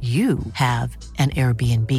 [0.00, 1.92] you have an Airbnb.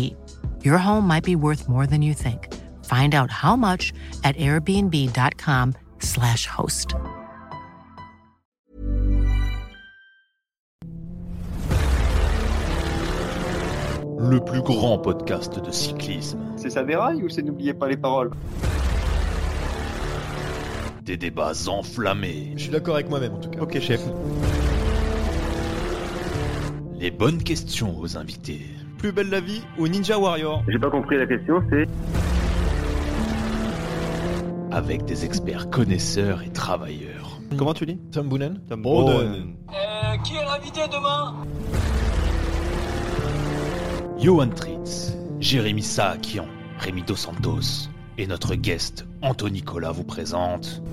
[0.64, 2.52] Your home might be worth more than you think.
[2.86, 6.96] Find out how much at airbnb.com/slash host.
[14.20, 16.40] Le plus grand podcast de cyclisme.
[16.56, 18.30] C'est ça déraille ou c'est n'oubliez pas les paroles
[21.04, 22.54] Des débats enflammés.
[22.56, 23.62] Je suis d'accord avec moi-même en tout cas.
[23.62, 24.02] Ok chef.
[27.02, 28.62] Les bonnes questions aux invités.
[29.00, 31.88] Plus belle la vie ou Ninja Warrior J'ai pas compris la question, c'est
[34.70, 37.40] Avec des experts connaisseurs et travailleurs.
[37.58, 39.56] Comment tu dis Tom Boonen Tom Boonen.
[40.24, 41.38] qui est l'invité demain?
[44.20, 46.46] Johan Tritz, Jérémy Saakian,
[46.78, 50.84] Rémi Dos Santos et notre guest Anthony Nicolas vous présente.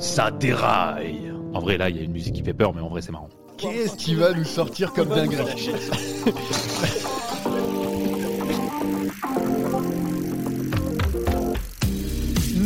[0.00, 1.25] Ça déraille
[1.56, 3.12] En vrai, là, il y a une musique qui fait peur, mais en vrai, c'est
[3.12, 3.30] marrant.
[3.56, 5.70] Qu'est-ce qui va nous sortir comme dinguerie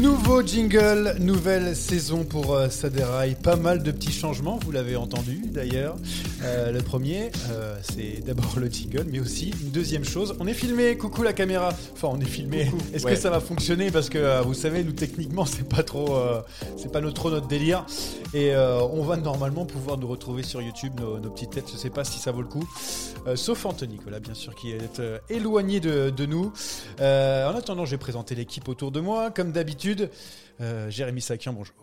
[0.00, 2.68] Nouveau jingle, nouvelle saison pour euh.
[3.42, 5.96] Pas mal de petits changements, vous l'avez entendu d'ailleurs.
[6.42, 10.34] Euh, le premier, euh, c'est d'abord le jingle, mais aussi une deuxième chose.
[10.40, 11.70] On est filmé, coucou la caméra.
[11.92, 12.70] Enfin, on est filmé.
[12.94, 13.12] Est-ce Ouais.
[13.14, 13.90] que ça va fonctionner?
[13.90, 16.16] Parce que euh, vous savez, nous techniquement, c'est pas trop,
[16.78, 17.84] c'est pas notre, trop notre délire.
[18.32, 21.68] Et on va normalement pouvoir nous retrouver sur YouTube, nos, nos petites têtes.
[21.72, 22.66] Je sais pas si ça vaut le coup.
[23.34, 26.52] Sauf Anthony Nicolas, bien sûr, qui est éloigné de, de nous.
[27.00, 29.30] En attendant, je vais présenter l'équipe autour de moi.
[29.30, 29.89] Comme d'habitude,
[30.60, 31.74] euh, Jérémy Sakian, bonjour.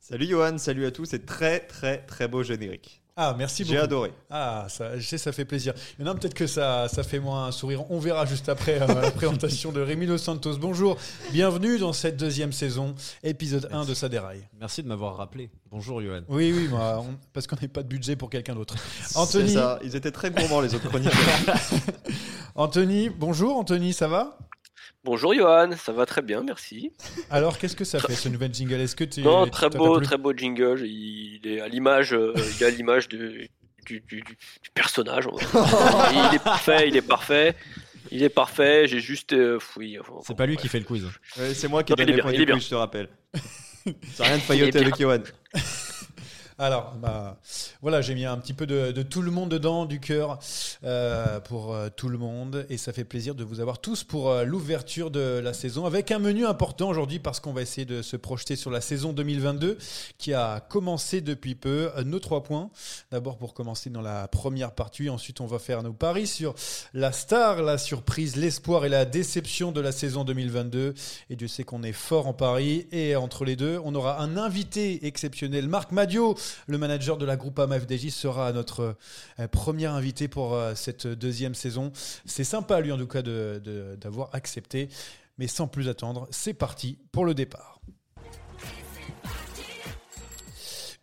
[0.00, 3.02] Salut Johan, salut à tous, c'est très très très beau générique.
[3.18, 3.72] Ah, merci beaucoup.
[3.74, 4.12] J'ai adoré.
[4.28, 5.72] Ah, ça, je sais, ça fait plaisir.
[5.98, 7.90] Il y en a peut-être que ça, ça fait moins un sourire.
[7.90, 10.58] On verra juste après euh, la présentation de Rémi Dos Santos.
[10.58, 10.98] Bonjour,
[11.32, 12.94] bienvenue dans cette deuxième saison,
[13.24, 14.46] épisode 1 de Saderail.
[14.60, 15.48] Merci de m'avoir rappelé.
[15.70, 16.20] Bonjour Johan.
[16.28, 18.74] Oui, oui, moi, on- parce qu'on n'a pas de budget pour quelqu'un d'autre.
[19.06, 21.16] C'est Anthony, ça, ils étaient très gourmands les autres chroniqueurs.
[22.54, 24.36] Anthony, bonjour Anthony, ça va?
[25.06, 26.90] Bonjour Johan, ça va très bien, merci.
[27.30, 28.80] Alors, qu'est-ce que ça fait ce nouvel jingle?
[28.80, 30.84] Est-ce que tu Non, très beau, très beau jingle.
[30.84, 33.46] Il est à l'image, euh, il est à l'image de-
[33.86, 35.28] du, du- du- du personnage.
[35.52, 37.54] il est parfait, il est parfait,
[38.10, 38.88] il est parfait.
[38.88, 39.96] J'ai juste, euh, oui.
[40.00, 40.62] enfin, C'est pas lui bref.
[40.62, 41.04] qui fait le quiz.
[41.38, 42.54] Ouais, c'est moi qui Non, donne il est les bien, points il du est bien.
[42.56, 43.08] quiz, je te rappelle.
[44.12, 45.22] Ça rien de failloter avec Johan.
[46.58, 47.38] Alors, bah,
[47.82, 50.38] voilà, j'ai mis un petit peu de, tout le monde dedans, du cœur
[50.84, 52.64] euh, pour euh, tout le monde.
[52.70, 56.10] Et ça fait plaisir de vous avoir tous pour euh, l'ouverture de la saison avec
[56.10, 59.76] un menu important aujourd'hui parce qu'on va essayer de se projeter sur la saison 2022
[60.16, 61.90] qui a commencé depuis peu.
[62.06, 62.70] Nos trois points.
[63.10, 65.10] D'abord pour commencer dans la première partie.
[65.10, 66.54] Ensuite, on va faire nos paris sur
[66.94, 70.94] la star, la surprise, l'espoir et la déception de la saison 2022.
[71.28, 72.86] Et Dieu sait qu'on est fort en paris.
[72.92, 75.68] Et entre les deux, on aura un invité exceptionnel.
[75.68, 76.34] Marc Madio,
[76.66, 78.96] le manager de la groupe AMFDJ, sera notre
[79.38, 81.92] euh, premier invité pour euh, cette deuxième saison.
[82.24, 84.88] C'est sympa, lui, en tout cas, d'avoir accepté.
[85.38, 87.75] Mais sans plus attendre, c'est parti pour le départ.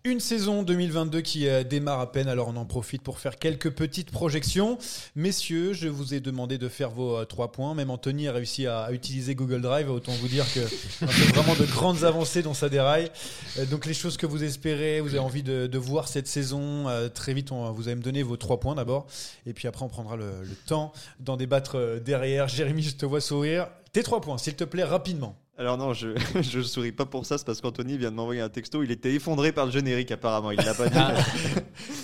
[0.06, 3.72] Une saison 2022 qui euh, démarre à peine, alors on en profite pour faire quelques
[3.72, 4.78] petites projections.
[5.16, 7.74] Messieurs, je vous ai demandé de faire vos euh, trois points.
[7.74, 9.90] Même Anthony a réussi à, utiliser Google Drive.
[9.90, 13.10] Autant vous dire que c'est vraiment de grandes avancées dans sa déraille.
[13.58, 17.34] Euh, donc les choses que vous espérez, vous avez envie de, voir cette saison, très
[17.34, 19.08] vite, on, vous allez me donner vos trois points d'abord.
[19.46, 20.92] Et puis après, on prendra le, le temps
[21.22, 22.50] d'en débattre derrière.
[22.50, 23.70] Jérémy, je te vois sourire.
[23.94, 25.38] Tes trois points, s'il te plaît, rapidement.
[25.58, 26.10] Alors non, je
[26.42, 28.84] je souris pas pour ça, c'est parce qu'Anthony vient de m'envoyer un texto.
[28.84, 30.52] Il était effondré par le générique apparemment.
[30.52, 30.98] Il l'a pas dit.
[30.98, 31.14] Ah.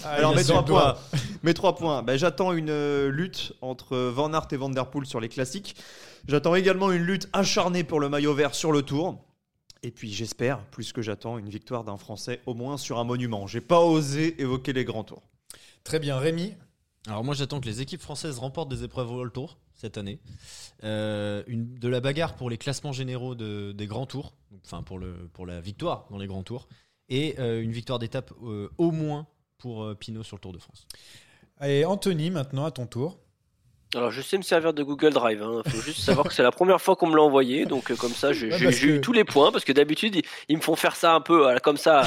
[0.04, 0.98] Ah, Alors mes trois, points,
[1.44, 2.04] mes trois points.
[2.04, 5.75] Ben, j'attends une euh, lutte entre Van Aert et Van Der Poel sur les classiques.
[6.28, 9.19] J'attends également une lutte acharnée pour le maillot vert sur le Tour.
[9.84, 13.45] Et puis j'espère, plus que j'attends, une victoire d'un Français au moins sur un monument.
[13.45, 15.24] J'ai pas osé évoquer les grands tours.
[15.84, 16.54] Très bien, Rémi?
[17.07, 20.20] Alors moi j'attends que les équipes françaises remportent des épreuves World Tour cette année.
[20.84, 24.34] Euh, de la bagarre pour les classements généraux de, des grands tours,
[24.66, 25.00] enfin pour
[25.46, 26.68] la victoire dans les grands tours,
[27.08, 29.28] et euh, une victoire d'étape euh, au moins
[29.58, 30.88] pour Pinot sur le Tour de France.
[31.58, 33.20] Allez, Anthony, maintenant à ton tour.
[33.96, 35.64] Alors je sais me servir de Google Drive, il hein.
[35.68, 38.34] faut juste savoir que c'est la première fois qu'on me l'a envoyé, donc comme ça
[38.34, 38.50] j'ai
[38.86, 41.78] eu tous les points, parce que d'habitude ils, me font faire ça un peu comme
[41.78, 42.04] ça.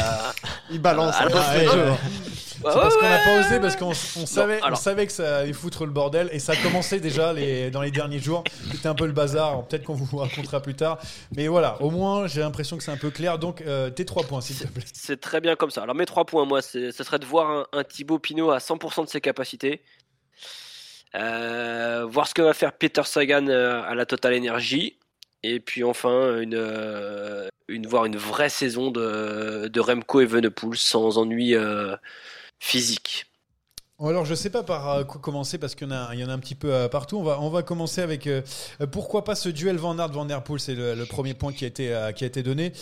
[0.71, 1.17] ils balancent.
[1.17, 5.85] c'est parce qu'on n'a pas osé, parce qu'on savait, on savait que ça allait foutre
[5.85, 8.45] le bordel et ça a commencé déjà les, dans les derniers jours.
[8.71, 9.65] C'était un peu le bazar.
[9.65, 10.99] Peut-être qu'on vous racontera plus tard.
[11.35, 13.41] Mais voilà, au moins j'ai l'impression que c'est un peu clair.
[13.41, 14.85] Donc euh, tes trois points, s'il te plaît.
[14.93, 15.83] C'est très bien comme ça.
[15.83, 19.05] Alors mes trois points, moi, ce serait de voir un, un Thibaut Pinot à 100%
[19.05, 19.83] de ses capacités.
[21.15, 24.99] Euh, voir ce que va faire Peter Sagan euh, à la Total Energy.
[25.43, 31.19] Et puis enfin, une, une, voir une vraie saison de, de Remco et Venepool sans
[31.19, 31.57] ennui
[32.61, 33.32] physique.
[34.09, 36.25] Alors je sais pas par euh, quoi commencer parce qu'il y en a, il y
[36.25, 37.19] en a un petit peu euh, partout.
[37.19, 38.43] On va, on va commencer avec euh,
[38.91, 41.69] pourquoi pas ce duel Van Aert Van Der Poel, c'est le, premier point qui a
[41.69, 42.73] été, qui a été donné.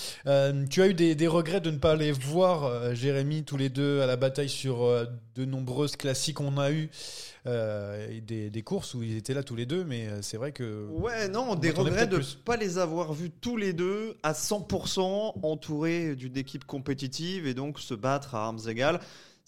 [0.71, 4.07] tu as eu des, regrets de ne pas aller voir Jérémy tous les deux à
[4.07, 4.87] la bataille sur
[5.35, 6.41] de nombreuses classiques.
[6.41, 6.91] On a eu
[7.45, 11.29] des, des, courses où ils étaient là tous les deux, mais c'est vrai que ouais
[11.29, 16.15] non des regrets de ne pas les avoir vus tous les deux à 100% entourés
[16.15, 19.01] d'une équipe compétitive et donc se battre à armes égales.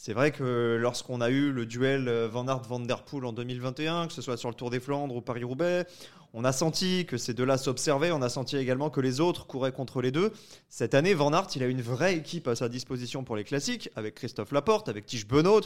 [0.05, 4.09] C'est vrai que lorsqu'on a eu le duel euh, Van Aert-Van Der Poel en 2021,
[4.09, 5.87] que ce soit sur le Tour des Flandres ou Paris-Roubaix,
[6.33, 9.71] on a senti que ces deux-là s'observaient, on a senti également que les autres couraient
[9.71, 10.33] contre les deux.
[10.69, 13.91] Cette année, Van Aert, il a une vraie équipe à sa disposition pour les classiques,
[13.95, 15.61] avec Christophe Laporte, avec Tige Benoît.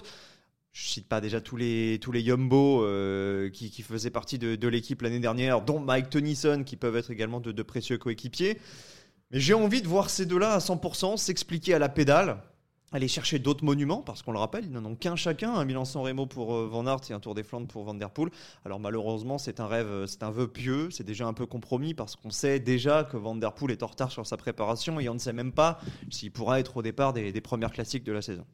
[0.73, 5.00] Je cite pas déjà tous les, tous les Yumbo euh, qui, faisaient partie de, l'équipe
[5.00, 8.59] l'année dernière, dont Mike Tennyson, qui peuvent être également de, de précieux coéquipiers.
[9.31, 12.43] Mais j'ai envie de voir ces deux-là à 100% s'expliquer à la pédale
[12.96, 16.02] aller chercher d'autres monuments, parce qu'on le rappelle, ils n'en ont qu'un chacun, un Milan-San
[16.02, 18.31] Remo pour euh, Van Aert et un Tour des Flandres pour Van Der Poel.
[18.64, 21.94] Alors malheureusement, c'est un rêve, euh, c'est un vœu pieux, c'est déjà un peu compromis,
[21.94, 25.08] parce qu'on sait déjà que Van Der Poel est en retard sur sa préparation, et
[25.08, 25.78] on ne sait même pas
[26.10, 28.44] s'il pourra être au départ des, premières classiques de la saison.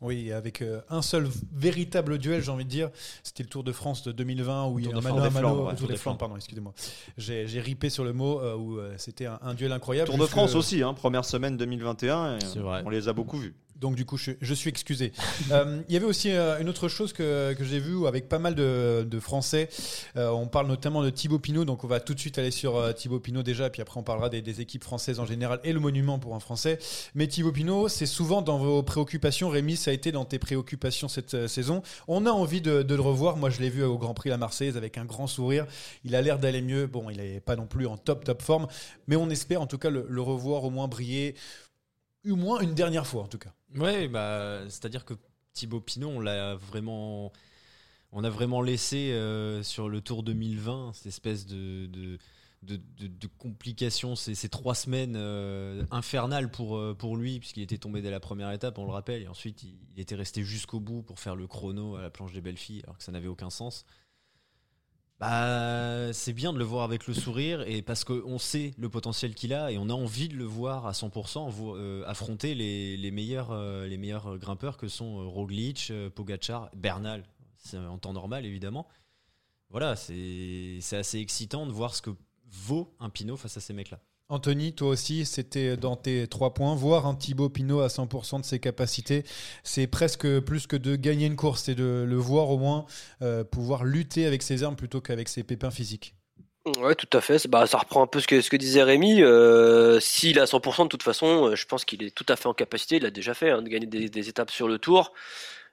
[0.00, 2.90] Oui, avec euh, un seul véritable duel, j'ai envie de dire.
[3.22, 5.72] C'était le Tour de France de 2020 où il y a un mano à mano.
[5.76, 6.72] Tour des Flandres, pardon, excusez-moi.
[7.18, 10.08] J'ai ripé sur le mot où c'était un, duel incroyable.
[10.08, 12.38] Tour de France aussi, hein, première semaine 2021.
[12.84, 13.54] on les a beaucoup vus.
[13.82, 15.12] Donc du coup, je, suis excusé.
[15.50, 18.54] Euh, il y avait aussi euh, une autre chose que, j'ai vue avec pas mal
[18.54, 19.68] de, Français.
[20.16, 22.94] Euh, on parle notamment de Thibaut Pinot, donc on va tout de suite aller sur
[22.94, 26.20] Thibaut Pinot déjà, puis après on parlera des, équipes françaises en général et le monument
[26.20, 26.78] pour un Français.
[27.16, 29.48] Mais Thibaut Pinot, c'est souvent dans vos préoccupations.
[29.48, 31.82] Rémi, ça a été dans tes préoccupations cette saison.
[32.06, 33.36] On a envie de, le revoir.
[33.36, 35.66] Moi, je l'ai vu au Grand Prix La Marseillaise avec un grand sourire.
[36.04, 36.86] Il a l'air d'aller mieux.
[36.86, 38.68] Bon, il n'est pas non plus en top top forme,
[39.08, 41.34] mais on espère en tout cas le revoir au moins briller
[42.30, 43.52] au moins une dernière fois en tout cas.
[43.76, 45.14] Ouais, bah, c'est-à-dire que
[45.52, 47.32] Thibaut Pinot, on l'a vraiment,
[48.12, 52.18] on a vraiment laissé euh, sur le Tour 2020 cette espèce de, de
[54.14, 58.50] ces, trois semaines euh, infernales pour, euh, pour lui, puisqu'il était tombé dès la première
[58.52, 61.96] étape, on le rappelle, et ensuite il était resté jusqu'au bout pour faire le chrono
[61.96, 63.84] à la planche des belles filles, alors que ça n'avait aucun sens.
[65.22, 69.36] Bah, c'est bien de le voir avec le sourire et parce qu'on sait le potentiel
[69.36, 73.52] qu'il a et on a envie de le voir à 100% euh, affronter les, meilleurs,
[73.52, 77.22] euh, les meilleurs grimpeurs que sont euh, Roglic, Pogachar, Bernal,
[77.72, 78.88] en temps normal évidemment.
[79.70, 82.10] Voilà, c'est assez excitant de voir ce que
[82.50, 84.00] vaut un Pinot face à ces mecs-là.
[84.28, 86.74] Anthony, toi aussi, c'était dans tes trois points.
[86.74, 89.24] Voir un Thibaut Pinot à 100% de ses capacités,
[89.62, 92.86] c'est presque plus que de gagner une course, c'est de le voir au moins
[93.20, 96.14] euh, pouvoir lutter avec ses armes plutôt qu'avec ses pépins physiques.
[96.78, 97.46] Ouais, tout à fait.
[97.48, 99.22] Bah, ça reprend un peu ce que, disait Rémi.
[99.22, 102.36] Euh, S'il est à 100%, de toute façon, euh, je pense qu'il est tout à
[102.36, 105.12] fait en capacité, il l'a déjà fait, hein, de gagner des, étapes sur le tour.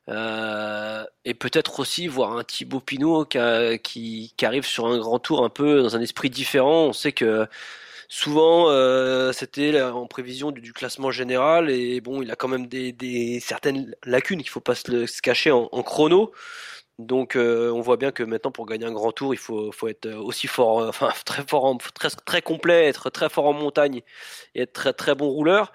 [0.07, 5.81] Et peut-être aussi voir un Thibaut Pinot qui, arrive sur un grand tour un peu
[5.81, 6.87] dans un esprit différent.
[6.87, 7.47] On sait que
[8.11, 13.39] Souvent, euh, c'était en prévision du, classement général et bon, il a quand même des,
[13.39, 16.31] certaines lacunes qu'il faut pas se, cacher en, chrono.
[16.97, 20.07] Donc, euh, on voit bien que maintenant, pour gagner un grand tour, il faut, être
[20.09, 24.01] aussi fort, enfin très fort, très, très complet, être très fort en montagne
[24.55, 25.71] et être très très bon rouleur.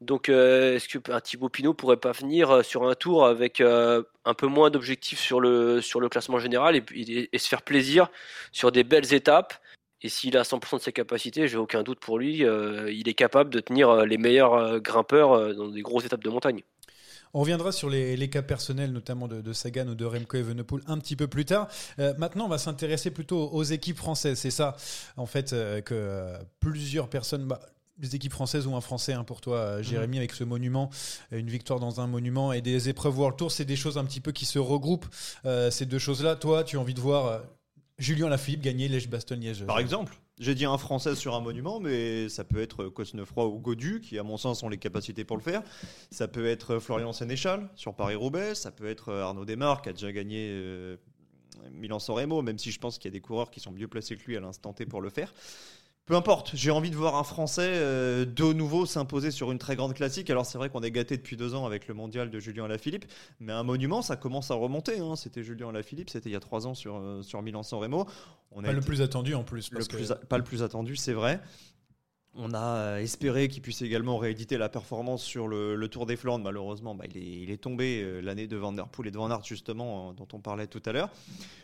[0.00, 4.70] Donc, est-ce qu'un Thibaut Pinot pourrait pas venir sur un tour avec un peu moins
[4.70, 8.08] d'objectifs sur le, sur le classement général et, se faire plaisir
[8.52, 9.54] sur des belles étapes
[10.02, 13.14] et s'il a 100% de ses capacités, j'ai aucun doute pour lui, euh, il est
[13.14, 16.62] capable de tenir euh, les meilleurs euh, grimpeurs dans des grosses étapes de montagne.
[17.32, 21.16] On reviendra sur les, cas personnels, notamment de, Sagan ou de Remco Evenepoel, un petit
[21.16, 21.68] peu plus tard.
[22.16, 24.38] maintenant, on va s'intéresser plutôt aux équipes françaises.
[24.38, 24.74] C'est ça,
[25.18, 25.50] en fait,
[25.84, 27.46] que plusieurs personnes.
[27.46, 27.60] Bah,
[27.98, 30.20] les équipes françaises ou un Français hein, pour toi, Jérémy, mhm.
[30.20, 30.90] avec ce monument,
[31.30, 34.20] une victoire dans un monument et des épreuves World Tour, c'est des choses un petit
[34.20, 35.06] peu qui se regroupent.
[35.70, 37.42] ces deux choses-là, toi, tu as envie de voir
[37.98, 39.64] Julien Lafilippe gagner Lège-Bastogne-Liège.
[39.66, 43.58] Par exemple j'ai dit un Français sur un monument, mais ça peut être Cosnefroy ou
[43.58, 45.62] Godu, qui à mon sens ont les capacités pour le faire.
[46.10, 48.54] Ça peut être Florian Sénéchal sur Paris-Roubaix.
[48.54, 50.96] Ça peut être Arnaud Desmar, qui a déjà gagné euh,
[51.72, 54.24] Milan-San même si je pense qu'il y a des coureurs qui sont mieux placés que
[54.26, 55.32] lui à l'instant T pour le faire.
[56.06, 59.74] Peu importe, j'ai envie de voir un Français euh, de nouveau s'imposer sur une très
[59.74, 60.30] grande classique.
[60.30, 63.06] Alors c'est vrai qu'on est gâté depuis deux ans avec le mondial de Julien Alaphilippe,
[63.40, 65.00] mais un monument, ça commence à remonter.
[65.00, 65.16] Hein.
[65.16, 68.06] C'était Julien Alaphilippe, c'était il y a trois ans sur, euh, sur Milan-San Remo.
[68.52, 69.68] On pas le plus attendu en plus.
[69.68, 71.40] Pas le plus attendu, c'est vrai.
[72.38, 76.44] On a euh, espéré qu'il puisse également rééditer la performance sur le, Tour des Flandres.
[76.44, 79.44] Malheureusement, bah, il, est, tombé euh, l'année de Van Der Poel et de Van Aert,
[79.44, 81.08] justement, euh, dont on parlait tout à l'heure.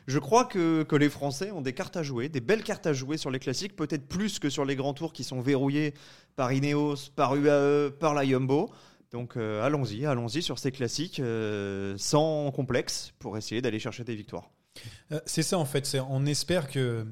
[0.06, 3.18] Je crois que, les Français ont des cartes à jouer, des belles cartes à jouer
[3.18, 5.94] sur les classiques, peut-être plus que sur les grands tours qui sont verrouillés
[6.36, 8.70] par Ineos, par UAE, par la Jumbo.
[9.10, 11.20] Donc allons-y, allons-y sur ces classiques
[11.96, 14.48] sans complexe pour essayer d'aller chercher des victoires.
[15.26, 17.04] c'est ça en fait, on espère que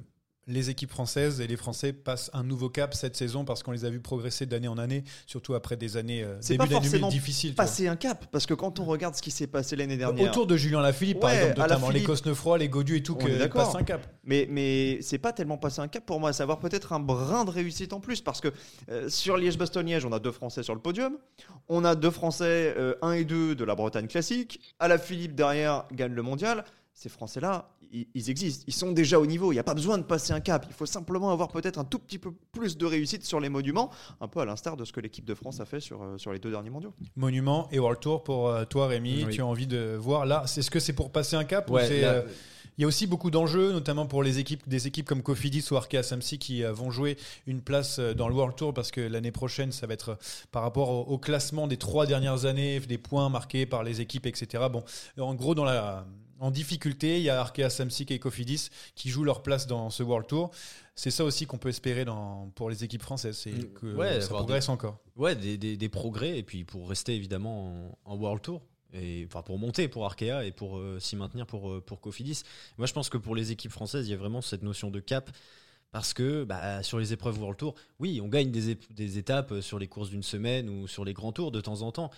[0.50, 3.84] les équipes françaises et les Français passent un nouveau cap cette saison parce qu'on les
[3.84, 7.54] a vus progresser d'année en année, surtout après des années euh, début pas difficiles.
[7.54, 10.46] Passer un cap, parce que quand on regarde ce qui s'est passé l'année dernière, autour
[10.46, 13.82] de Julien Lafilippe par exemple, notamment les Cosnefroy, les Godu et tout, que passe un
[13.82, 14.06] cap.
[14.24, 17.50] Mais mais c'est pas tellement passer un cap pour moi, savoir peut-être un brin de
[17.50, 18.48] réussite en plus, parce que
[18.90, 21.16] euh, sur Liège-Bastogne-Liège, on a deux Français sur le podium,
[21.68, 25.34] on a deux Français, 1 euh, et 2 de la Bretagne classique, à la Philippe
[25.34, 26.64] derrière gagne le mondial.
[26.92, 28.64] Ces Français-là, ils, existent.
[28.66, 29.52] Ils sont déjà au niveau.
[29.52, 30.66] Il n'y a pas besoin de passer un cap.
[30.68, 33.90] Il faut simplement avoir peut-être un tout petit peu plus de réussite sur les monuments,
[34.20, 36.32] un peu à l'instar de ce que l'équipe de France a fait sur, euh, sur
[36.32, 36.94] les deux derniers mondiaux.
[37.16, 39.26] Monuments et World Tour pour euh, toi, Rémi.
[39.30, 40.44] Tu as envie de voir là.
[40.44, 42.22] Est-ce que c'est pour passer un cap euh,
[42.78, 45.76] il y a aussi beaucoup d'enjeux, notamment pour les équipes, des équipes comme Cofidis ou
[45.76, 49.70] Arkea Samsi qui vont jouer une place dans le World Tour parce que l'année prochaine,
[49.70, 50.16] ça va être
[50.50, 54.64] par rapport au, classement des trois dernières années, des points marqués par les équipes, etc.
[54.72, 54.82] Bon,
[55.18, 56.06] en gros, dans la,
[56.40, 57.18] en difficulté.
[57.18, 60.50] Il y a Arkea Samsic et Cofidis qui jouent leur place dans ce World Tour.
[60.96, 63.72] C'est ça aussi qu'on peut espérer dans, pour les équipes françaises, c'est mm.
[63.74, 64.98] que ça progresse encore.
[65.16, 68.62] Ouais, des, progrès, et puis pour rester évidemment en, World Tour.
[68.92, 72.42] Et, enfin pour monter pour Arkea et pour euh, s'y maintenir pour, euh, pour Cofidis.
[72.76, 74.98] Moi je pense que pour les équipes françaises, il y a vraiment cette notion de
[74.98, 75.30] cap
[75.92, 79.78] parce que bah, sur les épreuves World Tour, oui, on gagne des, des étapes sur
[79.78, 82.10] les courses d'une semaine ou sur les grands tours de temps en temps.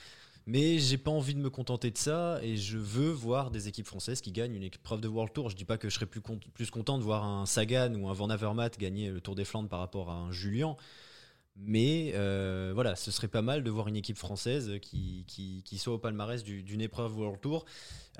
[0.47, 3.87] Mais j'ai pas envie de me contenter de ça et je veux voir des équipes
[3.87, 5.51] françaises qui gagnent une épreuve de World Tour.
[5.51, 8.13] Je dis pas que je serais plus, plus content de voir un Sagan ou un
[8.13, 10.77] Van Avermaet gagner le Tour des Flandres par rapport à un Julien.
[11.57, 15.95] Mais euh, voilà, ce serait pas mal de voir une équipe française qui, qui, soit
[15.95, 17.67] au palmarès d'une épreuve World Tour.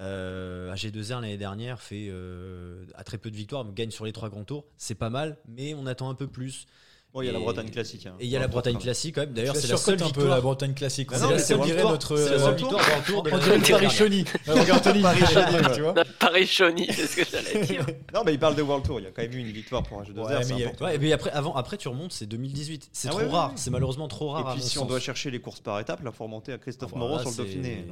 [0.01, 4.13] Euh, AG2R l'année dernière fait euh, à très peu de victoires, mais gagne sur les
[4.13, 4.67] trois grands tours.
[4.77, 6.67] C'est pas mal, mais on attend un peu plus.
[7.13, 8.07] Bon, il y a la Bretagne classique.
[8.07, 8.15] Hein.
[8.21, 9.35] Et il y a la Bretagne classique quand même.
[9.35, 11.11] D'ailleurs, c'est la seule un peu la Bretagne classique.
[11.13, 11.93] C'est la seule victoire.
[11.93, 14.25] Notre, c'est la seule victoire dans le tour de On dirait Paris-Chauny.
[14.47, 15.95] Paris-Chauny, tu vois.
[16.19, 17.87] Paris-Chauny, c'est ce que j'allais dire.
[18.15, 19.01] Non, mais il parle de World Tour.
[19.01, 20.37] Il y a quand même eu une victoire pour un jeu de ouais,
[20.81, 22.91] ouais, mais après, avant, après, tu remontes, c'est 2018.
[22.93, 23.53] C'est ah trop rare.
[23.57, 24.51] C'est malheureusement trop rare.
[24.51, 26.93] Et puis, si on doit chercher les courses par étapes, là, faut remonter à Christophe
[26.95, 27.87] ah, Moreau sur le Dauphiné.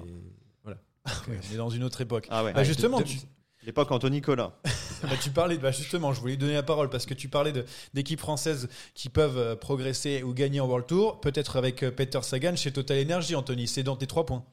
[0.65, 0.79] Voilà.
[1.29, 2.27] On est dans une autre époque.
[2.31, 2.53] Ah ouais.
[2.53, 3.03] Bah, justement,
[3.65, 4.53] L'époque Anthony Nicolas.
[5.03, 7.53] bah, tu parlais, bah justement, je voulais donner la parole parce que tu parlais
[7.93, 12.21] d'équipes françaises qui peuvent euh, progresser ou gagner en World Tour, peut-être avec euh, Peter
[12.23, 13.69] Sagan chez Total Energy, Anthony.
[13.69, 14.45] C'est dans tes trois points.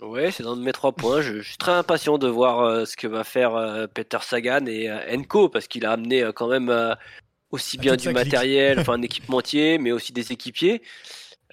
[0.00, 1.22] Ouais, c'est dans mes trois points.
[1.22, 5.48] Je, suis très impatient de voir euh, ce que va faire Peter Sagan et Enco
[5.48, 6.96] parce qu'il a amené quand même
[7.50, 10.82] aussi bien du matériel, enfin un équipementier, mais aussi des équipiers.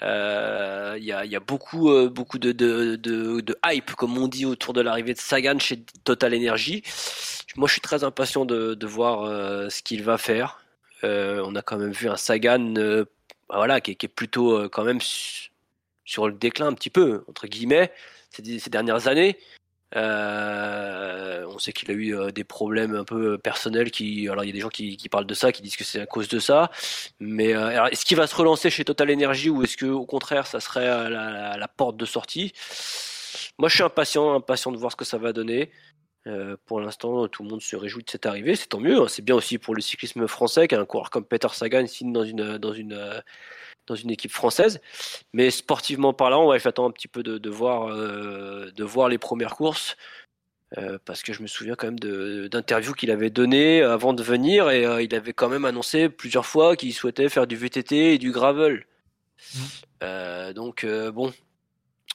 [0.01, 5.13] Euh, il y, a, beaucoup, euh, beaucoup de, hype, comme on dit, autour de l'arrivée
[5.13, 6.83] de Sagan chez Total Energy.
[7.55, 10.61] Moi, je suis très impatient de, voir euh, ce qu'il va faire.
[11.03, 12.73] on a quand même vu un Sagan
[13.49, 17.91] bah, voilà, qui, est plutôt quand même sur le déclin un petit peu, entre guillemets,
[18.31, 19.37] ces dernières années.
[19.95, 23.91] Euh, on sait qu'il a eu euh, des problèmes un peu personnels.
[23.91, 25.83] Qui, alors il y a des gens qui, qui parlent de ça, qui disent que
[25.83, 26.71] c'est à cause de ça.
[27.19, 30.47] Mais alors, est-ce qu'il va se relancer chez Total Energy ou est-ce que au contraire
[30.47, 32.53] ça serait la, la, porte de sortie?
[33.57, 35.71] Moi, je suis impatient, impatient de voir ce que ça va donner.
[36.27, 38.99] Euh, pour l'instant, tout le monde se réjouit de cette arrivée, c'est tant mieux.
[39.01, 39.07] Hein.
[39.07, 42.57] C'est bien aussi pour le cyclisme français qu'un coureur comme Peter Sagan signe dans une,
[42.57, 43.23] dans une,
[43.87, 44.81] dans une équipe française.
[45.33, 49.17] Mais sportivement parlant, ouais, j'attends un petit peu de, de voir, euh, de voir les
[49.17, 49.95] premières courses.
[50.77, 54.71] Euh, parce que je me souviens quand même d'interviews qu'il avait données avant de venir
[54.71, 58.17] et euh, il avait quand même annoncé plusieurs fois qu'il souhaitait faire du VTT et
[58.17, 58.85] du gravel.
[59.53, 60.53] Mmh.
[60.53, 61.31] donc bon,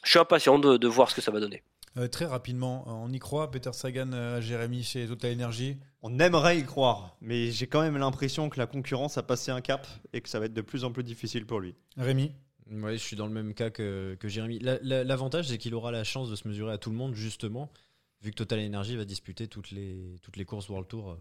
[0.02, 1.62] je suis impatient de, de, voir ce que ça va donner.
[2.11, 7.16] Très rapidement, on y croit, Peter Sagan, Jérémy chez Total Energy on aimerait y croire,
[7.20, 10.38] mais j'ai quand même l'impression que la concurrence a passé un cap et que ça
[10.38, 11.75] va être de plus en plus difficile pour lui.
[11.97, 12.32] Rémi
[12.70, 14.59] Oui, je suis dans le même cas que, que Jérémy.
[14.61, 17.70] L'avantage, c'est qu'il aura la chance de se mesurer à tout le monde, justement,
[18.23, 21.16] vu que Total Energy va disputer toutes les, toutes les courses World Tour euh,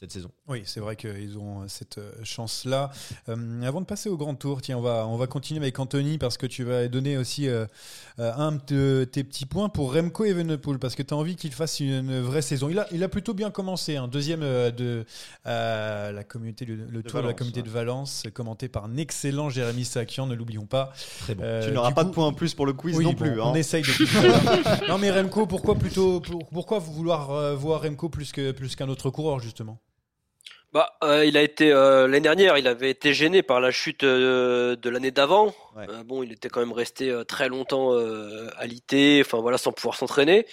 [0.00, 0.30] cette saison.
[0.46, 2.90] Oui, c'est vrai qu'ils ont euh, cette euh, chance-là.
[3.28, 6.18] Euh, avant de passer au grand tour, tiens, on va, on va continuer avec Anthony
[6.18, 7.48] parce que tu vas donner aussi
[8.18, 11.80] un de tes petits points pour Remco Evenepoel parce que tu as envie qu'il fasse
[11.80, 12.68] une, vraie saison.
[12.68, 14.08] Il a, il a plutôt bien commencé, un hein.
[14.08, 15.04] deuxième de
[15.44, 20.26] la communauté, le, tour de la communauté de Valence, commenté par un excellent Jérémy Sakian,
[20.26, 20.92] ne l'oublions pas.
[21.20, 21.42] Très bon.
[21.64, 23.40] tu n'auras pas de points en plus pour le quiz non plus.
[23.40, 23.54] On hein.
[23.54, 24.88] essaye de.
[24.88, 29.40] non mais Remco, pourquoi plutôt, pourquoi vouloir voir Remco plus que plus qu'un autre coureur
[29.40, 29.80] justement?
[30.74, 34.04] Bah, euh, il a été euh, l'année dernière, il avait été gêné par la chute
[34.04, 35.54] euh, de l'année d'avant.
[36.04, 37.92] bon, il était quand même resté très longtemps
[38.56, 40.46] alité, enfin voilà, sans pouvoir s'entraîner.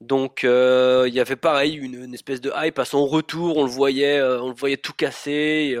[0.00, 3.58] Donc il y avait pareil une, espèce de hype à son retour.
[3.58, 5.76] On le voyait, on le voyait tout casser.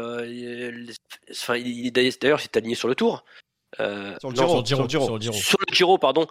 [1.30, 3.24] enfin, il, d'ailleurs, s'est aligné sur le tour.
[3.78, 6.26] Sur, le Giro, sur, le Giro, sur, le Giro, pardon.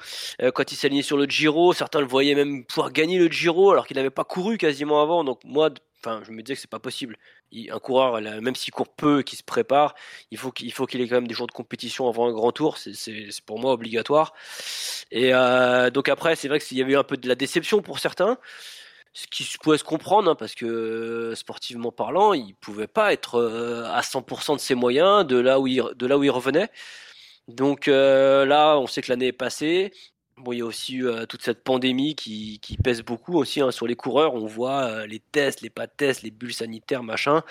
[0.53, 3.71] quand il s'est aligné sur le Giro, certains le voyaient même pouvoir gagner le Giro
[3.71, 5.24] alors qu'il n'avait pas couru quasiment avant.
[5.24, 5.69] Donc moi,
[6.03, 7.15] Enfin, je me disais que c'est pas possible.
[7.53, 9.93] un coureur, même s'il court peu et qu'il se prépare,
[10.31, 12.51] il faut qu'il faut qu'il ait quand même des jours de compétition avant un grand
[12.51, 12.77] tour.
[12.77, 14.33] C'est pour moi obligatoire.
[15.12, 17.81] Et euh, donc après, c'est vrai qu'il y avait eu un peu de la déception
[17.81, 18.38] pour certains,
[19.13, 23.36] ce qui pouvait se comprendre, hein, parce que euh, sportivement parlant, il pouvait pas être
[23.36, 26.69] euh, à 100% de ses moyens de là où il, de là où il revenait.
[27.48, 29.91] Donc là, on sait que l'année est passée.
[30.41, 33.69] Bon, il y a aussi eu euh, toute cette pandémie qui, pèse beaucoup aussi hein,
[33.69, 34.33] sur les coureurs.
[34.33, 37.44] On voit euh, les tests, les pas de tests, les bulles sanitaires, machin.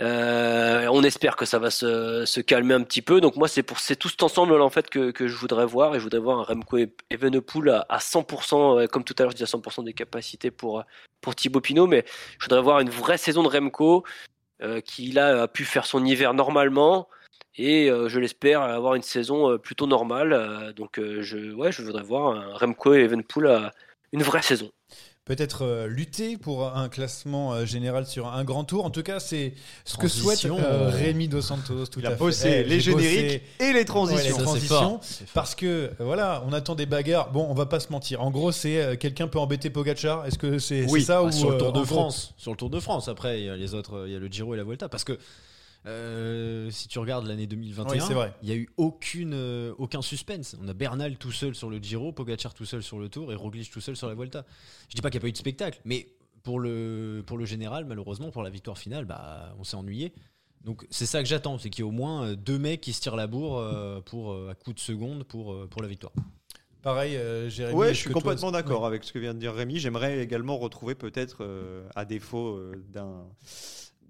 [0.00, 3.20] Euh, on espère que ça va se, calmer un petit peu.
[3.20, 5.66] Donc moi, c'est pour c'est tout cet ensemble là en fait que, que, je voudrais
[5.66, 6.78] voir et je voudrais voir un Remco
[7.10, 10.82] Evenepoel à, à 100%, comme tout à l'heure je dis à 100% des capacités pour
[11.20, 12.04] pour Thibaut Pinot, mais
[12.38, 14.04] je voudrais voir une vraie saison de Remco
[14.84, 17.08] qui là a pu faire son hiver normalement
[17.58, 20.32] et euh, je l'espère avoir une saison euh, plutôt normale.
[20.32, 23.70] Euh, donc je, ouais, je voudrais voir un Remco et Evenpool
[24.12, 24.70] une vraie saison
[25.24, 28.86] peut-être lutter pour un classement général sur un grand tour.
[28.86, 29.52] En tout cas, c'est
[29.84, 30.46] ce que souhaite
[30.88, 31.84] Rémi Dos Santos.
[31.88, 34.38] Tout Il a bossé les génériques et les transitions.
[34.38, 35.00] les transitions
[35.34, 37.30] parce que voilà, on attend des bagarres.
[37.30, 38.22] Bon, on va pas se mentir.
[38.22, 40.24] En gros, c'est quelqu'un peut embêter Pogacar.
[40.24, 42.80] Est-ce que c'est ça ah, ou sur le Tour de France Sur le Tour de
[42.80, 43.08] France.
[43.08, 44.88] Après, il y a les autres, il y a le Giro et la Vuelta.
[44.88, 45.18] Parce que
[45.86, 50.56] euh, si tu regardes l'année 2021, il n'y a eu aucune, euh, aucun suspense.
[50.60, 53.34] On a Bernal tout seul sur le Giro, Pogacar tout seul sur le Tour et
[53.34, 54.44] Roglic tout seul sur la Vuelta.
[54.88, 56.08] Je dis pas qu'il n'y a pas eu de spectacle, mais
[56.42, 60.12] pour le, pour le général, malheureusement, pour la victoire finale, bah, on s'est ennuyé.
[60.64, 62.92] Donc c'est ça que j'attends, c'est qu'il y ait au moins euh, deux mecs qui
[62.92, 63.64] se tirent la bourre
[64.04, 66.12] pour, à coup de seconde pour, pour la victoire.
[66.82, 67.78] Pareil, Jérémy.
[67.78, 69.78] Ouais, je suis complètement d'accord avec ce que vient de dire Rémi.
[69.78, 71.46] J'aimerais également retrouver peut-être,
[71.94, 73.26] à défaut d'un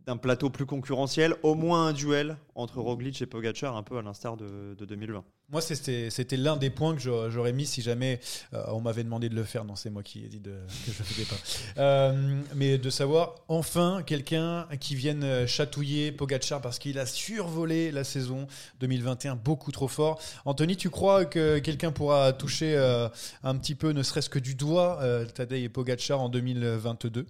[0.08, 4.02] d'un plateau plus concurrentiel, au moins un duel entre Roglic et Pogacar, un peu à
[4.02, 5.22] l'instar de, 2020.
[5.50, 8.18] Moi, c'était l'un des points que j'aurais mis si jamais
[8.54, 9.66] euh, on m'avait demandé de le faire.
[9.66, 10.52] Non, c'est moi qui ai dit de,
[10.86, 11.36] que je ne faisais pas.
[11.76, 18.02] Euh, mais de savoir enfin quelqu'un qui vienne chatouiller Pogacar parce qu'il a survolé la
[18.02, 18.46] saison
[18.80, 20.20] 2021 beaucoup trop fort.
[20.44, 23.08] Anthony, tu crois que quelqu'un pourra toucher euh,
[23.44, 25.00] un petit peu, ne serait-ce que du doigt,
[25.34, 27.26] Tadej et Pogacar en 2022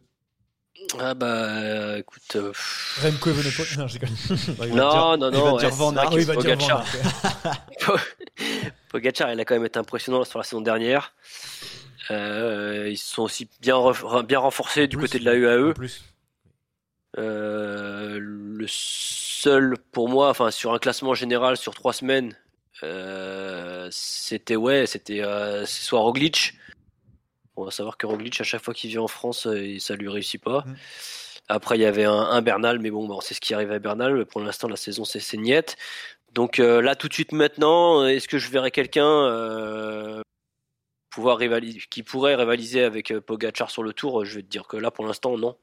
[0.99, 2.37] ah bah écoute.
[2.37, 2.53] Euh...
[3.03, 3.67] Remco Evenepoel.
[3.79, 3.99] Non, je
[4.75, 6.11] non, non, non, Il va dire Van Aert.
[6.35, 6.85] Pogacar.
[8.89, 11.15] Pogacar, il a quand même été impressionnant sur la saison dernière.
[12.11, 13.77] Euh, ils sont aussi bien,
[14.27, 15.75] bien renforcés du côté de la UAE.
[15.75, 16.03] Plus.
[17.17, 22.37] Euh, le seul pour moi, enfin sur un classement général sur trois semaines,
[22.83, 26.55] euh, c'était ouais, c'était euh, soit Roglic,
[27.59, 30.09] on va savoir que Roglic, à chaque fois qu'il vient en France, euh, ça lui
[30.09, 30.65] réussit pas.
[30.67, 30.77] Mm.
[31.49, 34.27] Après, il y avait un, Bernal, mais bon, c'est ce qui arrive à Bernal.
[34.27, 35.77] Pour l'instant, la saison, c'est niette.
[36.35, 40.21] Donc euh, là, tout de suite maintenant, est-ce que je verrai quelqu'un euh,
[41.09, 44.77] pouvoir rivaliser, qui pourrait rivaliser avec Pogachar sur le tour, je vais te dire que
[44.77, 45.57] là, pour l'instant, non.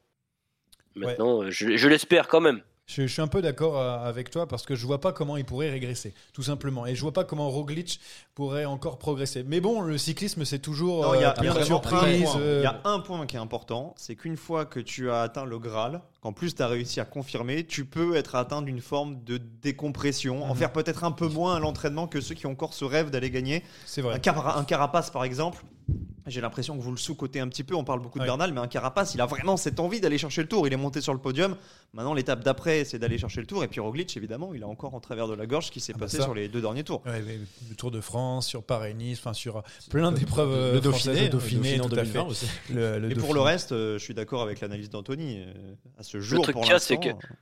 [0.96, 2.62] Maintenant, je l'espère quand même.
[2.86, 5.44] Je, suis un peu d'accord euh, avec toi parce que je vois pas comment il
[5.44, 6.86] pourrait régresser, tout simplement.
[6.86, 8.00] Et je vois pas comment Roglic
[8.34, 9.42] pourrait encore progresser.
[9.42, 11.34] Mais bon, le cyclisme, c'est toujours il y, a,
[12.84, 16.32] un point qui est important, c'est qu'une fois que tu as atteint le Graal, qu'en
[16.32, 20.50] plus tu as réussi à confirmer, tu peux être atteint d'une forme de décompression, en
[20.50, 20.56] mhm.
[20.56, 23.30] faire peut-être un peu moins à l'entraînement que ceux qui ont encore ce rêve d'aller
[23.30, 23.64] gagner.
[23.84, 24.14] C'est vrai.
[24.14, 25.64] Un, un carapace, par exemple,
[26.26, 27.74] j'ai l'impression que vous le sous-cotez un petit peu.
[27.74, 30.42] On parle beaucoup de Bernal, mais un Carapace, il a vraiment cette envie d'aller chercher
[30.42, 30.66] le tour.
[30.66, 31.56] Il est monté sur le podium.
[31.94, 33.62] Maintenant, l'étape d'après, c'est d'aller chercher le tour.
[33.62, 35.92] Et puis Roglic, évidemment, il a encore en travers de la gorge ce qui s'est
[35.94, 37.02] ah bah passé sur les deux derniers tours.
[37.06, 40.74] le Tour de France, sur Paris-Nice, enfin sur plein d'épreuves.
[40.74, 42.46] Le Dauphiné, le Dauphiné, en 2020 aussi.
[42.70, 45.38] et pour le reste, euh, je suis d'accord avec l'analyse d'Anthony.
[45.38, 45.52] Euh,
[45.98, 46.96] à ce jour, le truc pour l'instant,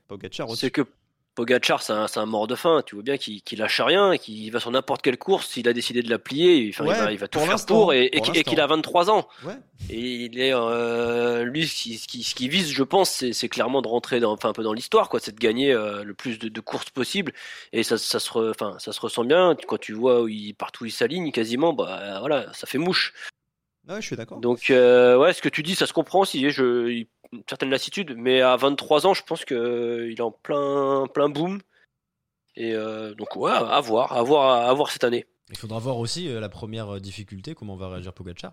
[0.08, 0.60] Pogacar aussi.
[0.60, 0.86] C'est que
[1.34, 2.82] Pogacar, c'est un, mort de faim.
[2.86, 5.48] Tu vois bien qu'il lâche rien, qu'il va sur n'importe quelle course.
[5.48, 9.10] S'il a décidé de la plier, il, va, tout faire pour et, qu'il a 23
[9.10, 9.28] ans.
[9.90, 14.32] Et il est, euh, lui, ce qui, vise, je pense, c'est clairement de rentrer dans,
[14.32, 15.20] enfin, un peu dans l'histoire, quoi.
[15.20, 17.32] C'est de gagner euh, le plus de, courses possible.
[17.72, 20.84] Et ça, ça, se enfin, ça se ressent bien quand tu vois où il, partout
[20.84, 21.72] il s'aligne quasiment.
[21.72, 23.12] Bah voilà, ça fait mouche.
[23.88, 24.40] Ouais, je suis d'accord.
[24.40, 26.50] Donc, euh, ouais, ce que tu dis, ça se comprend aussi.
[26.50, 29.56] Je, une certaine lassitude, mais à 23 ans, je pense qu'il
[30.16, 31.60] est en plein, plein boom.
[32.56, 35.26] Et euh, donc, ouais, à voir, à voir, à voir cette année.
[35.50, 38.52] Il faudra voir aussi euh, la première difficulté, comment va réagir Pogacar.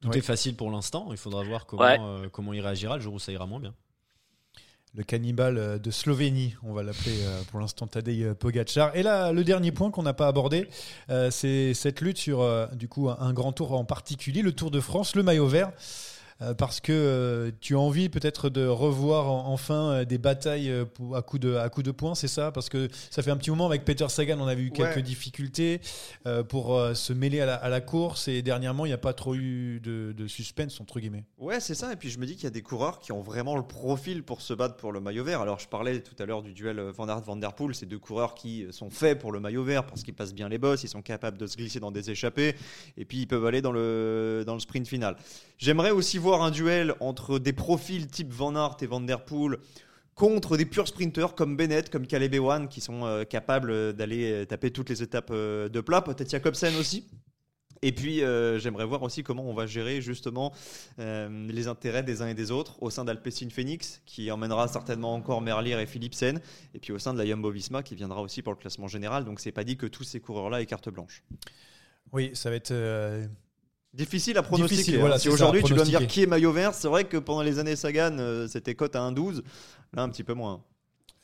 [0.00, 3.18] Tout est facile pour l'instant, il faudra voir comment, comment il réagira le jour où
[3.18, 3.74] ça ira moins bien
[4.94, 7.16] le cannibale de Slovénie, on va l'appeler
[7.50, 8.94] pour l'instant Tadej Pogacar.
[8.94, 10.68] Et là, le dernier point qu'on n'a pas abordé,
[11.30, 15.16] c'est cette lutte sur du coup un grand tour en particulier, le Tour de France,
[15.16, 15.72] le maillot vert.
[16.42, 20.72] Euh, parce que euh, tu as envie peut-être de revoir enfin euh, des batailles
[21.14, 22.50] à coup de, à coup de poing, c'est ça?
[22.50, 25.80] Parce que ça fait un petit moment avec Peter Sagan, on a eu quelques difficultés
[26.48, 30.26] pour se mêler à la, course et dernièrement, il n'y a pas trop eu de,
[30.26, 31.24] suspense, entre guillemets.
[31.38, 31.92] Ouais, c'est ça.
[31.92, 34.22] Et puis je me dis qu'il y a des coureurs qui ont vraiment le profil
[34.22, 35.40] pour se battre pour le maillot vert.
[35.40, 37.98] Alors je parlais tout à l'heure du duel Van Aert Van Der Poel, ces deux
[37.98, 40.88] coureurs qui sont faits pour le maillot vert parce qu'ils passent bien les bosses, ils
[40.88, 42.54] sont capables de se glisser dans des échappées
[42.96, 45.16] et puis ils peuvent aller dans le, dans le sprint final.
[45.58, 49.58] J'aimerais aussi voir un duel entre des profils type Van Aert et Van Der Poel
[50.14, 54.44] contre des purs sprinters comme Bennett, comme Caleb Ewan, qui sont euh, capables d'aller euh,
[54.46, 57.06] taper toutes les étapes euh, de plat, peut-être Jacobsen aussi.
[57.82, 58.20] Et puis,
[58.60, 60.54] j'aimerais voir aussi comment on va gérer justement
[60.96, 65.42] les intérêts des uns et des autres au sein d'Alpecin Phoenix, qui emmènera certainement encore
[65.42, 66.40] Merlier et Philipsen,
[66.72, 69.26] et puis au sein de la Jumbo Visma, qui viendra aussi pour le classement général.
[69.26, 71.24] Donc, c'est pas dit que tous ces coureurs-là aient carte blanche.
[72.10, 72.72] Oui, ça va être
[73.94, 75.00] Difficile à pronostiquer.
[75.00, 75.18] Hein.
[75.18, 77.60] si aujourd'hui tu dois me dire qui est maillot vert, c'est vrai que pendant les
[77.60, 79.42] années Sagan, euh, c'était cote à 1,12.
[79.92, 80.62] Là, un petit peu moins.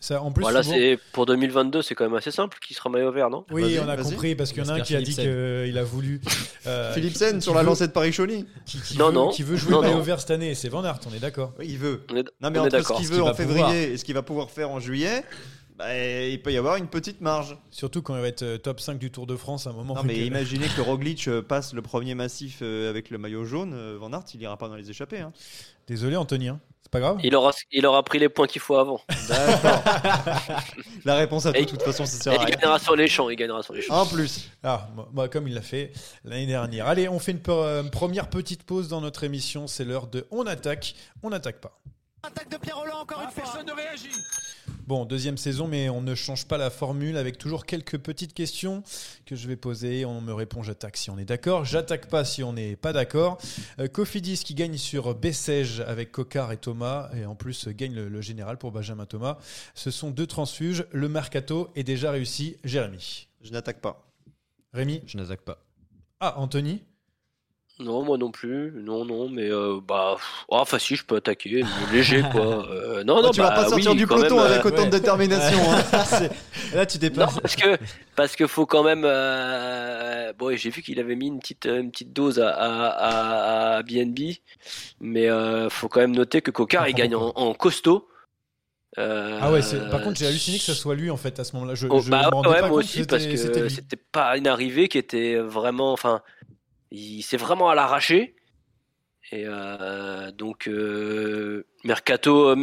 [0.03, 2.57] Ça, en plus, voilà, c'est pour 2022, c'est quand même assez simple.
[2.67, 3.45] Qui sera maillot vert, non?
[3.51, 5.85] Oui, on a compris parce qu'il y en a un qui a dit qu'il a
[5.85, 6.21] voulu.
[6.67, 8.45] Euh, Philippe Sen sur la lancée de Paris-Chauny.
[8.67, 9.31] Qui, non, veut, non.
[9.31, 11.55] Qui veut jouer maillot vert cette année, c'est Van Aert, on est d'accord.
[11.63, 12.03] il veut.
[12.43, 14.79] non, mais entre ce qu'il veut en février et ce qu'il va pouvoir faire en
[14.79, 15.25] juillet,
[15.81, 17.57] bah, il peut y avoir une petite marge.
[17.71, 19.95] Surtout quand il va être euh, top 5 du Tour de France à un moment.
[19.95, 23.97] Non, mais imaginez que Roglic euh, passe le premier massif euh, avec le maillot jaune.
[23.97, 25.21] Van Aert, il ira pas dans les échappées.
[25.21, 25.33] Hein.
[25.87, 26.49] Désolé, Anthony.
[26.49, 26.61] Hein.
[26.83, 27.19] C'est pas grave.
[27.23, 29.01] Il aura, il aura pris les points qu'il faut avant.
[29.29, 29.83] D'accord.
[31.07, 32.35] La réponse à tout, de toute façon, c'est ça.
[32.35, 33.31] Il gagnera sur les champs.
[33.31, 34.03] Il gagnera sur les champs.
[34.03, 34.51] En plus.
[34.63, 35.93] Ah, bah, comme il l'a fait
[36.25, 36.89] l'année dernière.
[36.89, 37.41] Allez, on fait une
[37.91, 39.67] première petite pause dans notre émission.
[39.67, 40.95] C'est l'heure de On attaque.
[41.23, 41.81] On n'attaque pas.
[42.23, 43.45] Attaque de Pierre Roland encore une fois.
[43.45, 44.11] Personne ne réagit.
[44.91, 48.83] Bon, deuxième saison, mais on ne change pas la formule avec toujours quelques petites questions
[49.25, 50.05] que je vais poser.
[50.05, 53.39] On me répond j'attaque si on est d'accord, j'attaque pas si on n'est pas d'accord.
[53.79, 58.21] Euh, Cofidis qui gagne sur Bessège avec Cocard et Thomas, et en plus gagne le,
[58.21, 59.39] général pour Benjamin Thomas.
[59.77, 60.85] Ce sont deux transfuges.
[60.91, 62.57] Le mercato est déjà réussi.
[62.65, 63.29] Jérémy.
[63.43, 64.11] Je n'attaque pas.
[64.73, 65.03] Rémi.
[65.07, 65.65] Je n'attaque pas.
[66.19, 66.83] Ah, Anthony.
[67.81, 68.73] Non, moi non plus.
[68.77, 70.19] Non, non, mais euh, bah,
[70.53, 71.63] ah, facile, je peux attaquer,
[71.93, 72.69] léger quoi.
[72.71, 75.59] Euh, non, non, tu vas bah, pas sortir du peloton avec euh, autant de détermination.
[75.71, 76.29] Hein.
[76.75, 77.35] Là, tu déplaces.
[77.35, 77.79] Non, parce que
[78.17, 79.03] parce que faut quand même.
[80.39, 84.37] Bon, j'ai vu qu'il avait mis une petite une petite dose à à, à BNB,
[85.01, 85.29] mais
[85.71, 88.09] faut quand même noter que Cocard il gagne en, costaud.
[88.97, 91.75] ah ouais, par contre j'ai halluciné que ce soit lui en fait à ce moment-là.
[91.75, 95.93] Je, oh, bah, ouais, moi aussi parce que c'était pas une arrivée qui était vraiment,
[95.93, 96.21] enfin,
[96.91, 98.35] il s'est vraiment à l'arracher.
[99.33, 102.55] Et euh, donc, euh, Mercato,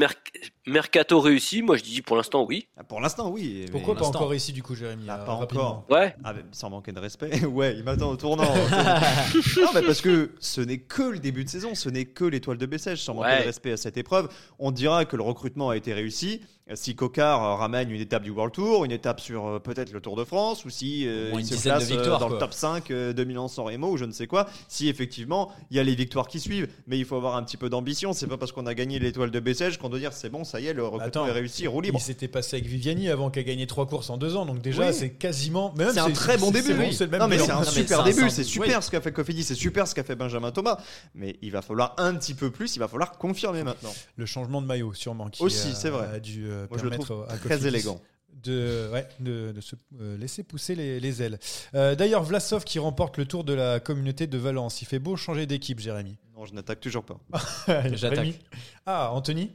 [0.67, 2.67] Mercato réussi, moi je dis pour l'instant oui.
[2.77, 3.65] Ah, pour l'instant oui.
[3.71, 5.85] Pourquoi pas encore réussi du coup Jérémy Pas encore.
[5.89, 6.15] Ouais.
[6.23, 7.45] Ah, sans manquer de respect.
[7.45, 8.43] ouais, il m'attend au tournant.
[9.57, 12.57] non, mais parce que ce n'est que le début de saison, ce n'est que l'étoile
[12.57, 13.01] de Bessèges.
[13.01, 16.41] Sans manquer de respect à cette épreuve, on dira que le recrutement a été réussi
[16.75, 20.01] si Cocard euh, ramène une étape du World Tour, une étape sur euh, peut-être le
[20.01, 23.65] Tour de France, ou si euh, il se place dans le top 5 de Milan-San
[23.65, 26.67] Remo ou je ne sais quoi, si effectivement il y a les victoires qui suivent.
[26.87, 28.13] Mais il faut avoir un petit peu d'ambition.
[28.13, 30.59] C'est pas parce qu'on a gagné l'étoile de Bessèges qu'on doit dire c'est bon, ça
[30.59, 31.99] y est, le recrutement est réussi, roule libre.
[31.99, 34.93] Il s'était passé avec Viviani avant qu'elle gagné trois courses en deux ans, donc déjà
[34.93, 35.73] c'est quasiment.
[35.77, 36.91] C'est un très bon début.
[36.91, 38.29] C'est mais c'est un super début.
[38.29, 40.79] C'est super ce qu'a fait Cofidis, c'est super ce qu'a fait Benjamin Thomas.
[41.15, 42.75] Mais il va falloir un petit peu plus.
[42.75, 43.93] Il va falloir confirmer maintenant.
[44.15, 46.07] Le changement de maillot sûrement qui aussi, c'est vrai.
[46.13, 47.99] A dû permettre très élégant.
[48.43, 51.39] De, ouais, de, de, se euh, laisser pousser les, les ailes.
[51.73, 54.83] Euh, D'ailleurs, Vlasov qui remporte le tour de la communauté de Valence.
[54.83, 56.17] Il fait beau changer d'équipe, Jérémy?
[56.37, 57.19] Non, je n'attaque toujours pas.
[57.93, 58.39] J'attaque.
[58.85, 59.51] Ah, Anthony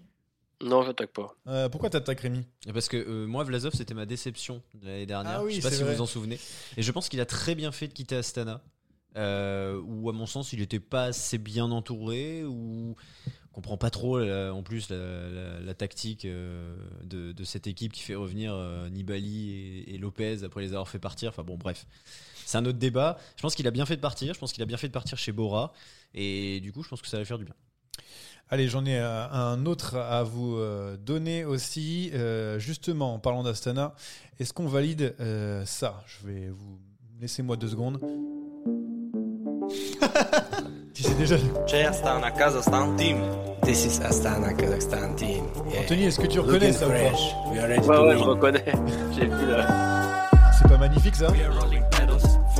[0.60, 1.36] Non, j'attaque pas.
[1.46, 2.44] Euh, pourquoi t'attaques Rémi?
[2.72, 5.38] Parce que euh, moi, Vlasov, c'était ma déception de l'année dernière.
[5.38, 5.92] Ah oui, je sais pas si vrai.
[5.92, 6.40] vous vous en souvenez.
[6.76, 8.62] Et je pense qu'il a très bien fait de quitter Astana.
[9.16, 12.96] Euh, où à mon sens il n'était pas assez bien entouré ou
[13.52, 17.92] comprend pas trop la, en plus la, la, la tactique euh, de, de, cette équipe
[17.92, 21.28] qui fait revenir euh, Nibali et, et, Lopez après les avoir fait partir.
[21.28, 21.86] Enfin bon, bref,
[22.46, 23.18] c'est un autre débat.
[23.36, 24.34] Je pense qu'il a bien fait de partir.
[24.34, 25.72] Je pense qu'il a bien fait de partir chez Bora.
[26.14, 27.54] Et du coup, je pense que ça va faire du bien.
[28.52, 32.10] Allez, j'en ai un autre à vous euh, donner aussi.
[32.12, 33.94] Euh, justement, en parlant d'Astana,
[34.38, 36.02] est-ce qu'on valide euh, ça?
[36.06, 36.78] Je vais vous.
[37.18, 37.98] Laissez-moi deux secondes.
[40.92, 41.36] tu sais déjà.
[41.88, 43.22] Astana Kazakhstan team.
[43.62, 45.46] This is Astana Kazakhstan team.
[45.70, 45.80] Yeah.
[45.80, 46.96] Anthony, est-ce que tu reconnais ça ou pas?
[47.52, 47.78] Ouais,
[48.08, 48.64] ouais, je reconnais.
[49.14, 50.28] J'ai vu là.
[50.58, 51.28] C'est pas magnifique ça?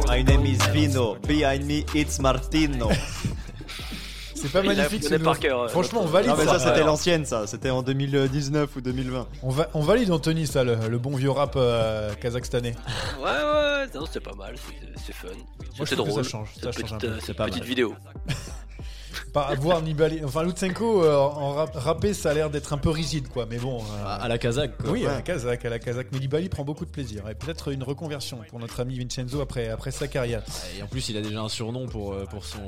[0.09, 1.17] My name is Vino.
[1.27, 2.89] Behind me, it's Martino.
[4.35, 6.59] C'est pas magnifique ce par cœur, Franchement, on valide non, mais ça.
[6.59, 7.47] ça c'était l'ancienne, ça.
[7.47, 9.29] C'était en 2019 ou 2020.
[9.45, 12.75] On, va, on valide Anthony, ça, le, le bon vieux rap euh, kazakhstanais.
[13.21, 14.57] Ouais, ouais, non, c'est pas mal,
[15.07, 15.29] c'est fun.
[15.85, 16.25] C'est drôle.
[16.25, 17.21] Ça change, ça change petite, un peu.
[17.21, 17.95] cette petite vidéo.
[19.33, 22.91] Pas voir Nibali, enfin Lutsenko euh, en rap, rappé, ça a l'air d'être un peu
[22.91, 23.47] rigide, quoi.
[23.49, 23.79] Mais bon.
[23.81, 24.91] Euh, à, à la Kazakh, quoi.
[24.91, 26.09] Oui, à la Kazakh, à la Kazakh.
[26.13, 27.29] Mais Nibali prend beaucoup de plaisir.
[27.31, 30.43] Et peut-être une reconversion pour notre ami Vincenzo après, après sa carrière.
[30.79, 32.59] Et en plus, il a déjà un surnom pour, pour son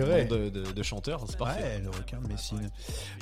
[0.00, 0.24] vrai.
[0.24, 1.22] nom de, de, de chanteur.
[1.28, 1.62] C'est parfait.
[1.62, 2.68] Ouais, le requin de Messine.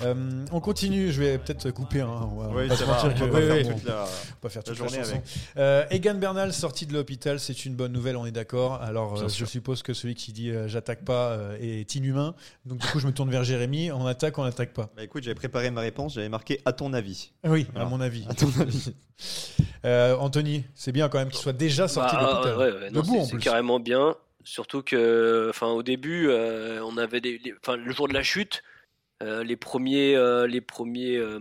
[0.02, 1.12] Euh, on continue.
[1.12, 2.00] Je vais peut-être couper.
[2.00, 2.30] Hein.
[2.32, 3.64] On va, oui, on va se mentir que- pas oui.
[3.64, 5.22] faire toute la, On va faire toute la journée avec.
[5.58, 8.80] Euh, Egan Bernal sorti de l'hôpital, c'est une bonne nouvelle, on est d'accord.
[8.82, 12.34] Alors euh, je suppose que celui qui dit euh, j'attaque pas euh, est inhumain.
[12.64, 13.90] Donc du coup je me tourne vers Jérémy.
[13.92, 14.90] On attaque, on attaque pas.
[14.96, 17.32] Bah écoute, j'avais préparé ma réponse, j'avais marqué à ton avis.
[17.44, 18.24] Oui, à mon avis.
[18.28, 18.94] À ton avis.
[19.84, 22.58] Euh, Anthony, c'est bien quand même qu'il soit déjà sorti Bah, de l'hôpital.
[22.58, 24.16] ouais, ouais, non, Debout c'est- carrément bien.
[24.42, 28.22] Surtout que, enfin, au début, euh, on avait des, les- enfin, le jour de la
[28.24, 28.62] chute,
[29.22, 31.38] euh, les premiers, euh, les premiers euh,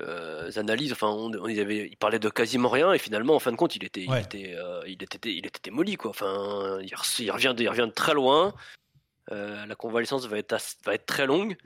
[0.00, 3.38] euh, analyses, enfin, on, on- il, avait, il parlait de quasiment rien et finalement, en
[3.40, 4.20] fin de compte, il était, Ouais.
[4.20, 6.10] il était, euh, il était, il était démoli, quoi.
[6.10, 8.54] Enfin, il, re- il revient, de, il revient de très loin.
[9.30, 11.56] Euh, la convalescence va être, ass- va être très longue.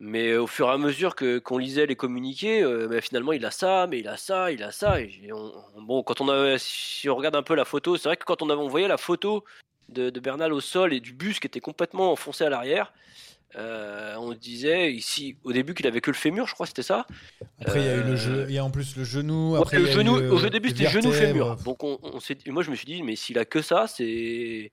[0.00, 3.44] Mais au fur et à mesure que qu'on lisait les communiqués, euh, ben, finalement il
[3.46, 5.00] a ça, mais il a ça, il a ça.
[5.00, 7.96] Et j'ai- on- on- bon, quand on a, si on regarde un peu la photo,
[7.96, 9.44] c'est vrai que quand on avait envoyé la photo
[9.88, 12.92] de, de Bernal au sol et du bus qui était complètement enfoncé à l'arrière,
[13.56, 17.06] euh, on disait ici au début qu'il avait que le fémur, je crois, c'était ça.
[17.60, 19.52] Après il y a eu le jeu, il y a en plus le genou.
[19.52, 21.54] Ouais, Après, le genou, eu, au jeu début c'était genou fémur.
[21.56, 21.98] Donc on,
[22.46, 24.72] moi je me suis dit mais s'il a que ça, c'est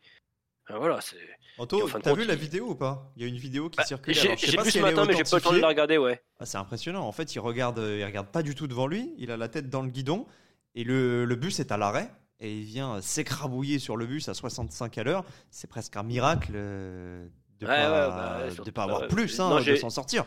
[0.67, 1.17] voilà, c'est.
[1.61, 3.11] Anto, t'as vu la vidéo ou pas?
[3.15, 4.15] Il y a une vidéo qui Bah, circule.
[4.15, 6.19] J'ai vu si ce matin, mais j'ai pas le temps de la regarder, ouais.
[6.39, 7.07] Ah, c'est impressionnant.
[7.07, 9.13] En fait, il regarde, euh, il regarde pas du tout devant lui.
[9.17, 10.25] Il a la tête dans le guidon
[10.73, 14.27] et le, le bus est à l'arrêt et il vient euh, s'écrabouiller sur le bus
[14.27, 15.23] à 65 à l'heure.
[15.51, 17.27] C'est presque un miracle euh,
[17.59, 20.25] de Ouais, pas, ouais, bah, de pas avoir bah, plus, non, hein, de s'en sortir.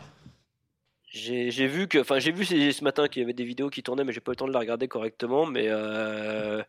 [1.07, 3.69] J'ai j'ai vu que, enfin, j'ai vu ce ce matin qu'il y avait des vidéos
[3.69, 5.45] qui tournaient, mais j'ai pas eu le temps de la regarder correctement.
[5.45, 6.61] Mais euh,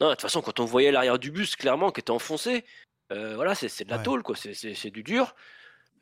[0.00, 2.64] non, de toute façon, quand on voyait l'arrière du bus clairement qui était enfoncé,
[3.12, 4.02] euh, voilà, c'est c'est de la Ouais.
[4.02, 4.34] tôle, quoi.
[4.36, 5.34] C'est- C'est c'est du dur.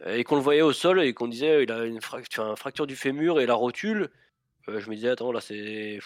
[0.06, 2.56] Euh, Et qu'on le voyait au sol et qu'on disait il a une fracture, une
[2.56, 4.08] fracture du fémur et la rotule.
[4.68, 5.98] euh, je me disais attends là c'est.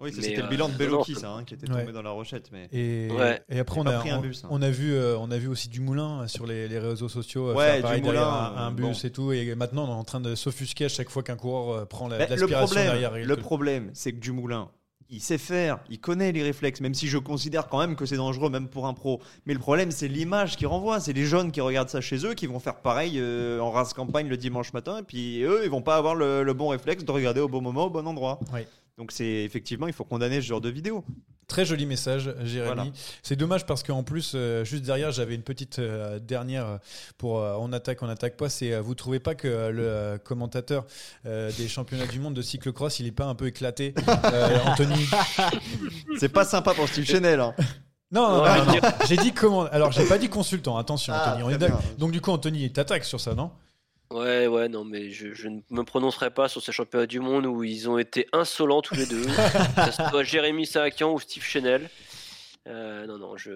[0.00, 1.80] Oui, c'était euh, le bilan de non, ça, hein, qui était Ouais.
[1.80, 2.50] tombé dans la rochette.
[2.52, 3.42] Mais Et, Ouais.
[3.48, 4.48] et après, on a, pris un on, bus, hein.
[4.52, 7.08] on a vu, euh, on a vu aussi du moulin euh, sur les, les réseaux
[7.08, 9.08] sociaux Ouais, faire pareil Dumoulin, derrière un, un bus bon.
[9.08, 9.32] et tout.
[9.32, 12.18] Et maintenant, on est en train de s'offusquer à chaque fois qu'un coureur prend la,
[12.18, 13.26] le l'aspiration problème, derrière.
[13.26, 14.70] le problème, c'est que Dumoulin,
[15.10, 18.16] il sait faire, il connaît les réflexes, même si je considère quand même que c'est
[18.16, 19.20] dangereux, même pour un pro.
[19.46, 21.00] Mais le problème, c'est l'image qu'il renvoie.
[21.00, 23.94] C'est les jeunes qui regardent ça chez eux, qui vont faire pareil euh, en race
[23.94, 27.04] campagne le dimanche matin, et puis eux, ils vont pas avoir le, le bon réflexe
[27.04, 28.38] de regarder au bon moment, au bon endroit.
[28.52, 28.60] Oui.
[28.98, 31.04] Donc c'est effectivement, il faut condamner ce genre de vidéo.
[31.46, 32.92] Très joli message, Jérémy.
[33.22, 36.80] C'est dommage parce qu'en plus, euh, juste derrière, j'avais une petite euh, dernière
[37.16, 38.50] pour euh, On attaque, on attaque pas.
[38.50, 40.84] C'est vous trouvez pas que le commentateur
[41.24, 43.94] des championnats du monde de cyclocross, il est pas un peu éclaté,
[44.66, 45.06] Anthony?
[46.18, 47.40] C'est pas sympa pour Steve Chanel.
[47.40, 47.54] Hein.
[48.10, 49.64] Non, non, non, j'ai dit comment.
[49.66, 50.76] Alors, j'ai pas dit consultant.
[50.76, 51.72] Attention, ah, Anthony.
[51.98, 53.52] Donc, du coup, Anthony, t'attaques sur ça, non?
[54.10, 57.62] Ouais, ouais, non, mais je, ne me prononcerai pas sur ces championnats du monde où
[57.62, 59.24] ils ont été insolents tous les deux.
[59.26, 61.90] que ce soit Jérémy Sarakian ou Steve Chanel.
[62.66, 63.50] Euh, non, non, je,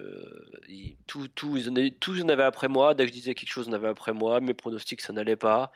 [1.06, 2.94] tout, tout, ils en avaient, tout, ils en avaient après moi.
[2.94, 4.40] Dès que je disais quelque chose, ils en avaient après moi.
[4.40, 5.70] Mes pronostics, ça n'allait pas.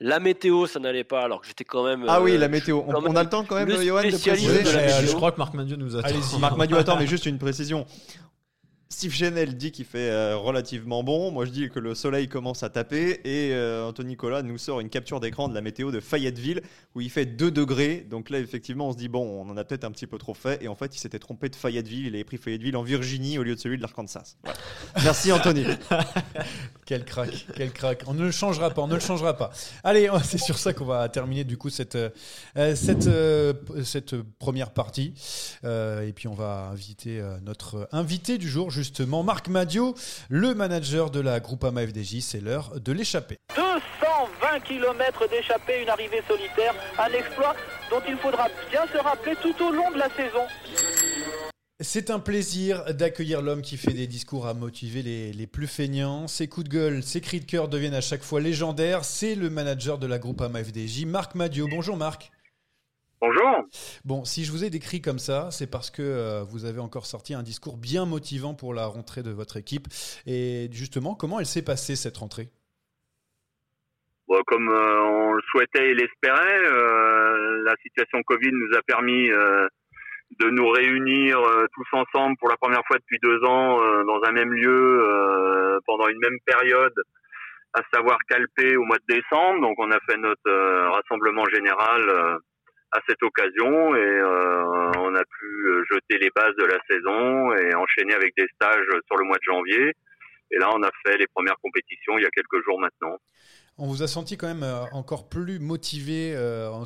[0.00, 2.04] La météo, ça n'allait pas, alors que j'étais quand même.
[2.08, 2.82] Ah oui, la euh, météo.
[2.86, 4.64] On, a le temps quand même, Johan, de préciser.
[4.64, 6.38] Je crois que Marc Madieu nous attend.
[6.38, 7.86] Marc Madieu attend, mais juste une précision.
[8.90, 11.30] Steve Chanel dit qu'il fait euh, relativement bon.
[11.30, 13.20] Moi, je dis que le soleil commence à taper.
[13.24, 16.62] Et euh, Anthony Nicolas nous sort une capture d'écran de la météo de Fayetteville
[16.94, 18.06] où il fait 2 degrés.
[18.08, 20.32] Donc là, effectivement, on se dit, bon, on en a peut-être un petit peu trop
[20.32, 20.62] fait.
[20.62, 22.06] Et en fait, il s'était trompé de Fayetteville.
[22.06, 24.36] Il avait pris Fayetteville en Virginie au lieu de celui de l'Arkansas.
[25.04, 25.66] Merci, Anthony.
[26.86, 28.04] quel crack, quel crack.
[28.06, 29.50] On ne le changera pas, on ne le changera pas.
[29.84, 33.08] Allez, c'est sur ça qu'on va terminer du coup cette, euh, cette,
[33.84, 35.12] cette première partie.
[35.62, 39.96] et puis, on va inviter notre invité du jour justement Marc Madio,
[40.28, 42.20] le manager de la Groupama FDJ.
[42.20, 43.36] C'est l'heure de l'échappée.
[43.56, 47.56] 220 km d'échappée, une arrivée solitaire, un exploit
[47.90, 50.44] dont il faudra bien se rappeler tout au long de la saison.
[51.80, 56.28] C'est un plaisir d'accueillir l'homme qui fait des discours à motiver les, les, plus feignants.
[56.28, 59.04] Ses coups de gueule, ses cris de cœur deviennent à chaque fois légendaires.
[59.04, 61.66] C'est le manager de la Groupama FDJ, Marc Madio.
[61.68, 62.30] Bonjour Marc.
[63.20, 63.64] Bonjour.
[64.04, 67.04] Bon, si je vous ai décrit comme ça, c'est parce que euh, vous avez encore
[67.04, 69.88] sorti un discours bien motivant pour la rentrée de votre équipe.
[70.24, 72.48] Et justement, comment elle s'est passée cette rentrée?
[74.46, 80.50] Comme euh, on le souhaitait et l'espérait, euh, la situation Covid nous a permis de
[80.50, 81.38] nous réunir
[81.74, 86.18] tous ensemble pour la première fois depuis deux ans dans un même lieu pendant une
[86.18, 86.94] même période
[87.74, 89.60] à savoir Calpé au mois de décembre.
[89.60, 92.40] Donc on a fait notre rassemblement général
[92.98, 97.54] à cette occasion et euh, on a pu euh, jeter les bases de la saison
[97.54, 99.92] et enchaîner avec des stages sur le mois de janvier.
[100.50, 103.16] Et là, on a fait les premières compétitions il y a quelques jours maintenant.
[103.76, 106.34] On vous a senti quand même euh, encore plus motivé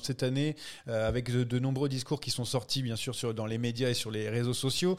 [0.03, 3.89] cette année avec de, nombreux discours qui sont sortis bien sûr sur, dans les médias
[3.89, 4.97] et sur les réseaux sociaux.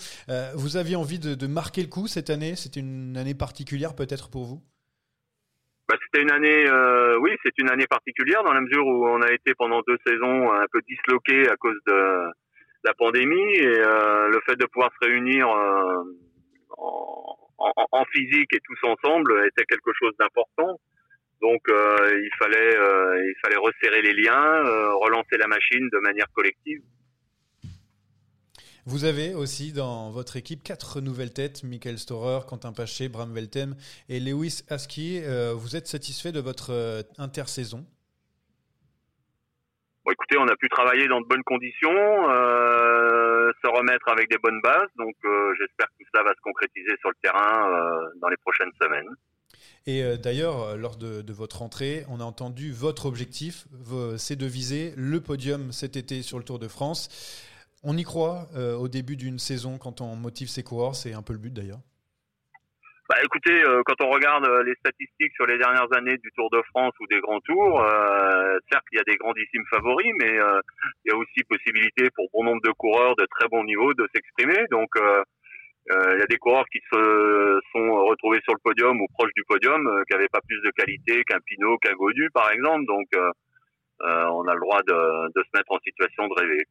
[0.56, 2.56] vous aviez envie de, de marquer le coup cette année?
[2.56, 4.73] C'était une année particulière peut-être pour vous?
[5.94, 9.22] Bah, c'était une année, euh, oui, c'est une année particulière dans la mesure où on
[9.22, 12.32] a été pendant deux saisons un peu disloqué à cause de
[12.84, 16.04] la pandémie et euh, le fait de pouvoir se réunir euh,
[16.80, 17.38] en,
[17.92, 20.80] en, physique et tous ensemble était quelque chose d'important.
[21.42, 24.64] Donc il fallait, il fallait resserrer les liens,
[24.96, 26.82] relancer la machine de manière collective.
[28.86, 33.78] Vous avez aussi dans votre équipe quatre nouvelles têtes, Michael Storer, Quentin Paché, Bram Veltem
[34.10, 35.22] et Lewis Aski.
[35.24, 37.86] Euh, vous êtes satisfait de votre euh, intersaison?
[40.04, 44.38] Bon, écoutez, on a pu travailler dans de bonnes conditions, euh, se remettre avec des
[44.38, 44.90] bonnes bases.
[44.98, 45.16] Donc,
[45.58, 47.70] j'espère que tout cela va se concrétiser sur le terrain
[48.20, 49.08] dans les prochaines semaines.
[49.86, 53.66] Et d'ailleurs, lors de, de, votre entrée, on a entendu votre objectif,
[54.18, 57.08] c'est de viser le podium cet été sur le Tour de France.
[57.86, 61.22] On y croit euh, au début d'une saison quand on motive ses coureurs, c'est un
[61.22, 61.84] peu le but d'ailleurs.
[63.10, 66.50] Bah écoutez, euh, quand on regarde euh, les statistiques sur les dernières années du Tour
[66.52, 67.84] de France ou des grands tours,
[68.72, 72.46] certes il y a des grandissimes favoris, mais il y a aussi possibilité pour bon
[72.46, 74.66] nombre de coureurs de très bon niveau de s'exprimer.
[74.72, 79.34] Donc il y a des coureurs qui se sont retrouvés sur le podium ou proches
[79.36, 82.86] du podium, qui n'avaient pas plus de qualité qu'un Pinot, qu'un Godu par exemple.
[82.86, 83.08] Donc
[84.00, 86.64] on a le droit de, de se mettre en situation de rêver.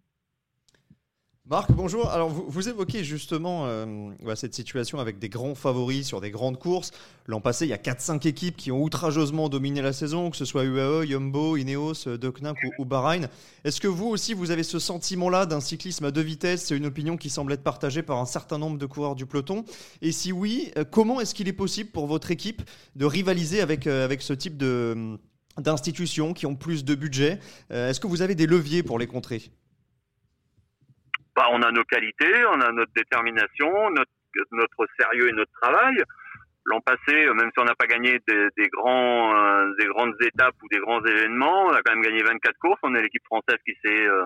[1.52, 2.08] Marc, bonjour.
[2.08, 6.92] Alors, vous, évoquez justement euh, cette situation avec des grands favoris sur des grandes courses.
[7.26, 10.46] L'an passé, il y a 4-5 équipes qui ont outrageusement dominé la saison, que ce
[10.46, 13.28] soit UAE, Yumbo, Ineos, Deceuninck ou, ou Bahreïn.
[13.64, 16.64] Est-ce que vous aussi, vous avez ce sentiment-là d'un cyclisme à deux vitesses?
[16.64, 19.66] C'est une opinion qui semble être partagée par un certain nombre de coureurs du peloton.
[20.00, 22.62] Et si oui, euh, comment est-ce qu'il est possible pour votre équipe
[22.96, 24.56] de rivaliser avec, euh, ce type
[25.58, 27.40] d'institutions qui ont plus de budget?
[27.68, 29.50] Est-ce que vous avez des leviers pour les contrer?
[31.36, 34.10] Bah, on a nos qualités, on a notre détermination, notre,
[34.52, 35.96] notre sérieux et notre travail.
[36.64, 40.54] L'an passé, même si on n'a pas gagné des, des grands, euh, des grandes étapes
[40.62, 42.78] ou des grands événements, on a quand même gagné 24 courses.
[42.84, 44.24] On est l'équipe française qui s'est euh,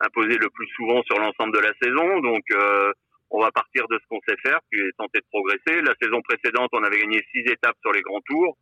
[0.00, 2.20] imposée le plus souvent sur l'ensemble de la saison.
[2.20, 2.92] Donc, euh,
[3.30, 5.80] on va partir de ce qu'on sait faire, puis tenter de progresser.
[5.82, 8.56] La saison précédente, on avait gagné six étapes sur les grands tours.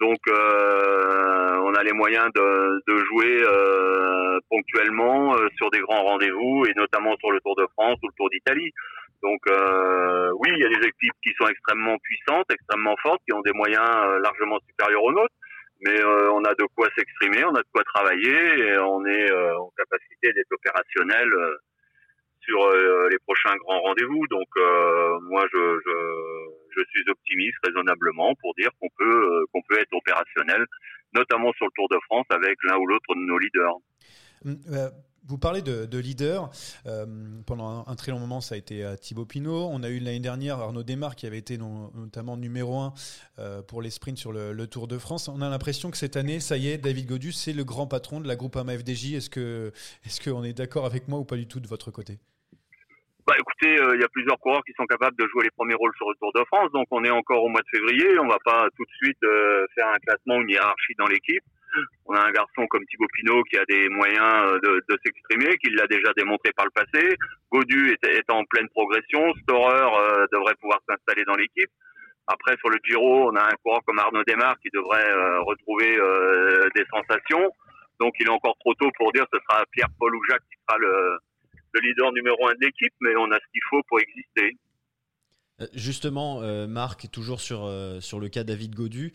[0.00, 6.02] Donc, euh, on a les moyens de, de jouer euh, ponctuellement euh, sur des grands
[6.02, 8.70] rendez-vous et notamment sur le Tour de France ou le Tour d'Italie.
[9.22, 13.34] Donc, euh, oui, il y a des équipes qui sont extrêmement puissantes, extrêmement fortes, qui
[13.34, 15.34] ont des moyens euh, largement supérieurs aux nôtres.
[15.80, 19.30] Mais euh, on a de quoi s'exprimer, on a de quoi travailler et on est
[19.32, 21.28] en capacité d'être opérationnel
[22.46, 22.70] sur
[23.10, 24.26] les prochains grands rendez-vous.
[24.28, 24.48] Donc,
[25.28, 30.64] moi, je, suis optimiste raisonnablement pour dire qu'on peut euh, qu'on peut être opérationnel,
[31.14, 33.76] notamment sur le Tour de France avec l'un ou l'autre de nos leaders.
[34.44, 34.90] Hum, euh,
[35.28, 36.50] vous parlez de, de leader.
[36.86, 37.04] Euh,
[37.46, 39.70] pendant un, très long moment, ça a été Thibaut Pinot.
[39.72, 42.94] On a eu l'année dernière Arnaud Desmar qui avait été notamment numéro un
[43.66, 45.26] pour les sprints sur le, Tour de France.
[45.26, 48.20] On a l'impression que cette année, ça y est, David Godus, c'est le grand patron
[48.20, 49.14] de la groupe AMA FDJ.
[49.14, 49.72] Est-ce que
[50.04, 52.20] est-ce qu'on est d'accord avec moi ou pas du tout de votre côté?
[53.26, 55.74] Bah écoutez, euh, il y a plusieurs coureurs qui sont capables de jouer les premiers
[55.74, 58.28] rôles sur le Tour de France, donc on est encore au mois de février, on
[58.28, 61.42] va pas tout de suite euh, faire un classement, une hiérarchie dans l'équipe.
[62.06, 65.70] On a un garçon comme Thibaut Pinot qui a des moyens euh, de, s'exprimer, qui
[65.70, 67.16] l'a déjà démontré par le passé.
[67.50, 71.70] Godu est, est en pleine progression, Storer devrait pouvoir s'installer dans l'équipe.
[72.28, 75.98] Après, sur le Giro, on a un coureur comme Arnaud Desmar qui devrait retrouver
[76.74, 77.50] des sensations.
[78.00, 80.78] Donc, il est encore trop tôt pour dire ce sera Pierre-Paul ou Jacques qui sera
[80.78, 81.18] le,
[81.76, 84.56] le leader numéro un de l'équipe, mais on a ce qu'il faut pour exister.
[85.60, 89.12] Euh, justement, euh, Marc, toujours sur, euh, sur le cas David Godu,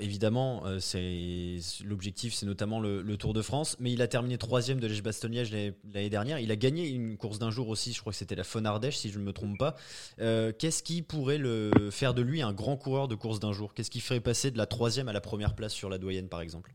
[0.00, 4.86] évidemment, c'est l'objectif, c'est notamment le, Tour de France, mais il a terminé troisième de
[4.86, 6.38] l'Èche-Bastogne-Liège l'année dernière.
[6.38, 9.08] Il a gagné une course d'un jour aussi, je crois que c'était la Fonardèche, si
[9.08, 9.74] je ne me trompe pas.
[10.18, 13.72] Qu'est-ce qui pourrait le, faire de lui un grand coureur de course d'un jour?
[13.72, 16.42] Qu'est-ce qui ferait passer de la troisième à la première place sur la doyenne, par
[16.42, 16.72] exemple?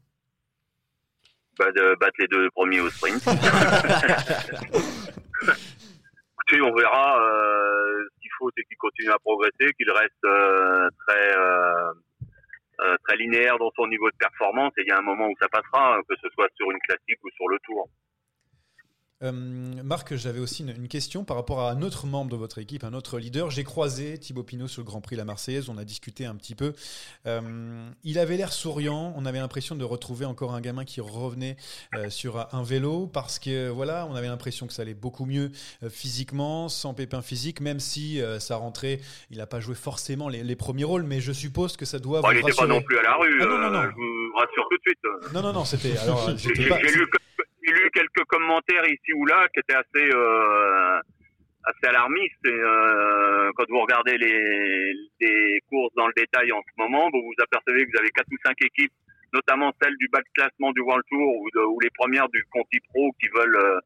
[1.71, 3.21] De battre les deux premiers au sprint.
[6.33, 7.21] Écoutez, on verra.
[7.21, 11.93] Euh, ce qu'il faut, c'est qu'il continue à progresser, qu'il reste euh, très euh,
[12.81, 14.73] euh, très linéaire dans son niveau de performance.
[14.77, 17.19] Et il y a un moment où ça passera, que ce soit sur une classique
[17.23, 17.89] ou sur le tour.
[19.23, 22.83] Euh, Marc, j'avais aussi une, question par rapport à un autre membre de votre équipe,
[22.83, 23.49] un autre leader.
[23.51, 26.55] J'ai croisé Thibaut Pinot sur le Grand Prix La Marseillaise, on a discuté un petit
[26.55, 26.73] peu.
[27.27, 31.55] Euh, il avait l'air souriant, on avait l'impression de retrouver encore un gamin qui revenait
[31.95, 35.51] euh, sur un vélo parce que voilà, on avait l'impression que ça allait beaucoup mieux
[35.89, 38.99] physiquement, sans pépin physique, même si ça rentrait,
[39.29, 42.21] il n'a pas joué forcément les, premiers rôles, mais je suppose que ça doit.
[42.21, 43.83] Bon, il n'était pas non plus à la rue, ah non, non, non.
[43.83, 45.33] je vous rassure tout de suite.
[45.33, 45.97] Non, non, non, c'était.
[45.97, 46.69] Alors, j'ai lu
[47.93, 50.99] quelques commentaires ici ou là qui étaient assez euh,
[51.63, 52.45] assez alarmistes.
[52.45, 57.21] Et, euh, quand vous regardez les, les courses dans le détail en ce moment, vous
[57.21, 58.93] vous apercevez que vous avez quatre ou cinq équipes,
[59.33, 62.43] notamment celles du bas de classement du World Tour ou, de, ou les premières du
[62.51, 63.79] Conti Pro qui veulent euh,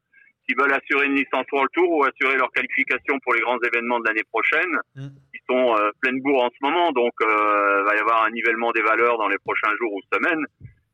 [0.48, 3.98] qui veulent assurer une licence World Tour ou assurer leur qualification pour les grands événements
[3.98, 5.08] de l'année prochaine, mm.
[5.34, 6.92] qui sont euh, pleine bourre en ce moment.
[6.92, 10.00] Donc, euh, il va y avoir un nivellement des valeurs dans les prochains jours ou
[10.14, 10.46] semaines.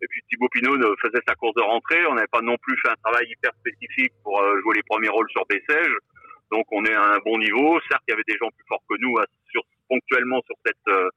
[0.03, 2.05] Et puis Thibaut Pinot faisait sa course de rentrée.
[2.07, 5.09] On n'avait pas non plus fait un travail hyper spécifique pour euh, jouer les premiers
[5.09, 5.97] rôles sur Bessèges.
[6.51, 7.79] Donc on est à un bon niveau.
[7.89, 9.17] Certes, il y avait des gens plus forts que nous
[9.51, 11.09] sur, ponctuellement sur cette euh,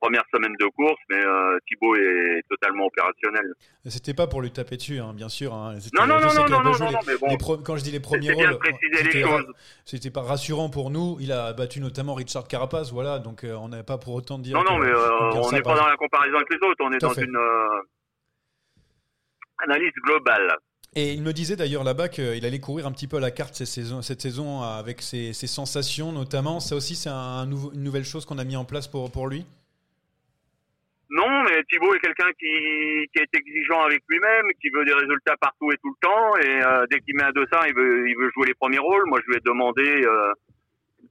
[0.00, 3.54] première semaine de course, mais euh, Thibaut est totalement opérationnel.
[3.86, 5.54] C'était pas pour lui taper dessus, hein, bien sûr.
[5.54, 5.76] Hein.
[5.96, 8.58] Non, non, non, non, non, non, non, mais bon, Quand je dis les premiers rôles,
[9.84, 11.16] c'était pas rassurant pour nous.
[11.20, 14.56] Il a battu notamment Richard Carapace, voilà, donc on n'avait pas pour autant de dire.
[14.58, 17.14] Non, non, mais on n'est pas dans la comparaison avec les autres, on est dans
[17.14, 17.38] une
[19.58, 20.56] analyse globale.
[20.96, 23.54] Et il me disait d'ailleurs là-bas qu'il allait courir un petit peu à la carte
[23.54, 26.60] cette saison, cette saison avec ses, sensations notamment.
[26.60, 29.44] Ça aussi, c'est un, une nouvelle chose qu'on a mis en place pour, pour lui?
[31.10, 35.36] Non, mais Thibaut est quelqu'un qui, qui, est exigeant avec lui-même, qui veut des résultats
[35.36, 36.36] partout et tout le temps.
[36.38, 39.04] Et euh, dès qu'il met un dessin, il veut, il veut jouer les premiers rôles.
[39.06, 40.32] Moi, je lui ai demandé euh,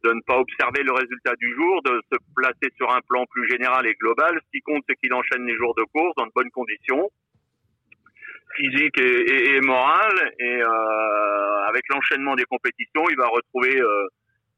[0.04, 3.48] de ne pas observer le résultat du jour, de se placer sur un plan plus
[3.50, 4.40] général et global.
[4.46, 7.10] Ce qui compte, c'est qu'il enchaîne les jours de course dans de bonnes conditions
[8.56, 10.34] physique et, et, morale.
[10.40, 14.08] Et euh, avec l'enchaînement des compétitions, il va retrouver euh,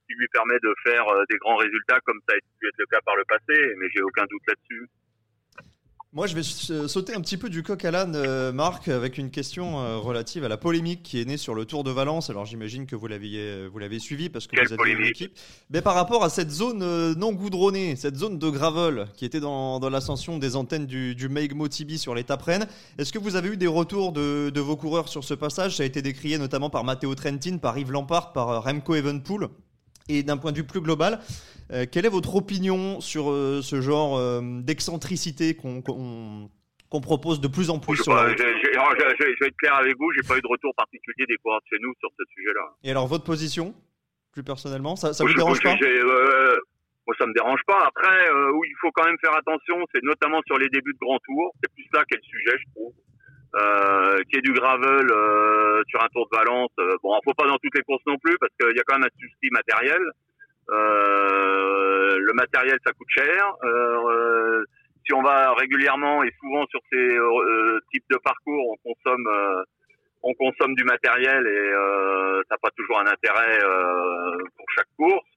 [0.08, 3.00] qui lui permet de faire euh, des grands résultats comme ça a pu le cas
[3.06, 3.76] par le passé.
[3.78, 4.88] Mais j'ai aucun doute là-dessus.
[6.16, 6.44] Moi, je vais
[6.88, 10.46] sauter un petit peu du coq à l'âne, euh, Marc, avec une question euh, relative
[10.46, 12.30] à la polémique qui est née sur le Tour de Valence.
[12.30, 15.38] Alors, j'imagine que vous l'aviez, euh, vous l'avez suivi parce que vous êtes dans l'équipe.
[15.72, 16.80] Mais par rapport à cette zone
[17.16, 21.28] non goudronnée, cette zone de gravel qui était dans, dans l'ascension des antennes du, du
[21.28, 24.78] Meigmo Tibi sur l'étape Rennes, est-ce que vous avez eu des retours de, de, vos
[24.78, 25.76] coureurs sur ce passage?
[25.76, 29.50] Ça a été décrié notamment par Matteo Trentin, par Yves Lampard, par Remco Evenpool.
[30.08, 31.20] Et d'un point de vue plus global,
[31.72, 36.52] euh, quelle est votre opinion sur euh, ce genre euh, d'excentricité qu'on
[37.02, 40.42] propose de plus en plus sur je, vais être clair avec vous, j'ai pas eu
[40.42, 42.76] de retour particulier des coureurs de chez nous sur ce sujet-là.
[42.84, 43.74] Et alors votre position,
[44.32, 45.76] plus personnellement, ça, ça vous dérange pas
[47.08, 47.86] moi ça me dérange pas.
[47.86, 51.20] Après, où il faut quand même faire attention, c'est notamment sur les débuts de grand
[51.20, 51.54] tour.
[51.62, 52.94] C'est plus là qu'est le sujet, je trouve.
[53.56, 56.72] Euh, qui est du gravel euh, sur un tour de Valence.
[56.78, 58.98] Euh, bon, faut pas dans toutes les courses non plus parce qu'il y a quand
[59.00, 60.02] même un souci matériel.
[60.72, 63.56] Euh, le matériel, ça coûte cher.
[63.64, 64.66] Euh,
[65.06, 69.64] si on va régulièrement et souvent sur ces euh, types de parcours, on consomme, euh,
[70.24, 74.90] on consomme du matériel et euh, ça n'a pas toujours un intérêt euh, pour chaque
[74.98, 75.30] course.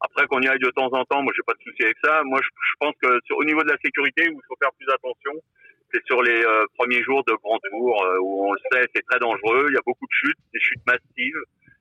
[0.00, 2.22] Après qu'on y aille de temps en temps, moi j'ai pas de souci avec ça.
[2.24, 2.50] Moi je,
[2.80, 5.32] pense que sur, au niveau de la sécurité, il faut faire plus attention,
[5.92, 9.02] c'est sur les euh, premiers jours de grand tour euh, où on le sait, c'est
[9.08, 9.66] très dangereux.
[9.68, 11.36] Il y a beaucoup de chutes, des chutes massives,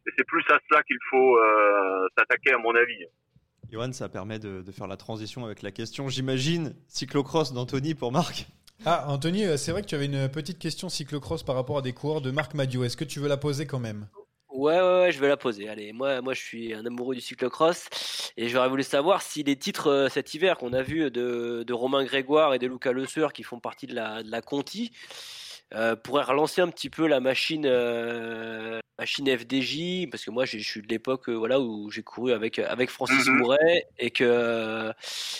[0.07, 3.05] et c'est plus à cela qu'il faut euh, s'attaquer à mon avis.
[3.71, 8.11] Johan, ça permet de, de faire la transition avec la question, j'imagine, cyclocross d'Anthony pour
[8.11, 8.47] Marc.
[8.85, 11.93] Ah, Anthony, c'est vrai que tu avais une petite question cyclocross par rapport à des
[11.93, 12.83] coureurs de Marc Madio.
[12.83, 14.07] Est-ce que tu veux la poser quand même?
[14.53, 15.69] Ouais, ouais, ouais, je vais la poser.
[15.69, 17.87] Allez, moi, moi, je suis un amoureux du cyclocross
[18.35, 21.73] et j'aurais voulu savoir si les titres euh, cet hiver qu'on a vu de, de
[21.73, 24.91] Romain Grégoire et de Luca Le Sueur qui font partie de la, de la Conti
[25.73, 30.57] euh, pourraient relancer un petit peu la machine, euh, machine FDJ parce que moi, je
[30.57, 33.37] suis de l'époque, voilà, où j'ai couru avec avec Francis Mhm.
[33.37, 34.91] Mouret et que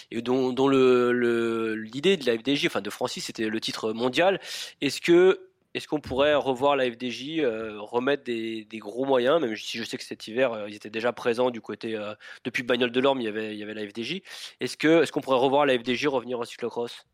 [0.09, 3.91] et dont, dont le le- l'idée de la FDJ, enfin de Francis, c'était le titre
[3.91, 4.39] mondial.
[4.79, 9.55] Est-ce que est-ce qu'on pourrait revoir la FDJ, euh, remettre des, des gros moyens, même
[9.55, 12.13] si je sais que cet hiver euh, ils étaient déjà présents du côté euh,
[12.43, 14.21] depuis Bagnole de l'Orme, il y avait il y avait la FDJ.
[14.59, 17.05] Est-ce qu'on pourrait revoir la FDJ revenir en cyclocross?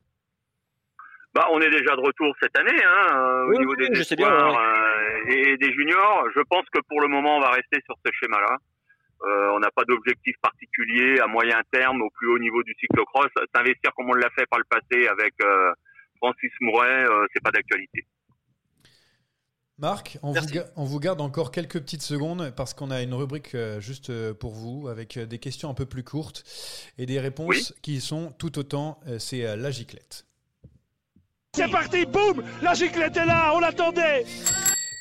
[1.35, 4.15] Bah, on est déjà de retour cette année hein, au niveau oui, des je sais
[4.15, 5.33] bien, espoirs ouais.
[5.33, 6.25] et des juniors.
[6.35, 8.57] Je pense que pour le moment, on va rester sur ce schéma-là.
[9.53, 13.27] On n'a pas d'objectif particulier à moyen terme au plus haut niveau du cyclocross.
[13.53, 15.33] S'investir comme on l'a fait par le passé avec
[16.17, 18.05] Francis Mouret, c'est pas d'actualité.
[19.79, 23.13] Marc, on vous, ga- on vous garde encore quelques petites secondes parce qu'on a une
[23.13, 26.43] rubrique euh, juste euh, pour vous avec euh, des questions un peu plus courtes
[26.97, 30.25] et des réponses qui sont tout autant, c'est la giclette.
[31.55, 32.43] C'est parti, boum!
[32.61, 34.25] La giclette est là, on l'attendait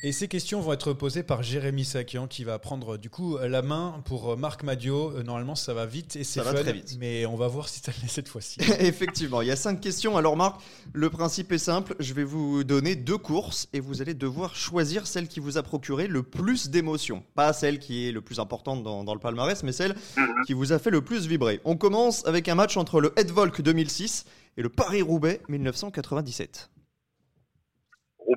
[0.03, 3.63] Et ces questions vont être posées par Jérémy Sakian qui va prendre du coup la
[3.63, 5.11] main pour euh, Marc Madio.
[5.11, 6.97] Euh, Normalement, ça va vite et c'est fun, très vite.
[6.99, 8.59] mais on va voir si ça l'est cette fois-ci.
[8.79, 10.15] Effectivement, il y a cinq questions.
[10.15, 10.61] Alors Marc,
[10.93, 11.95] le principe est simple.
[11.99, 15.63] Je vais vous donner deux courses et vous allez devoir choisir celle qui vous a
[15.63, 17.23] procuré le plus d'émotions.
[17.33, 19.95] Pas celle qui est le plus importante dans, dans le palmarès, mais celle
[20.45, 21.59] qui vous a fait le plus vibrer.
[21.65, 24.25] On commence avec un match entre le Edvolk 2006
[24.57, 26.69] et le Paris-Roubaix 1997.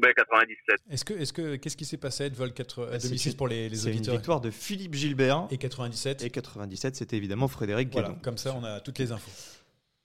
[0.00, 0.76] Roubaix 97.
[0.90, 3.36] Est-ce que, est-ce que, qu'est-ce qui s'est passé à Edvol 4 à C'est 2006 une-
[3.36, 5.46] pour les, les C'est une auditeurs victoire de Philippe Gilbert.
[5.50, 8.20] Et 97 Et 97, c'était évidemment Frédéric Voilà, Guédon.
[8.22, 9.30] comme ça on a toutes les infos.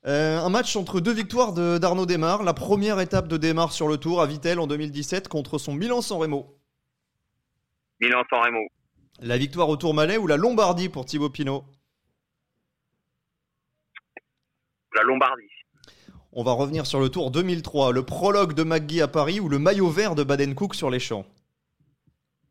[0.05, 2.43] Euh, un match entre deux victoires de- d'Arnaud Desmar.
[2.43, 6.17] La première étape de Desmar sur le Tour à Vittel en 2017 contre son Milan-San
[6.19, 6.57] Remo.
[8.01, 8.67] Milan-San Remo.
[9.21, 11.63] La victoire au Tourmalet ou la Lombardie pour Thibaut Pinot?
[14.95, 15.43] La Lombardie.
[16.35, 17.91] On va revenir sur le Tour 2003.
[17.93, 21.25] Le prologue de McGee à Paris ou le maillot vert de Baden-Cook sur les champs?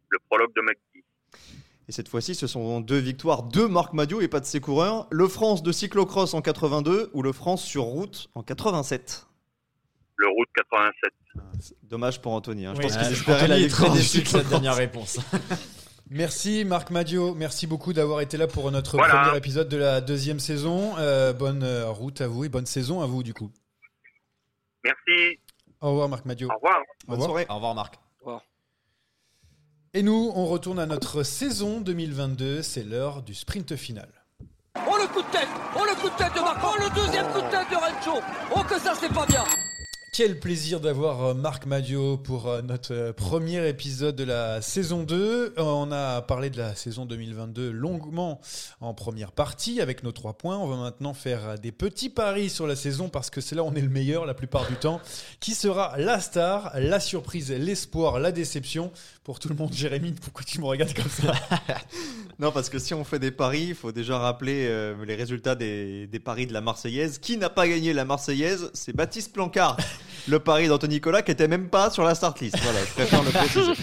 [0.08, 1.04] Le prologue de McGee.
[1.86, 5.06] Et cette fois-ci, ce sont deux victoires de Marc Madio et pas de ses coureurs.
[5.10, 9.26] Le France de cyclocross en 82 ou le France sur route en 87.
[10.16, 11.74] Le route 87.
[11.82, 12.64] Dommage pour Anthony.
[12.64, 12.72] hein.
[12.74, 12.86] Je Oui.
[12.86, 15.18] pense qu'ils espéraient Anthony la victoire très des déçu de cette dernière réponse.
[16.10, 19.22] Merci Marc Madio, merci beaucoup d'avoir été là pour notre Voilà.
[19.24, 20.92] premier épisode de la deuxième saison.
[20.98, 23.50] Euh, bonne euh, route à vous et bonne saison à vous du coup.
[24.84, 25.38] Merci.
[25.80, 26.48] Au revoir Marc Madio.
[26.50, 26.80] Au revoir.
[27.06, 27.46] Bonne soirée.
[27.48, 27.98] Au revoir Marc.
[29.96, 34.08] Et nous, on retourne à notre saison 2022, c'est l'heure du sprint final.
[34.76, 37.26] Oh le coup de tête Oh le coup de tête de Marc Oh le deuxième
[37.28, 38.20] coup de tête de Rencho
[38.56, 39.44] Oh que ça c'est pas bien
[40.16, 45.02] Quel plaisir d'avoir euh, Marc Madio pour euh, notre euh, premier épisode de la saison
[45.02, 45.16] 2.
[45.18, 48.40] Euh, On a parlé de la saison 2022 longuement
[48.80, 50.56] en première partie avec nos trois points.
[50.56, 53.66] On va maintenant faire des petits paris sur la saison parce que c'est là où
[53.66, 55.00] on est le meilleur la plupart du temps.
[55.40, 58.92] Qui sera la star, la surprise, l'espoir, la déception?
[59.24, 61.32] Pour tout le monde Jérémy, pourquoi tu me regardes comme ça
[62.38, 65.54] Non, parce que si on fait des paris, il faut déjà rappeler euh, les résultats
[65.54, 67.18] des, des paris de la Marseillaise.
[67.18, 68.70] Qui n'a pas gagné la Marseillaise?
[68.74, 69.78] C'est Baptiste Plancard.
[70.28, 72.58] le pari d'Anthony Nicolas qui était même pas sur la start list.
[72.60, 73.72] Voilà, je préfère le préciser.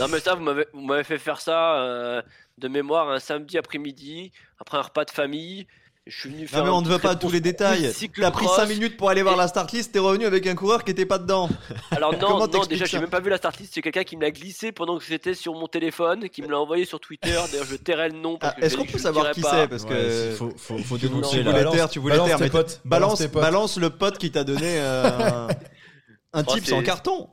[0.00, 2.22] Non mais ça, vous m'avez vous m'avez fait faire ça euh,
[2.58, 5.68] de mémoire un samedi après-midi après un repas de famille.
[6.08, 6.58] Je suis venu faire.
[6.58, 7.82] Non, mais on ne veut pas tous les détails.
[7.82, 8.56] T'as pris cyclocross.
[8.56, 10.90] 5 minutes pour aller voir Et- la start list, t'es revenu avec un coureur qui
[10.90, 11.48] était pas dedans.
[11.92, 13.72] Alors non, non, déjà j'ai même pas vu la start list.
[13.74, 16.58] C'est quelqu'un qui me l'a glissé pendant que j'étais sur mon téléphone, qui me l'a
[16.58, 17.30] envoyé sur Twitter.
[17.52, 18.36] D'ailleurs, je tairai le nom.
[18.40, 19.92] Ah, Est-ce qu'on peut savoir qui c'est Parce que.
[20.30, 22.80] Ouais, faut, faut, faut Tu, voulais Balance- taire, tu voulais balance taire, tes mais potes,
[22.84, 23.42] balance, balance tes potes.
[23.42, 25.46] balance le pote qui t'a donné euh,
[26.32, 27.28] un Oh, tips en carton.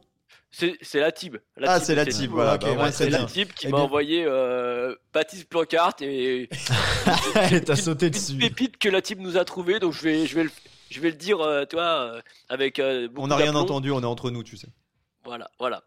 [0.52, 1.38] C'est la team.
[1.64, 4.96] Ah, c'est la team, voilà, bah, ouais, c'est la team qui m'a bien- envoyé euh,
[5.14, 6.50] Baptiste Plancart et
[7.52, 8.38] Et t'as sauté une dessus.
[8.38, 9.80] pépite que la team nous a trouvé.
[9.80, 10.52] Donc je vais, je vais, le,
[10.90, 11.84] je vais le dire, euh, toi,
[12.16, 12.82] euh, avec
[13.16, 14.68] On n'a rien entendu, on est entre nous, tu sais.
[15.24, 15.84] Voilà, voilà.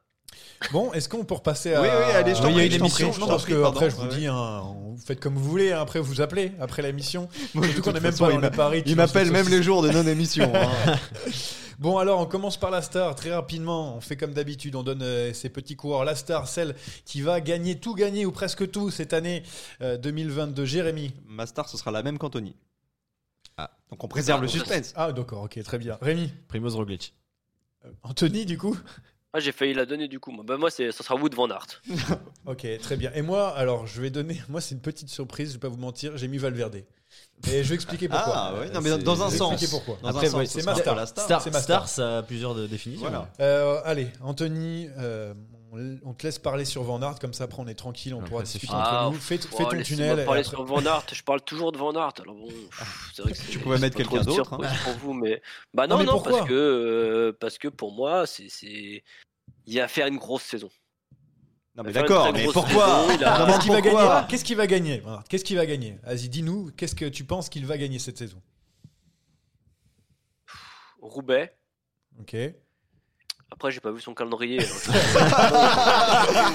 [0.73, 1.83] Bon, est-ce qu'on peut repasser à.
[1.83, 3.91] Oui, oui, allez, je t'en il y a une émission, prie, je prie, que après,
[3.91, 4.09] je vous Ouais.
[4.17, 7.29] dis, hein, vous faites comme vous voulez, hein, après, vous appelez, après l'émission.
[7.53, 8.83] Surtout qu'on toute est même façon, pas il dans paris.
[8.85, 10.53] tu Il m'appelle même les jours de non-émission.
[10.55, 10.97] hein.
[11.79, 13.97] Bon, alors, on commence par la star, très rapidement.
[13.97, 16.05] On fait comme d'habitude, on donne euh, ces petits coureurs.
[16.05, 19.43] La star, celle qui va gagner tout gagner, ou presque tout, cette année
[19.81, 20.65] euh, 2022.
[20.65, 21.13] Jérémy.
[21.27, 22.55] Ma star, ce sera la même qu'Anthony.
[23.91, 24.93] Donc on préserve Ah, le ça, suspense.
[24.97, 25.99] Ah, d'accord, ok, très bien.
[26.01, 26.33] Rémi.
[26.47, 27.15] Primoz Roglic.
[28.05, 28.77] Anthony, du coup
[29.35, 30.31] Ah, j'ai failli la donner du coup.
[30.31, 31.83] Moi, bah, moi c'est, ça sera Wood Van Aert.
[32.47, 33.11] Ok, très bien.
[33.15, 34.43] Et moi, alors, je vais donner.
[34.49, 36.17] Moi, c'est une petite surprise, je vais pas vous mentir.
[36.17, 36.83] J'ai mis Valverde.
[37.49, 38.35] Et je vais expliquer pourquoi.
[38.35, 39.53] Ah, ouais, non, mais dans un je vais sens.
[39.53, 39.99] expliquer pourquoi.
[40.03, 40.95] Dans Après, ouais, sens, c'est ce ma star.
[40.95, 41.09] star.
[41.09, 41.25] Star.
[41.25, 43.09] Star, c'est ma Star, ça a plusieurs définitions.
[43.09, 43.31] Voilà.
[43.41, 45.35] Euh, allez, Anthony, euh,
[45.73, 48.21] on, on te laisse parler sur Van Aert, comme ça après on est tranquille, on
[48.21, 49.19] pourra discuter entre Ah, nous.
[49.19, 50.25] Fais, fais Oh, ton laissez-moi tunnel.
[50.27, 51.07] parler après- sur Van Aert.
[51.13, 52.13] Je parle toujours de Van Aert.
[52.23, 55.41] Alors bon, pff, c'est vrai que c'est- Tu pouvais mettre quelqu'un d'autre, pour vous, mais
[55.75, 59.03] bah Non, non, mais non, pourquoi parce que euh, parce que pour moi, c'est c'est
[59.67, 60.71] il a fait une grosse saison.
[61.75, 65.45] Non, mais d'accord, mais pourquoi a- Qu'est-ce qu'il va gagner Qu'est-ce qu'il va gagner Qu'est-ce
[65.45, 68.43] qu'il va gagner Vas-y, dis-nous, qu'est-ce que tu penses qu'il va gagner cette saison?
[71.01, 71.57] Roubaix.
[72.21, 72.37] Ok.
[73.53, 74.61] Après, j'ai pas vu son calendrier.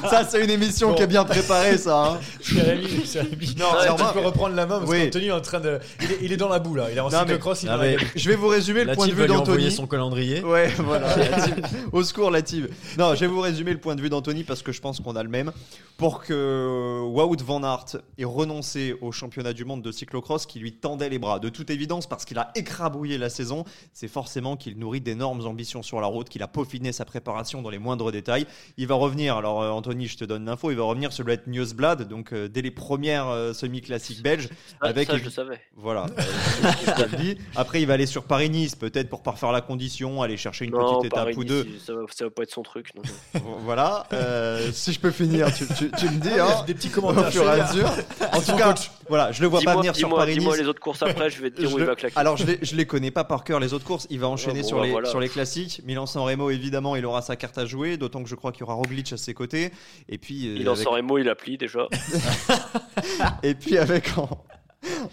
[0.09, 0.95] Ça, c'est une émission Bon.
[0.95, 2.13] qui est bien préparée, ça.
[2.13, 2.19] hein.
[2.41, 3.55] Jérémy, Jérémy.
[3.59, 5.03] Non, tu moi- peux reprendre la main parce Oui.
[5.05, 5.79] qu'Anthony est en train de.
[6.01, 7.69] Il est, il est dans la boue là, il est en Non, mais- cyclocross, il
[7.79, 7.97] mais-.
[8.15, 9.75] Je vais vous résumer le La point de team vue va lui envoyer d'Anthony.
[9.75, 10.43] son calendrier.
[10.43, 11.15] Ouais, voilà.
[11.15, 11.55] la team.
[11.91, 12.67] Au secours, la team.
[12.97, 15.15] Non, je vais vous résumer le point de vue d'Anthony parce que je pense qu'on
[15.15, 15.51] a le même.
[15.97, 20.73] Pour que Wout Van Aert ait renoncé au championnat du monde de cyclocross qui lui
[20.73, 24.77] tendait les bras, de toute évidence, parce qu'il a écrabouillé la saison, c'est forcément qu'il
[24.77, 28.45] nourrit d'énormes ambitions sur la route, qu'il a peaufiné sa préparation dans les moindres détails.
[28.77, 31.33] Il va revenir, alors euh, Anthony, je te donne l'info, il va revenir sur le
[31.33, 34.49] Het Newsblad, donc euh, dès les premières euh, semi-classiques belges.
[34.81, 35.59] Ah, avec ça, je le savais.
[35.75, 37.33] Voilà, euh.
[37.55, 40.99] Après, il va aller sur Paris-Nice, peut-être pour parfaire la condition, aller chercher une non,
[40.99, 41.65] petite étape ou deux.
[41.85, 42.91] ça, va, ça va pas être son truc.
[42.95, 43.01] non.
[43.63, 46.29] Voilà, euh, si je peux finir, tu, tu- tu me dis.
[46.39, 47.31] Ah, hein, Des petits au commentaires.
[47.31, 47.89] fur et à c'est mesure.
[48.33, 48.73] En tout cas,
[49.09, 50.61] voilà, je le vois pas Dis-moi venir sur dis-moi- dis-moi Paris-Nice.
[50.63, 52.17] les autres courses après, je vais te dire Je où il le- va claquer.
[52.17, 54.07] Alors, je les, je les connais pas par cœur, les autres courses.
[54.09, 55.09] Il va enchaîner Ouais, bon, sur, bah, les, voilà.
[55.09, 55.81] sur les classiques.
[55.85, 57.97] Milan-San Remo, évidemment, il aura sa carte à jouer.
[57.97, 59.71] D'autant que je crois qu'il y aura Roglic à ses côtés.
[60.09, 61.87] Et puis, euh, il en avec- sort mot, il applique déjà.
[63.43, 64.29] et puis avec en,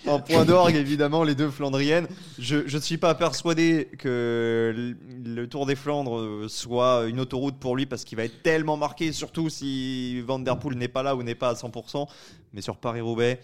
[0.07, 2.07] en point d'orgue, évidemment, les deux Flandriennes.
[2.39, 4.95] Je ne suis pas persuadé que le
[5.27, 8.77] le Tour des Flandres euh, soit une autoroute pour lui parce qu'il va être tellement
[8.77, 12.07] marqué, surtout si Van Der Poel n'est pas là ou n'est pas à 100%.
[12.53, 13.41] Mais sur Paris-Roubaix,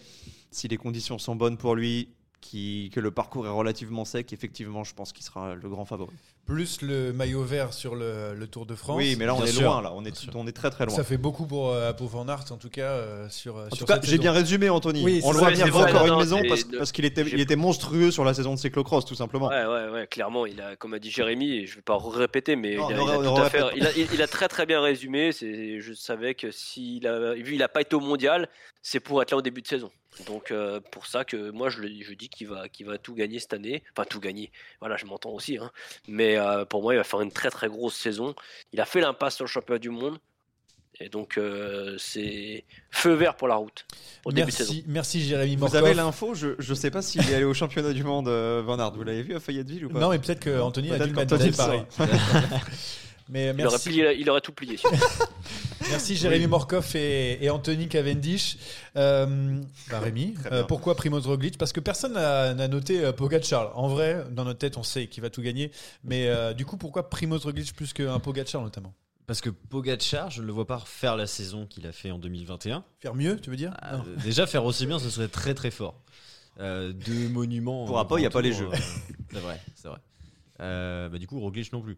[0.51, 2.09] si les conditions sont bonnes pour lui,
[2.41, 6.15] qui, que le parcours est relativement sec, effectivement, je pense qu'il sera le grand favori.
[6.47, 8.97] Plus le maillot vert sur le, le Tour de France.
[8.97, 9.63] Oui, mais là, on Bien est sûr.
[9.71, 9.93] loin, là.
[9.95, 10.95] On est, on est très très loin.
[10.97, 13.87] Ça fait beaucoup pour, euh, pour Van Aert, en tout cas, euh, sur, En sur
[13.87, 15.05] tout cas, j'ai bien résumé, Anthony.
[15.05, 17.35] Oui, on le voit venir encore non, une maison parce, de- parce qu'il était, j'ai-
[17.37, 19.49] il était monstrueux sur la saison de cyclocross, tout simplement.
[19.49, 22.57] Ouais, ouais, ouais, clairement, il a, comme a dit Jérémy, et je vais pas répéter,
[22.57, 23.93] mais Non, il, a, ne il a ré- tout ne à fait- répète il a-
[23.97, 25.31] il- il a très très bien résumé.
[25.33, 28.49] C'est, je savais que s'il a, vu il a pas été au mondial,
[28.83, 29.91] c'est pour être là au début de saison.
[30.27, 31.81] Donc euh, pour ça que moi je,
[32.15, 32.69] dis qu'il va,
[32.99, 34.51] tout gagner cette année, enfin tout gagner.
[34.81, 35.71] Voilà, je m'entends aussi, hein.
[36.09, 38.35] mais euh, pour moi il va faire une très très grosse saison.
[38.73, 40.19] Il a fait l'impasse sur le championnat du monde.
[41.03, 43.87] Et donc, euh, c'est feu vert pour la route
[44.27, 44.75] au début de saison.
[44.75, 45.83] Merci, merci Jérémy Vous Morkov.
[45.83, 48.93] avez l'info Je ne sais pas s'il est allé au championnat du monde, Van Aert.
[48.93, 49.99] Vous l'avez vu à Fayetteville ou pas?
[49.99, 51.87] Non, mais peut-être que Anthony a dû le mettre qu'Anthony saura.
[53.31, 54.77] Mais Il aurait, merci, plié- il aurait tout plié.
[55.89, 58.57] merci Jérémy Morkov et, et Anthony Cavendish.
[58.97, 59.61] Euh,
[59.91, 61.59] bah Rémi, euh, pourquoi Primoz Roglic?
[61.59, 63.79] Parce que personne n'a noté euh, Pogacar.
[63.79, 65.71] En vrai, dans notre tête, on sait qu'il va tout gagner.
[66.05, 68.95] Mais euh, du coup, pourquoi Primoz Roglic plus qu'un Pogacar notamment?
[69.27, 72.19] Parce que Pogacar, je ne le vois pas refaire la saison qu'il a fait en
[72.19, 72.85] 2021.
[72.99, 73.73] Faire mieux, tu veux dire?
[73.81, 76.03] Ah, déjà, faire aussi bien, ce serait très très fort.
[76.59, 77.87] Euh, deux monuments.
[77.87, 78.69] Pour en rapport, il y a pas les jeux.
[78.73, 78.77] euh,
[79.33, 79.99] c'est vrai, c'est vrai.
[80.61, 81.97] Euh, bah, du coup, Roglic non plus.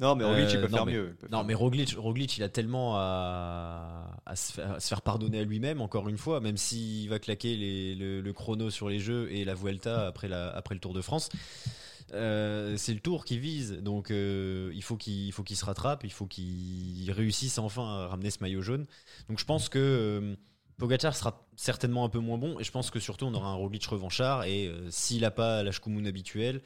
[0.00, 1.16] Non, mais Roglic, il Euh, peut non, faire mais- mieux.
[1.18, 4.88] peut Non, faire mais Roglic, Roglic, il a tellement à, à se, faire, à se
[4.88, 8.70] faire pardonner à lui-même, encore une fois, même s'il va claquer les- le, le chrono
[8.70, 11.28] sur les jeux et la Vuelta après, la, après le Tour de France.
[12.12, 15.64] Euh, c'est le Tour qui vise, donc euh, il faut qu'il il faut qu'il se
[15.64, 18.86] rattrape, il faut qu'il réussisse enfin à ramener ce maillot jaune.
[19.28, 20.36] Donc je pense que euh,
[20.78, 23.54] Pogacar sera certainement un peu moins bon, et je pense que surtout on aura un
[23.54, 26.60] Roglic revanchard, et s'il n'a pas l'âge habituel,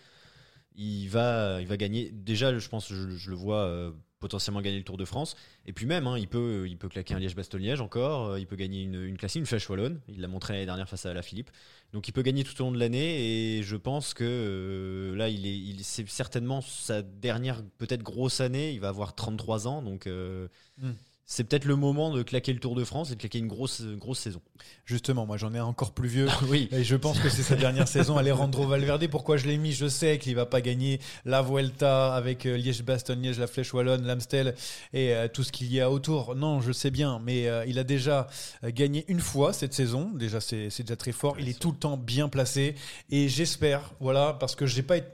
[0.76, 2.10] il va, il va gagner.
[2.12, 5.34] Déjà, je pense, je, je le vois euh, potentiellement gagner le Tour de France.
[5.66, 8.56] Et puis même, hein, il, peut, il peut claquer un Liège-Bastogne-Liège encore, euh, il peut
[8.56, 11.22] gagner une, une classique, une flèche wallonne, il l'a montré l'année dernière face à la
[11.22, 11.50] Philippe.
[11.92, 15.28] Donc il peut gagner tout au long de l'année et je pense que euh, là,
[15.28, 20.06] il est, c'est certainement sa dernière peut-être grosse année, il va avoir 33 ans, donc...
[20.06, 20.48] Euh,
[20.80, 20.92] Mm.
[21.33, 23.83] C'est peut-être le moment de claquer le Tour de France et de claquer une grosse,
[23.83, 24.43] grosse saison.
[24.85, 26.26] Justement, moi j'en ai encore plus vieux.
[26.49, 26.68] oui.
[26.72, 28.16] Et je pense que c'est sa dernière saison.
[28.16, 29.70] Alejandro Valverde, pourquoi je l'ai mis?
[29.70, 34.57] Je sais qu'il va pas gagner la Vuelta avec euh, Liège-Bastogne-Liège, la Flèche Wallonne, l'Amstel
[34.93, 36.35] et euh, tout ce qu'il y a autour.
[36.35, 38.26] Non, je sais bien, mais euh, il a déjà
[38.64, 40.11] euh, gagné une fois cette saison.
[40.12, 41.37] Déjà, c'est c'est déjà très fort.
[41.39, 42.74] Il est tout le temps bien placé.
[43.09, 45.07] Et j'espère, voilà, parce que j'ai pas été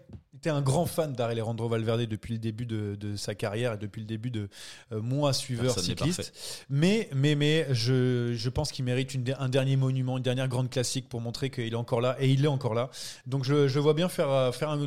[0.50, 4.06] un grand fan d'Alejandro Valverde depuis le début de, de, sa carrière et depuis le
[4.06, 4.48] début de
[4.92, 6.66] euh, moi suiveur Personne cycliste.
[6.68, 10.70] Mais, mais, mais je, je pense qu'il mérite une, un dernier monument, une dernière grande
[10.70, 12.90] classique pour montrer qu'il est encore là et il est encore là.
[13.26, 14.78] Donc je, je vois bien faire, euh, faire un,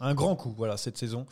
[0.00, 1.26] un grand coup voilà cette saison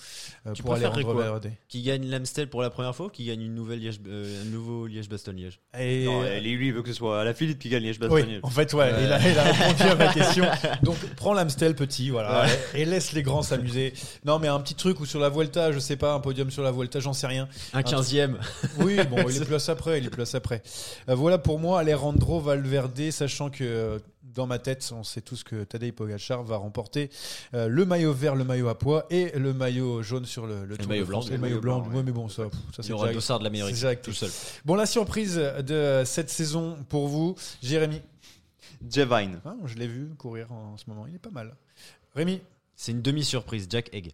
[0.46, 1.40] euh, Tu pour aller rendre.
[1.68, 4.50] Qui gagne l'Amstel pour la première fois ou qui gagne une nouvelle Liège, euh, un
[4.50, 7.68] nouveau Liège-Bastogne-Liège Et Non, lui, lui, il veut que ce soit à la Philippe qui
[7.68, 8.40] gagne oui, Liège-Bastogne.
[8.42, 10.46] en fait, ouais, il, a, il a répondu à ma question.
[10.82, 13.92] Donc, prends l'Amstel petit, voilà, et, et laisse les grands s'amuser.
[14.24, 16.62] Non, mais un petit truc ou sur la Vuelta, je sais pas, un podium sur
[16.62, 17.48] la Vuelta, j'en sais rien.
[17.72, 18.36] Un 15ème.
[18.78, 20.62] Oui, bon, il est place après, il est place après.
[21.08, 23.98] Euh, voilà pour moi, Alejandro Valverde, sachant que euh,
[24.34, 27.10] dans ma tête, on sait tous que Tadej Pogacar va remporter
[27.54, 30.76] euh, le maillot vert, le maillot à pois et le maillot jaune sur le, le
[30.76, 31.26] Tour maillot de France.
[31.26, 31.80] blanc, le le maillot blanc.
[31.80, 33.44] blanc, ouais, mais bon, ça, pff, ça Il c'est y aura le déjà- dossard de
[33.44, 34.30] la meilleure équipe tout seul.
[34.64, 38.00] Bon, la surprise de cette saison pour vous, Jérémy.
[38.90, 39.40] Jevine.
[39.44, 41.54] Ah, je l'ai vu courir en ce moment, il est pas mal.
[42.14, 42.40] Rémi
[42.76, 44.12] C'est une demi-surprise, Jack Egg.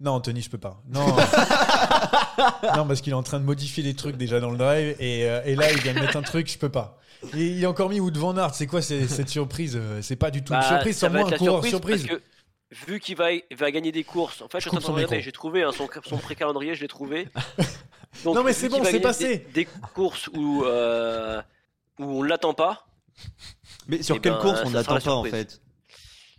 [0.00, 0.82] Non, Anthony, je peux pas.
[0.88, 1.06] Non,
[2.76, 5.28] non parce qu'il est en train de modifier des trucs déjà dans le drive et,
[5.28, 6.98] euh, et là, il vient de mettre un truc, je peux pas.
[7.36, 8.54] Et il a encore mis Wood Van Aert.
[8.54, 11.36] C'est quoi cette surprise Euh, C'est pas du tout une Bah, surprise, c'est moins un
[11.36, 12.06] coureur surprise, surprise.
[12.06, 14.80] parce que vu qu'il va, gagner des courses, en fait, je, Je suis en coupe
[14.80, 15.24] train son de regarder, micro.
[15.24, 17.28] j'ai trouvé hein, son, son pré-calendrier, je l'ai trouvé.
[18.24, 19.38] Donc, Non, mais c'est bon, c'est passé.
[19.54, 21.40] Des, des courses où, euh,
[21.98, 22.86] où on l'attend pas.
[23.86, 25.61] Mais sur Eh quelle ben, course on sera n'attend la pas en fait?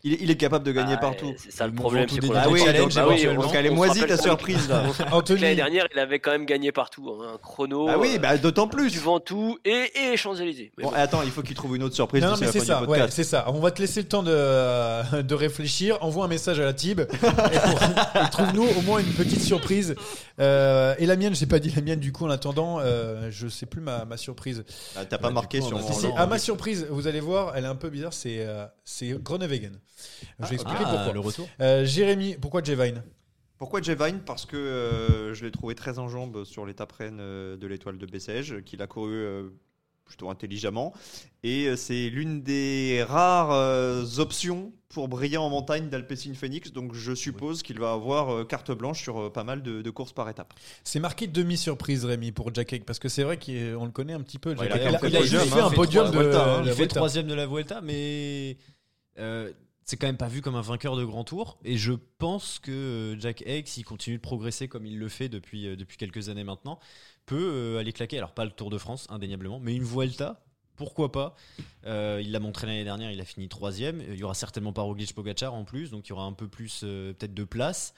[0.04, 1.34] Il est, il est capable de gagner Ah, partout.
[1.38, 2.08] C'est ça le problème.
[2.08, 4.68] pour la Ah oui, challenge, donc, bah oui, donc on- elle est moisie ta surprise
[4.70, 4.84] là.
[5.12, 7.10] Anthony, L'année dernière, il avait quand même gagné partout.
[7.22, 7.88] hein, Un chrono.
[7.90, 8.92] Ah oui, euh, bah d'autant plus.
[8.92, 10.72] du Ventoux et, et les Champs-Élysées.
[10.78, 10.94] Bon, bon.
[10.96, 13.46] attends, il faut qu'il trouve une autre surprise Non, mais c'est ça, ouais, c'est ça.
[13.48, 15.98] On va te laisser le temps de, de réfléchir.
[16.02, 17.02] Envoie un message à la Tib
[18.32, 19.96] trouve-nous au moins une petite surprise.
[20.40, 23.48] Euh, et la mienne, j'ai pas dit la mienne du coup en attendant, euh, je
[23.48, 24.64] sais plus ma, ma surprise.
[24.96, 25.88] Ah, T'as pas marqué sur a mon.
[25.88, 27.90] fait Si, si, non, à non, ma surprise, vous allez voir, elle est un peu
[27.90, 29.80] bizarre, c'est euh, c'est Groenewegen.
[30.40, 31.14] Je vais expliquer Ah, pourquoi.
[31.14, 31.50] le retour.
[31.60, 33.04] Euh, Jérémy, pourquoi Jevine
[33.58, 37.58] Pourquoi Jevine Parce que euh, je l'ai trouvé très en jambes sur l'étape reine euh,
[37.58, 39.50] de l'étoile de Bessèges, qu'il a couru euh,
[40.06, 40.94] plutôt intelligemment.
[41.44, 46.72] Et c'est l'une des rares euh, options pour briller en montagne d'Alpecin Phoenix.
[46.74, 49.90] Donc je suppose qu'il va avoir euh, carte blanche sur euh, pas mal de, de
[49.90, 50.54] courses par étape.
[50.84, 54.22] C'est marqué demi-surprise, Rémi, pour Jack Egg, parce que c'est vrai qu'on le connaît un
[54.22, 54.54] petit peu.
[54.56, 56.62] Ouais, il a fait il a, podium, juste fait un podium de trois Vuelta, hein.
[56.64, 58.58] la Il fait troisième de la Vuelta, mais
[59.20, 59.52] euh,
[59.86, 61.58] c'est quand même pas vu comme un vainqueur de grand tour.
[61.64, 65.30] Et je pense que euh, Jack Egg, s'il continue de progresser comme il le fait
[65.30, 66.80] depuis, euh, quelques années maintenant,
[67.26, 68.18] peut euh, aller claquer.
[68.18, 70.44] Alors pas le Tour de France, indéniablement, mais une Vuelta.
[70.76, 71.36] Pourquoi pas
[71.86, 74.02] Il l'a montré l'année dernière, il a fini troisième.
[74.02, 76.48] Il y aura certainement pas Roglic Pogacar en plus, donc il y aura un peu
[76.48, 77.94] plus peut-être de place.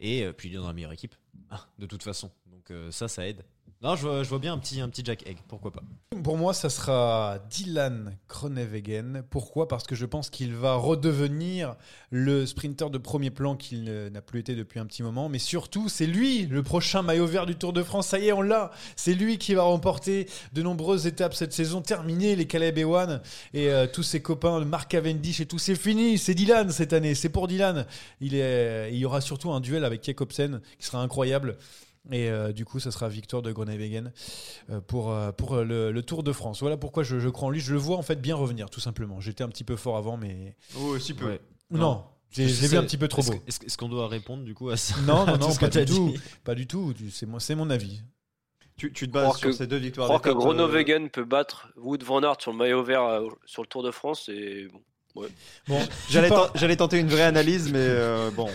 [0.00, 1.14] Et puis il est dans la meilleure équipe,
[1.78, 2.30] de toute façon.
[2.46, 3.44] Donc ça, ça aide.
[3.84, 5.82] Non, je vois, bien un petit, un petit Jack Egg, pourquoi pas.
[6.22, 9.22] Pour moi, ça sera Dylan Groenewegen.
[9.28, 9.68] Pourquoi?
[9.68, 11.76] Parce que je pense qu'il va redevenir
[12.10, 15.28] le sprinter de premier plan qu'il n'a plus été depuis un petit moment.
[15.28, 18.06] Mais surtout, c'est lui le prochain maillot vert du Tour de France.
[18.06, 18.70] Ça y est, on l'a.
[18.96, 21.82] C'est lui qui va remporter de nombreuses étapes cette saison.
[21.82, 23.20] Terminé les Caleb Ewan
[23.52, 25.58] et euh, tous ses copains, Mark Cavendish et tout.
[25.58, 26.16] C'est fini.
[26.16, 27.14] C'est Dylan cette année.
[27.14, 27.84] C'est pour Dylan.
[28.22, 31.58] Il, il y aura surtout un duel avec Jacobsen qui sera incroyable.
[32.12, 34.12] Et euh, du coup, ça sera victoire de Groenewegen
[34.70, 36.60] euh, pour, euh, pour le, le Tour de France.
[36.60, 37.60] Voilà pourquoi je, je crois en lui.
[37.60, 39.20] Je le vois en fait bien revenir, tout simplement.
[39.20, 40.54] J'étais un petit peu fort avant, mais.
[40.78, 41.26] Oh, si peu.
[41.26, 41.40] Ouais.
[41.70, 43.38] Non, j'ai vu un petit peu trop est-ce beau.
[43.46, 44.96] Est-ce qu'on doit répondre du coup à ça?
[45.06, 46.14] Non, non, non, pas du tout.
[46.44, 46.92] Pas du tout.
[47.10, 48.02] C'est moi- c'est mon avis.
[48.76, 50.42] Tu, tu te bases Croire sur que- ces deux victoires Croire que d'étape, euh,
[51.08, 54.24] peut battre Wood Van Aert sur le maillot vert euh, sur le Tour de France,
[54.26, 54.82] c'est bon.
[55.14, 58.48] Bon, J'allais tenter une vraie analyse, mais euh, bon.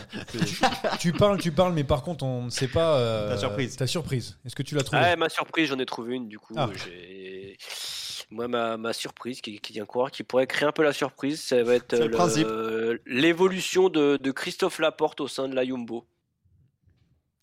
[0.99, 2.97] tu parles, tu parles, mais par contre, on ne sait pas.
[2.97, 3.75] euh, Ta surprise.
[3.77, 4.37] Ta surprise.
[4.45, 6.53] Est-ce que tu l'as trouvé Ah, ma surprise, j'en ai trouvé une du coup.
[6.57, 6.69] Ah.
[6.75, 7.57] j'ai-
[8.29, 10.93] Moi, ma, ma surprise, qui, qui est un coureur qui pourrait créer un peu la
[10.93, 16.05] surprise, ça va être le- l'évolution de, de Christophe Laporte au sein de la Jumbo.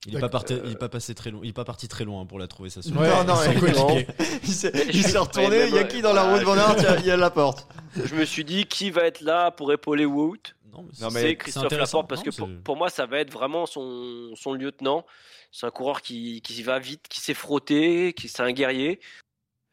[0.07, 1.41] Il n'est pas, parti- il est pas passé très loin.
[1.43, 2.81] Il est pas parti très loin pour la trouver ça.
[2.81, 4.07] Ouais, non, non, c'est il- compliqué.
[4.93, 5.67] il s'est retourné.
[5.69, 7.67] Il y a qui dans la roue de Van Aert Il y a- la porte.
[7.97, 10.37] Je me suis dit qui va être là pour épauler Wout?
[10.73, 11.73] Non, mais Non, C'est Christophe.
[11.73, 15.05] Laporte parce que Non, pour, moi ça va être vraiment son, son lieutenant.
[15.51, 19.01] C'est un coureur qui, qui va vite, qui s'est frotté, qui c'est un guerrier.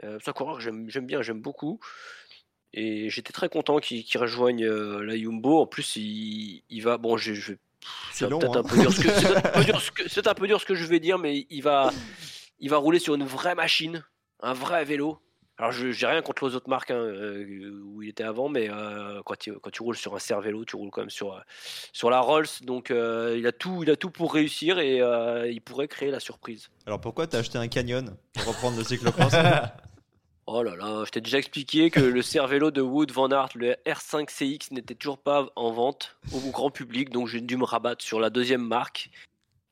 [0.03, 1.79] Euh, c'est un coureur que j'aime bien, j'aime beaucoup.
[2.73, 5.59] Et j'étais très content qu'il rejoigne euh, la Jumbo.
[5.61, 6.97] En plus, il, il va.
[6.97, 7.57] Bon, je, je- C'est
[8.11, 8.59] c'est long, hein.
[8.59, 10.59] un peu dur ce que- c'est un peu dur ce que- c'est un peu dur
[10.61, 11.91] ce que je vais dire, mais il va,
[12.59, 14.03] il va rouler sur une vraie machine,
[14.41, 15.19] un vrai vélo.
[15.59, 18.69] Alors, je j'ai rien contre les autres marques hein, euh, où il était avant, mais
[18.71, 21.39] euh, quand, tu, quand tu roules sur un Cervélo, tu roules quand même sur, euh,
[21.93, 22.47] sur la Rolls.
[22.63, 24.97] Donc, euh, il, a tout, il a tout pour réussir et
[25.51, 26.69] il pourrait créer la surprise.
[26.87, 28.17] Alors pourquoi t'as acheté un canyon?
[28.33, 29.31] Pour reprendre le cyclocross
[30.45, 33.75] Oh là là, je t'ai déjà expliqué que le Cervélo de Wood Van Aert, le
[33.85, 38.03] R5 CX, n'était toujours pas en vente au grand public, donc j'ai dû me rabattre
[38.03, 39.09] sur la deuxième marque,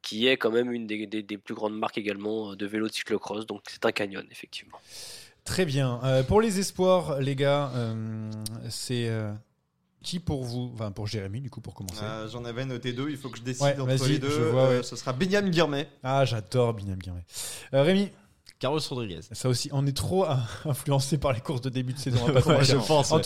[0.02, 2.94] qui est quand même une des, des- des plus grandes marques également de vélo de
[2.94, 4.78] cyclocross, donc c'est un Canyon, effectivement.
[5.44, 6.00] Très bien.
[6.06, 8.32] Euh, pour les espoirs, les gars, euh,
[8.70, 9.34] c'est euh,
[10.04, 12.02] qui pour vous Enfin, pour Jérémy, du coup, pour commencer.
[12.04, 13.10] Euh, J'en avais noté deux.
[13.10, 14.30] Il faut que je décide Ouais, entre les deux.
[14.30, 14.84] je vois, Euh, ouais.
[14.84, 15.88] Ce sera Binyam Guirmet.
[16.04, 17.26] Ah, j'adore Binyam Guirmet.
[17.74, 18.10] Euh, Rémi
[18.62, 19.22] Carlos Rodriguez.
[19.32, 20.26] Ça aussi, on est trop
[20.66, 22.20] influencé par les courses de début de saison.
[22.32, 23.22] Ouais, je pense, ouais.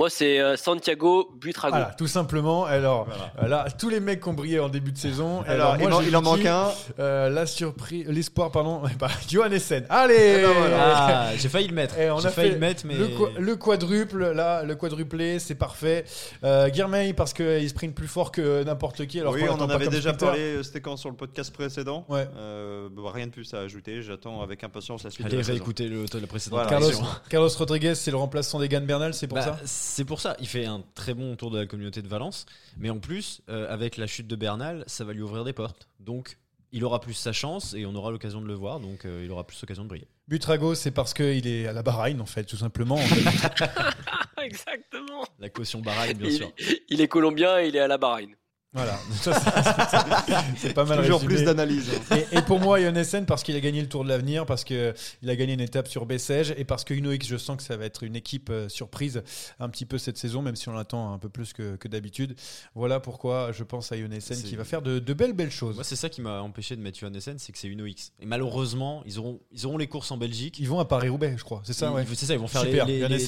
[0.00, 1.76] Moi, c'est euh, Santiago Buitrago.
[1.76, 2.64] Voilà, tout simplement.
[2.64, 3.06] Alors,
[3.42, 5.42] euh, là, tous les mecs qui ont brillé en début de saison.
[5.46, 6.68] Alors, il man- j'ai il en manque un.
[6.98, 8.80] Euh, la surprise, l'espoir, pardon.
[8.98, 9.84] Bah, Johan Essen.
[9.90, 10.76] Allez Eh ben voilà.
[11.20, 11.98] Ah, j'ai failli le mettre.
[11.98, 15.38] Et on J'ai a failli le mettre, mais le, qua- le quadruple, là, le quadruplé,
[15.38, 16.04] c'est parfait.
[16.44, 19.20] Euh, Guirmeil, parce qu'il sprint plus fort que n'importe qui.
[19.20, 20.26] Alors oui, on en avait déjà sprinter.
[20.26, 20.62] parlé.
[20.62, 22.06] C'était quand sur le podcast précédent.
[22.08, 22.26] Ouais.
[22.38, 24.00] Euh, bah, rien de plus à ajouter.
[24.02, 25.26] J'attends avec impatience la suite.
[25.26, 25.52] de Allez la saison.
[25.54, 26.70] réécouter le, la précédente Voilà.
[26.70, 27.06] Carlos, émission.
[27.28, 29.58] Carlos Rodriguez, c'est le remplaçant d'Egan Bernal, c'est pour Bah, ça?
[29.90, 30.36] C'est pour ça.
[30.38, 32.46] Il fait un très bon tour de la communauté de Valence.
[32.78, 35.88] Mais en plus, euh, avec la chute de Bernal, ça va lui ouvrir des portes.
[35.98, 36.38] Donc,
[36.70, 38.78] il aura plus sa chance et on aura l'occasion de le voir.
[38.78, 40.06] Donc, euh, il aura plus l'occasion de briller.
[40.28, 42.94] Butrago, c'est parce qu'il est à la Bahreïn, en fait, tout simplement.
[42.94, 44.44] En fait.
[44.44, 45.24] Exactement.
[45.40, 46.52] La caution Bahreïn, bien Il, sûr.
[46.88, 48.30] il est colombien et il est à la Bahreïn.
[48.72, 48.98] Voilà.
[50.56, 51.34] C'est- pas mal Toujours résumé.
[51.36, 51.90] plus d'analyse.
[52.32, 54.94] Et, et pour moi, Yonessen, parce qu'il a gagné le Tour de l'Avenir, parce qu'il
[55.28, 57.76] a gagné une étape sur Bessèges, et parce que Uno X, je sens que ça
[57.76, 59.22] va être une équipe euh, surprise
[59.58, 62.34] un petit peu cette saison, même si on l'attend un peu plus que, que d'habitude.
[62.74, 65.74] Voilà pourquoi je pense à Yonessen qui va faire de, de belles, belles choses.
[65.74, 68.12] Moi, c'est ça qui m'a empêché de mettre Johan Essen, c'est que c'est une OX.
[68.20, 70.58] Et malheureusement, ils auront, ils auront les courses en Belgique.
[70.58, 71.62] Ils vont à Paris-Roubaix, je crois.
[71.64, 72.06] C'est ça, Ils- ouais.
[72.14, 73.18] C'est ça, ils vont faire Super, les, les,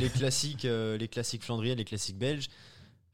[0.00, 2.48] les classiques, euh, les classiques flandriens, les classiques belges.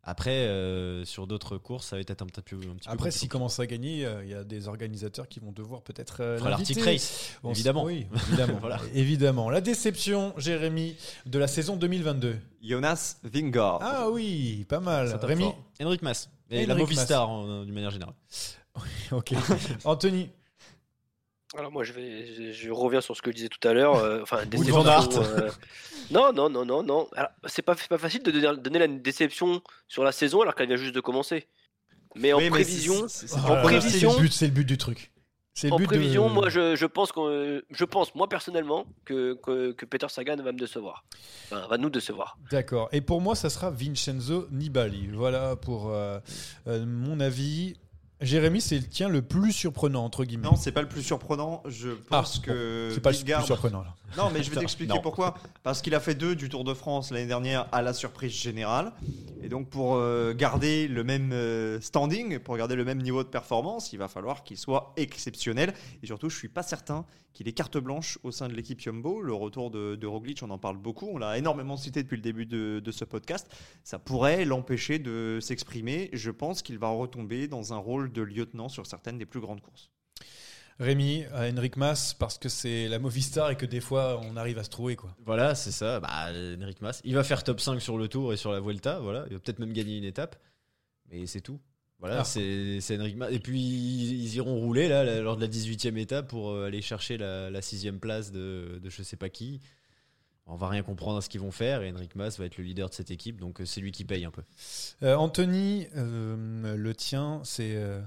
[0.07, 2.57] Après, euh, sur d'autres courses, ça va être un petit peu.
[2.57, 5.51] Un petit Après, s'il commence à gagner, euh, il y a des organisateurs qui vont
[5.53, 7.85] devoir peut-être euh, l'Arctic Race, On s- évidemment.
[7.85, 8.59] Oui, évidemment.
[8.61, 8.81] Voilà.
[8.95, 9.49] évidemment.
[9.51, 12.37] La déception, Jérémy, de la saison 2022.
[12.63, 13.79] Jonas Vingard.
[13.83, 15.09] Ah oui, pas mal.
[15.09, 15.59] Ça Rémi fort.
[15.81, 16.29] Henrik Mas.
[16.51, 18.15] Et la Henrik Movistar, en- d'une manière générale.
[19.13, 19.33] Ok.
[19.85, 20.29] Anthony
[21.57, 23.97] Alors moi je vais, je, je reviens sur ce que je disais tout à l'heure.
[23.97, 24.85] euh, enfin, déception,
[25.23, 25.51] euh,
[26.11, 27.09] non, non, non, non, non.
[27.47, 30.67] C'est pas, c'est pas facile de donner, donner la déception sur la saison alors qu'elle
[30.69, 31.47] vient juste de commencer.
[32.17, 35.11] Mais en Oui, prévision, c'est- Oh le but, c'est le but du truc.
[35.57, 36.35] C'est en but prévision, de...
[36.35, 37.29] moi je, je pense qu'on,
[37.71, 41.05] je pense moi personnellement que, que, que Peter Sagan va me décevoir.
[41.45, 42.37] Enfin, va nous décevoir.
[42.51, 42.89] D'accord.
[42.91, 45.09] Et pour moi, ça sera Vincenzo Nibali.
[45.13, 46.19] Voilà pour euh,
[46.67, 47.77] euh, mon avis.
[48.21, 50.45] Jérémy, c'est le tien le plus surprenant, entre guillemets.
[50.49, 51.63] Non, c'est pas le plus surprenant.
[51.67, 52.91] Je pense Ah, que.
[52.95, 53.95] C'est pas le plus surprenant, là.
[54.17, 55.35] Non, mais je vais t'expliquer pourquoi.
[55.63, 58.93] Parce qu'il a fait deux du Tour de France l'année dernière à la surprise générale.
[59.43, 63.29] Et donc, pour euh, garder le même euh, standing, pour garder le même niveau de
[63.29, 65.75] performance, il va falloir qu'il soit exceptionnel.
[66.03, 67.05] Et surtout, je suis pas certain
[67.35, 69.21] qu'il ait carte blanche au sein de l'équipe Jumbo.
[69.21, 71.09] Le retour de, de Roglic, on en parle beaucoup.
[71.13, 73.51] On l'a énormément cité depuis le début de, de ce podcast.
[73.83, 76.11] Ça pourrait l'empêcher de s'exprimer.
[76.13, 79.61] Je pense qu'il va retomber dans un rôle de lieutenant sur certaines des plus grandes
[79.61, 79.91] courses.
[80.81, 84.59] Rémi, à Henrik Mas, parce que c'est la Movistar et que des fois, on arrive
[84.59, 85.15] à se trouver, quoi.
[85.25, 86.01] Voilà, c'est ça.
[86.01, 86.31] Bah,
[86.61, 87.01] Henrik Mas.
[87.05, 88.99] Il va faire top 5 sur le tour et sur la Vuelta.
[88.99, 89.25] Voilà.
[89.29, 90.37] Il va peut-être même gagner une étape.
[91.11, 91.61] Mais c'est tout.
[92.01, 92.25] Voilà, Ah.
[92.25, 93.31] c'est c'est Henrik Mas.
[93.33, 96.67] Et puis, ils, ils iront rouler là, là, lors de la 18e étape pour euh,
[96.67, 99.61] aller chercher la, la 6 place de, de je sais pas qui.
[100.47, 102.65] On va rien comprendre à ce qu'ils vont faire et Henrik Mas va être le
[102.65, 104.43] leader de cette équipe, donc euh, c'est lui qui paye un peu.
[105.03, 108.01] Euh, Anthony, euh, le tien, c'est euh,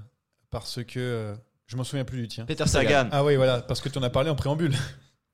[0.50, 1.34] parce que.
[1.66, 2.44] je m'en souviens plus du tien.
[2.46, 3.08] Peter Sagan.
[3.10, 4.74] Ah oui, voilà, parce que tu en as parlé en préambule.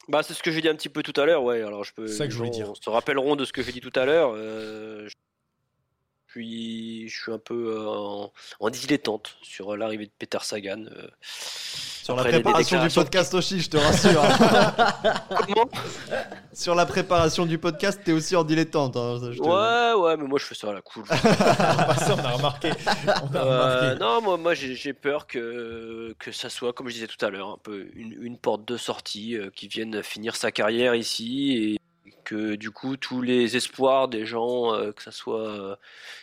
[0.07, 1.63] Bah, c'est ce que j'ai dit un petit peu tout à l'heure, ouais.
[1.63, 2.07] Alors, je peux.
[2.07, 2.71] C'est ça que je voulais dire.
[2.79, 4.33] Se rappelleront de ce que j'ai dit tout à l'heure.
[4.37, 8.31] euh, je suis, je suis un peu en,
[8.61, 10.85] en dilettante sur l'arrivée de Peter Sagan.
[12.05, 14.21] Sur la Après, préparation du podcast aussi, je te rassure.
[15.47, 15.71] Comment?
[16.53, 18.95] Sur la préparation du podcast, t'es aussi en dilettante.
[18.99, 21.07] hein, ça, je te- Ouais, ouais, mais moi je fais ça à la cool.
[21.09, 22.73] ça, on a remarqué.
[23.07, 27.07] On a Euh, non, moi, moi j'ai peur que, que ça soit, comme je disais
[27.07, 30.53] tout à l'heure, un peu une, une porte de sortie euh, qui vienne finir sa
[30.53, 35.49] carrière ici et que du coup tous les espoirs des gens, euh, que ça soit
[35.49, 35.75] euh,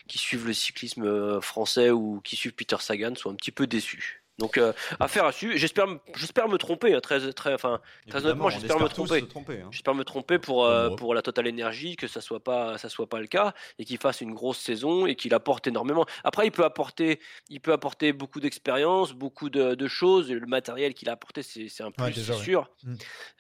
[0.08, 3.66] qui suivent le cyclisme euh, français ou qui suivent Peter Sagan, soient un petit peu
[3.66, 4.21] déçus.
[4.42, 5.56] Donc euh, affaire à suivre.
[5.56, 6.94] J'espère, me- j'espère me tromper.
[6.94, 7.80] hein, très, très, enfin,
[8.10, 9.24] très honnêtement, on j'espère me tromper.
[9.62, 9.68] hein.
[9.72, 13.08] J'espère me tromper pour, euh, pour la Total Energy, que ça soit pas ça soit
[13.08, 16.06] pas le cas et qu'il fasse une grosse saison et qu'il apporte énormément.
[16.24, 17.20] Après, il peut apporter
[17.50, 20.32] il peut apporter beaucoup d'expérience, beaucoup de, de choses.
[20.32, 22.46] Et le matériel qu'il a apporté, c'est c'est un plus, Ouais, déjà, c'est ouais.
[22.46, 22.70] sûr.
[22.84, 22.94] Mm.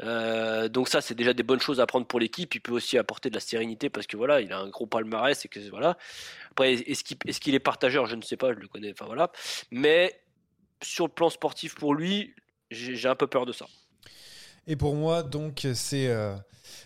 [0.04, 2.54] Euh, donc ça, c'est déjà des bonnes choses à prendre pour l'équipe.
[2.56, 5.43] Il peut aussi apporter de la sérénité parce que voilà, il a un gros palmarès
[5.45, 5.97] et que voilà.
[6.52, 8.06] Après, est-ce qu'il est, qu'il est partageur?
[8.06, 8.91] Je ne sais pas, je le connais.
[8.91, 9.32] Enfin voilà.
[9.72, 10.20] Mais
[10.82, 12.34] sur le plan sportif pour lui,
[12.69, 13.65] j'ai un peu peur de ça.
[14.67, 16.36] Et pour moi, donc, c'est euh,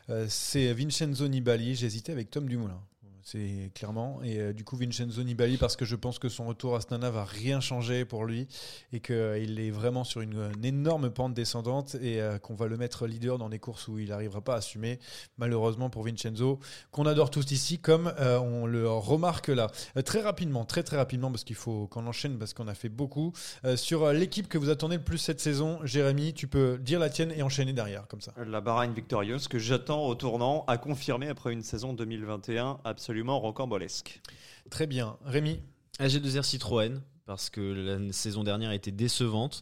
[0.09, 1.75] euh, c'est Vincenzo Nibali.
[1.75, 2.81] J'hésitais avec Tom Dumoulin.
[3.27, 4.19] C'est clairement.
[4.23, 7.09] Et euh, du coup, Vincenzo Nibali, parce que je pense que son retour à Astana
[7.09, 8.47] va rien changer pour lui
[8.93, 13.07] et qu'il est vraiment sur une, énorme pente descendante et euh, qu'on va le mettre
[13.07, 14.99] leader dans des courses où il n'arrivera pas à assumer,
[15.39, 16.59] malheureusement pour Vincenzo,
[16.91, 19.71] qu'on adore tous ici, comme euh, on le remarque là.
[19.97, 22.89] Euh, très rapidement, très très rapidement, parce qu'il faut qu'on enchaîne, parce qu'on a fait
[22.89, 23.33] beaucoup.
[23.65, 26.99] Euh, sur euh, l'équipe que vous attendez le plus cette saison, Jérémy, tu peux dire
[26.99, 28.33] la tienne et enchaîner derrière, comme ça.
[28.45, 34.21] La Bahrain Victorious que j'attends au tournant à confirmer après une saison 2021 absolument rocambolesque.
[34.69, 35.17] Très bien.
[35.25, 35.61] Rémi
[35.99, 39.61] AG2R Citroën, parce que la saison dernière a été décevante,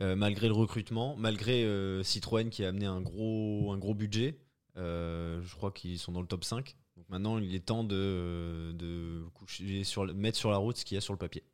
[0.00, 4.38] euh, malgré le recrutement, malgré euh, Citroën qui a amené un gros, un gros budget.
[4.76, 6.76] Euh, je crois qu'ils sont dans le top 5.
[6.96, 10.84] Donc maintenant, il est temps de, de coucher sur, le- mettre sur la route ce
[10.84, 11.44] qu'il y a sur le papier.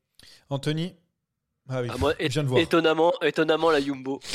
[0.51, 0.95] Anthony
[1.69, 2.61] Ah oui, Ah, moi, je viens de voir.
[2.61, 4.21] Étonnamment, étonnamment la Jumbo.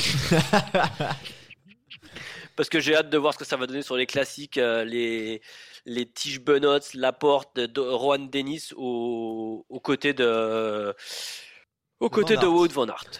[2.56, 4.84] Parce que j'ai hâte de voir ce que ça va donner sur les classiques, euh,
[4.84, 5.40] les,
[5.84, 10.94] les Tige Benoît, Laporte, de, Rohan Dennis au- aux côtés de,
[12.00, 12.46] aux côtés de.
[12.46, 13.10] Wout van Aert.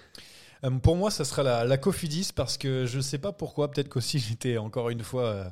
[0.64, 3.70] Euh, pour moi, ça sera la, la Cofidis parce que je ne sais pas pourquoi.
[3.70, 5.44] Peut-être qu'aussi j'étais encore une fois euh,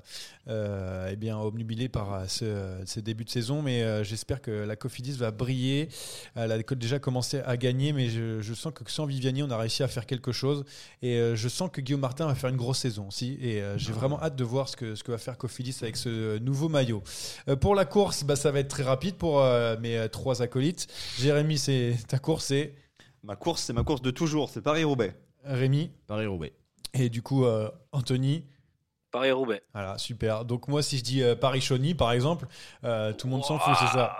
[0.48, 4.76] euh, eh bien, obnubilé par ce, ce début de saison, mais euh, j'espère que la
[4.76, 5.88] Cofidis va briller.
[6.34, 9.56] Elle a déjà commencé à gagner, mais je, je sens que sans Viviani, on a
[9.56, 10.64] réussi à faire quelque chose.
[11.02, 13.38] Et je sens que Guillaume Martin va faire une grosse saison aussi.
[13.40, 16.38] Et j'ai vraiment hâte de voir ce que, ce que va faire Cofidis avec ce
[16.38, 17.02] nouveau maillot.
[17.60, 19.42] Pour la course, bah, ça va être très rapide pour
[19.80, 20.86] mes trois acolytes.
[21.18, 22.72] Jérémy, c'est ta course, c'est
[23.26, 25.16] Ma course, c'est ma course de toujours, c'est Paris-Roubaix.
[25.42, 25.90] Rémi.
[26.06, 26.52] Paris-Roubaix.
[26.94, 28.44] Et du coup, euh, Anthony.
[29.10, 29.64] Paris-Roubaix.
[29.74, 30.44] Voilà, super.
[30.44, 32.46] Donc moi, si je dis euh, Paris-Chauny, par exemple,
[32.84, 34.16] euh, tout le monde s'en fout, c'est ça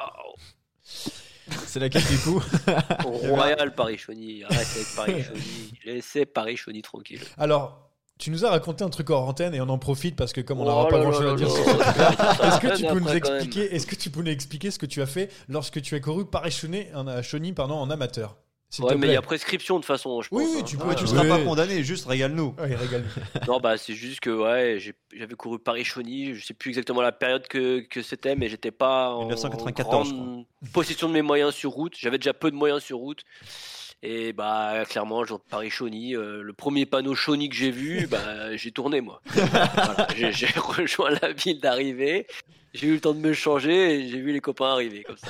[0.83, 2.43] C'est laquelle du coup
[3.05, 4.43] Royal Paris-Chauny.
[4.43, 5.79] Arrête avec Paris-Chauny.
[5.85, 7.21] Laissez Paris-Chauny tranquille.
[7.39, 7.89] Alors,
[8.19, 10.59] tu nous as raconté un truc hors antenne et on en profite parce que comme
[10.59, 13.13] on Oh n'aura pas là grand chose à dire sur est-ce que tu peux nous
[13.13, 16.01] expliquer, est-ce que tu peux nous expliquer ce que tu as fait lorsque tu as
[16.01, 18.37] couru Paris-Chauny en, Chauny, pardon, en amateur
[18.81, 20.39] Ouais, te mais il y a prescription de toute façon, je pense.
[20.43, 20.63] Oui, hein.
[20.67, 22.55] tu peux- Ouais, tu tu peux- seras pas condamné, juste régale-nous.
[22.59, 23.05] Ouais, régale.
[23.49, 24.79] Non, bah c'est juste que ouais,
[25.17, 29.11] j'avais couru Paris-Chauny, je sais plus exactement la période que, que c'était, mais j'étais pas
[29.11, 31.95] en 1994, grande possession de mes moyens sur route.
[31.99, 33.23] J'avais déjà peu de moyens sur route.
[34.03, 39.01] Et bah clairement, Paris-Chauny, euh, le premier panneau Chauny que j'ai vu, bah j'ai tourné
[39.01, 39.23] moi.
[39.33, 42.27] Voilà, j'ai rejoint la ville d'arrivée,
[42.75, 45.29] j'ai eu le temps de me changer et j'ai vu les copains arriver comme ça.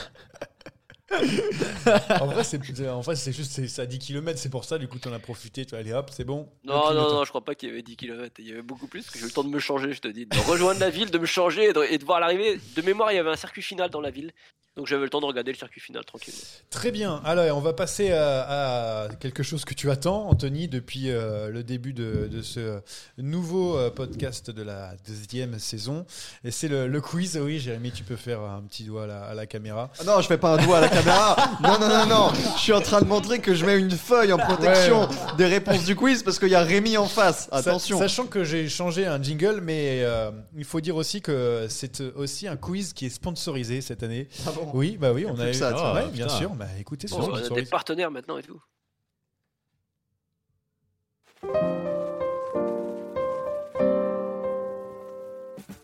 [2.20, 4.88] en vrai, c'est en vrai, c'est juste c'est à 10 km, c'est pour ça, du
[4.88, 6.48] coup, tu en as profité, tu vas aller hop, c'est bon.
[6.64, 8.34] Non, non, non, je crois pas qu'il y avait 10 km.
[8.38, 10.00] Il y avait beaucoup plus, parce que j'ai eu le temps de me changer, je
[10.00, 10.26] te dis.
[10.26, 12.60] De rejoindre la ville, de me changer et de, et de voir l'arrivée.
[12.74, 14.32] De mémoire, il y avait un circuit final dans la ville.
[14.76, 16.38] Donc j'avais le temps de regarder le circuit final tranquillement.
[16.68, 17.22] Très bien.
[17.24, 21.64] Alors, on va passer à, à quelque chose que tu attends, Anthony, depuis euh, le
[21.64, 22.82] début de, de ce
[23.16, 26.04] nouveau euh, podcast de la deuxième saison.
[26.44, 27.38] Et c'est le, le quiz.
[27.42, 29.90] Oui, Jérémy, tu peux faire un petit doigt à la, à la caméra.
[29.98, 30.95] Ah non, je fais pas un doigt à la caméra.
[31.04, 32.32] Non, non, non, non.
[32.56, 35.84] Je suis en train de montrer que je mets une feuille en protection des réponses
[35.84, 37.48] du quiz parce qu'il y a Rémi en face.
[37.52, 37.98] Attention.
[37.98, 42.00] Sa- sachant que j'ai changé un jingle, mais euh, il faut dire aussi que c'est
[42.16, 44.28] aussi un quiz qui est sponsorisé cette année.
[44.46, 46.38] Ah bon Oui, bah oui, on a eu- ça, ouais, Ah, bien putain.
[46.38, 46.50] sûr.
[46.50, 48.60] Bah écoutez, Bon, on a des partenaires maintenant et tout.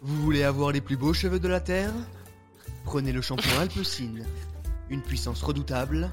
[0.00, 1.92] Vous voulez avoir les plus beaux cheveux de la Terre?
[2.84, 4.14] Prenez le shampoing Alpecin.
[4.92, 6.10] Une puissance redoutable,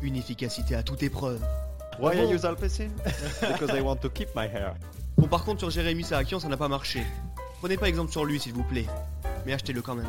[0.00, 1.40] une efficacité à toute épreuve.
[1.98, 2.90] Why I use Alpecin?
[3.40, 4.76] Because I want to keep my hair.
[5.18, 7.02] Bon, par contre, sur Jérémy Saakian, ça n'a pas marché.
[7.58, 8.86] Prenez pas exemple sur lui, s'il vous plaît.
[9.44, 10.06] Mais achetez-le quand même.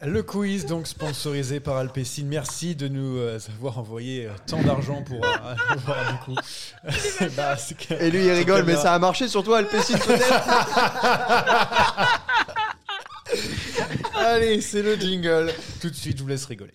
[0.00, 2.24] Le quiz, donc sponsorisé par Alpecin.
[2.24, 6.34] Merci de nous euh, avoir envoyé euh, tant d'argent pour euh, avoir du coup.
[7.36, 7.56] Bah,
[8.00, 10.44] Et lui, il rigole, mais ça a marché sur toi, Alpecin, peut-être
[14.24, 15.52] Allez, c'est le jingle.
[15.80, 16.74] Tout de suite, je vous laisse rigoler.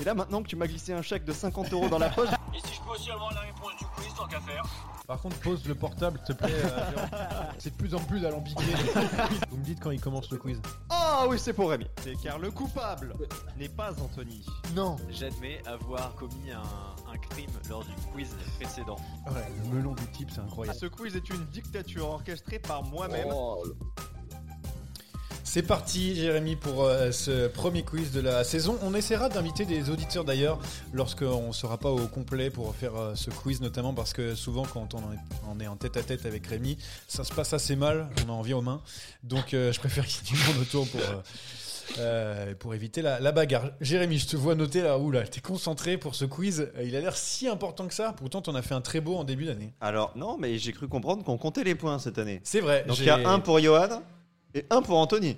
[0.00, 2.30] Et là, maintenant que tu m'as glissé un chèque de 50 euros dans la poche,
[2.54, 4.64] Et si je peux aussi avoir la réponse du quiz, tant qu'à faire
[5.06, 6.54] Par contre, pose le portable, s'il te plaît.
[6.54, 7.06] euh,
[7.58, 8.64] c'est de plus en plus alambiqué.
[9.50, 10.58] Vous me dites quand il commence le quiz.
[10.88, 11.86] Ah oui, c'est pour Rémi.
[12.02, 13.14] C'est car le coupable
[13.58, 14.46] n'est pas Anthony.
[14.74, 14.96] Non.
[15.10, 16.62] J'admets avoir commis un,
[17.12, 18.96] un crime lors du quiz précédent.
[19.26, 20.78] Ouais, le melon du type, c'est incroyable.
[20.78, 23.28] Ce quiz est une dictature orchestrée par moi-même.
[23.30, 23.62] Oh,
[25.52, 28.78] C'est parti, Jérémy, pour euh, ce premier quiz de la saison.
[28.82, 30.60] On essaiera d'inviter des auditeurs d'ailleurs
[30.92, 34.62] lorsqu'on ne sera pas au complet pour faire euh, ce quiz, notamment parce que souvent,
[34.62, 35.18] quand on en est,
[35.50, 36.78] on est en tête à tête avec Rémi,
[37.08, 38.80] ça se passe assez mal, on en vient aux mains.
[39.24, 41.00] Donc, euh, je préfère qu'il y ait du monde autour pour.
[41.98, 43.70] euh, pour éviter la, la bagarre.
[43.80, 46.70] Jérémy, je te vois noter là, oula, t'es concentré pour ce quiz.
[46.80, 48.12] Il a l'air si important que ça.
[48.12, 49.72] Pourtant, t'en as fait un très beau en début d'année.
[49.80, 52.40] Alors, non, mais j'ai cru comprendre qu'on comptait les points cette année.
[52.44, 52.84] C'est vrai.
[52.86, 54.00] Donc, il y a un pour Johan
[54.54, 55.36] et un pour Anthony.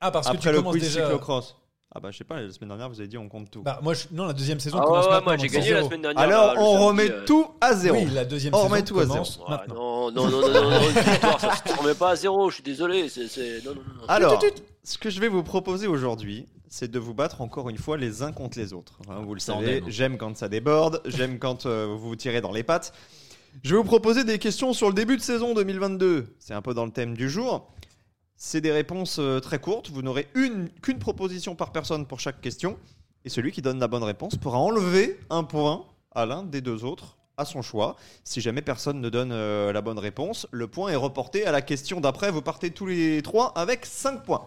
[0.00, 1.02] Ah, parce que Après tu le commences quiz déjà.
[1.04, 1.56] cyclocross.
[1.92, 3.62] Ah bah, je sais pas, la semaine dernière, vous avez dit on compte tout.
[3.62, 5.24] Bah, moi, je- non, la deuxième saison Ah commence ouais, ouais, maintenant.
[5.26, 5.88] moi j'ai donc c'est gagné la zéro.
[5.88, 6.22] semaine dernière.
[6.22, 7.24] Alors, là, le on remet euh.
[7.24, 7.96] tout à zéro.
[7.98, 10.10] Oui, la deuxième On saison remet tout à commence Ah, maintenant.
[10.12, 10.80] non, non, non, non, non, non,
[11.38, 13.08] ça se remet pas à zéro, je suis désolé.
[13.08, 13.64] C'est, c'est...
[13.64, 14.06] Non, non, non.
[14.06, 14.40] Alors,
[14.84, 18.22] ce que je vais vous proposer aujourd'hui, c'est de vous battre encore une fois les
[18.22, 19.00] uns contre les autres.
[19.08, 19.84] Hein, vous le en savez, aime.
[19.88, 22.92] j'aime quand ça déborde, j'aime quand euh, vous vous tirez dans les pattes.
[23.64, 26.36] Je vais vous proposer des questions sur le début de saison 2022.
[26.38, 27.68] C'est un peu dans le thème du jour.
[28.42, 29.90] C'est des réponses euh, très courtes.
[29.90, 32.78] Vous n'aurez une qu'une proposition par personne pour chaque question.
[33.26, 35.84] Et celui qui donne la bonne réponse pourra enlever un point
[36.14, 37.96] à l'un des deux autres à son choix.
[38.24, 41.60] Si jamais personne ne donne euh, la bonne réponse, le point est reporté à la
[41.60, 42.30] question d'après.
[42.30, 44.46] Vous partez tous les trois avec 5 points.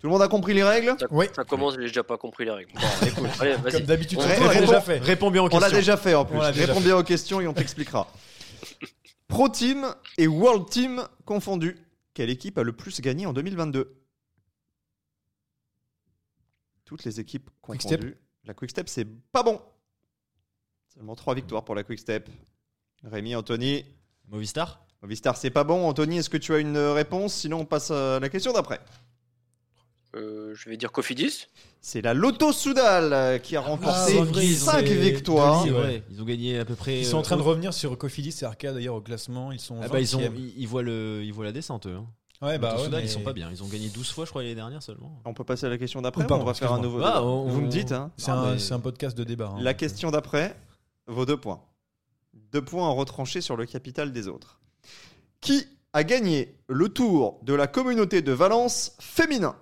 [0.00, 0.96] Tout le monde a compris les règles?
[0.98, 1.26] Ça, Oui.
[1.36, 2.72] ça commence, j'ai déjà pas compris les règles.
[2.74, 3.72] Bon, écoute, allez, vas-y.
[3.74, 4.98] Comme d'habitude, On- on l'a réponds- déjà fait.
[4.98, 5.68] Réponds bien aux On questions.
[5.70, 6.36] l'a déjà fait en plus.
[6.36, 8.08] On Réponds bien aux questions et on t'expliquera.
[9.28, 9.86] Pro Team
[10.16, 11.76] et World Team confondus.
[12.18, 13.96] Quelle équipe a le plus gagné en 2022
[16.84, 18.00] Toutes les équipes Quick-step.
[18.00, 18.16] confondues.
[18.42, 19.62] La Quick Step, c'est pas bon.
[20.88, 22.28] Seulement 3 victoires pour la Quick Step.
[23.04, 23.84] Rémi, Anthony.
[24.26, 25.86] Movistar Movistar, c'est pas bon.
[25.88, 27.34] Anthony, est-ce que tu as une réponse?
[27.34, 28.80] Sinon, on passe à la question d'après.
[30.16, 31.46] Euh, je vais dire Cofidis.
[31.82, 35.66] C'est la Lotto Soudal euh, qui a remporté vrai, ils ont 5 fait victoires.
[35.66, 36.02] Ouais.
[36.10, 37.00] ils ont gagné à peu près.
[37.00, 39.52] Ils sont en train de euh, revenir sur Cofidis et Arca d'ailleurs au classement.
[39.52, 39.78] Ils sont.
[39.82, 40.32] Ah bah, ils, ont, 20e.
[40.56, 41.96] ils, voient le, ils voient la descente, eux.
[41.96, 42.06] hein.
[42.40, 43.50] Ouais, bah ouais, mais- ils sont pas bien.
[43.50, 45.20] Ils ont gagné 12 fois, je crois, l'année dernière seulement.
[45.24, 47.08] On peut passer à la question d'après on va faire un nouveau excuse-moi.
[47.10, 49.24] débat Ah, on- Vous me dites, hein C'est Ah, un, mais- c'est un podcast de
[49.24, 49.52] débat.
[49.56, 49.60] hein.
[49.60, 50.56] La question d'après,
[51.06, 51.60] vos deux points.
[52.52, 54.60] Deux points retranchés sur le capital des autres.
[55.40, 59.56] Qui a gagné le tour de la communauté de Valence féminin?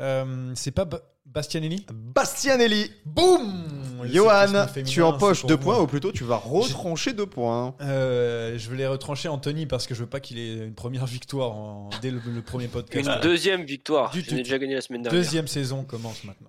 [0.00, 2.90] Euh, c'est pas Ba- Bastianelli Bastianelli.
[3.04, 3.64] Boum
[4.04, 7.74] Johan, tu empoches deux points, ou plutôt tu vas retrancher deux points.
[7.80, 11.06] Euh, je vais les retrancher Anthony parce que je veux pas qu'il ait une première
[11.06, 13.06] victoire en- dès le, le premier podcast.
[13.06, 14.10] Une deuxième victoire.
[14.10, 15.20] Du Je l'ai déjà gagné la semaine dernière.
[15.20, 16.48] Deuxième saison commence maintenant.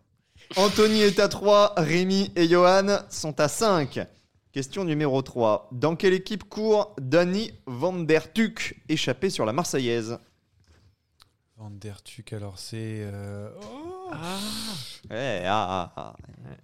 [0.55, 3.99] Anthony est à 3, Rémi et Johan sont à 5.
[4.51, 5.69] Question numéro 3.
[5.71, 10.17] Dans quelle équipe court Danny Van Der Tuck, échappé sur la Marseillaise
[11.59, 13.01] Van der Tuck, alors c'est.
[13.01, 14.11] euh, oh,
[15.09, 16.15] Ouais, ah, ah, ah.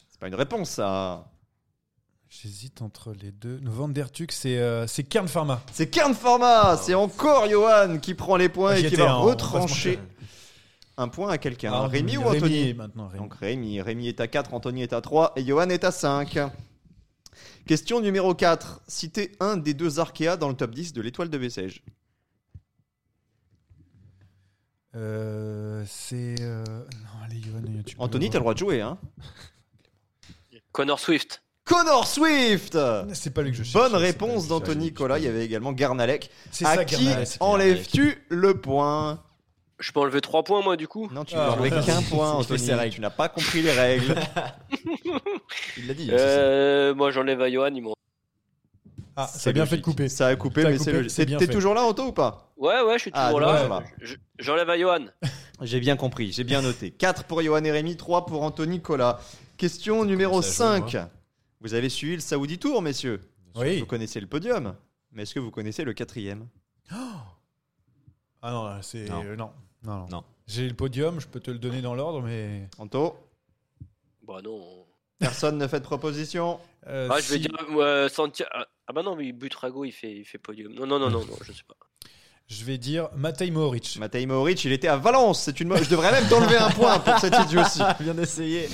[0.08, 1.30] C'est pas une réponse, ça.
[2.30, 3.60] J'hésite entre les deux.
[3.66, 5.62] Van der Tuck, c'est euh, c'est Kern Pharma.
[5.74, 10.00] C'est Kern Pharma, c'est encore Johan qui prend les points Ah, et qui va retrancher
[10.96, 11.74] un point à quelqu'un.
[11.74, 13.22] Ah, Rémi ou Anthony maintenant, Rémi.
[13.22, 16.40] Donc Rémi, Rémi est à 4, Anthony est à 3 et Johan est à 5.
[17.68, 18.82] Question numéro 4.
[18.88, 21.84] Citez un des deux Arkea dans le top 10 de l'étoile de Bessèges.
[24.96, 26.36] Euh, c'est.
[26.42, 28.98] euh, Non, allez, Johan, tu Anthony, t'as le droit de jouer, hein
[30.72, 31.42] Connor Swift.
[31.66, 32.78] Connor Swift
[33.14, 35.18] C'est pas lui que je cherchais, Bonne réponse d'Anthony Nicolas.
[35.18, 36.30] Il y avait également Garnalek.
[36.52, 39.22] C'est À ça, qui enlèves-tu le point?
[39.80, 41.10] Je peux enlever 3 points, moi, du coup?
[41.12, 41.84] Non, tu Ah, n'as enlevé voilà.
[41.86, 42.90] qu'un point, Il Anthony.
[42.92, 44.16] Tu n'as pas compris les règles.
[45.78, 46.10] Il l'a dit.
[46.12, 47.74] hein, euh, Moi, j'enlève à Johan.
[47.74, 47.94] Ils m'ont...
[49.18, 50.08] Ah, ça C'est a bien fait de couper.
[50.08, 51.12] Ça a coupé, Ça a mais coupé, c'est logique.
[51.12, 51.52] c'est T'es bien t'es fait.
[51.54, 52.45] toujours là, Anto, ou pas?
[52.58, 53.84] Ouais, ouais, je suis Ah, toujours là.
[54.40, 55.06] J'enlève à Johan.
[55.62, 56.92] J'ai bien compris, j'ai bien noté.
[56.92, 59.20] 4 pour Johan et Rémi, 3 pour Anthony Cola.
[59.58, 61.08] Question numéro ça joue, 5.
[61.62, 63.22] Vous avez suivi le Saoudi Tour, messieurs
[63.56, 63.80] Oui.
[63.80, 64.76] Vous connaissez le podium,
[65.12, 66.48] mais est-ce que vous connaissez le quatrième?
[68.42, 69.06] Ah non, là, c'est.
[69.10, 69.24] Non.
[69.24, 69.52] euh, non.
[69.84, 70.08] Non, non.
[70.12, 70.24] Non.
[70.48, 72.68] J'ai le podium, je peux te le donner dans l'ordre, mais.
[72.78, 73.16] Anto?
[74.24, 74.86] Bah non.
[75.20, 76.60] Personne ne fait de proposition?
[76.88, 78.10] Euh, Ah, je vais dire euh,
[78.52, 80.74] Ah, ah bah non, mais Butrago, il fait, il fait podium.
[80.74, 81.76] Non, non, non, non, non, je sais pas.
[82.48, 83.98] Je vais dire Matej Mohoric.
[84.00, 85.42] Matej Mohoric, il était à Valence.
[85.44, 85.76] C'est une.
[85.78, 87.82] Je devrais même t'enlever un point pour cette idiotie.
[88.00, 88.70] Bien essayé.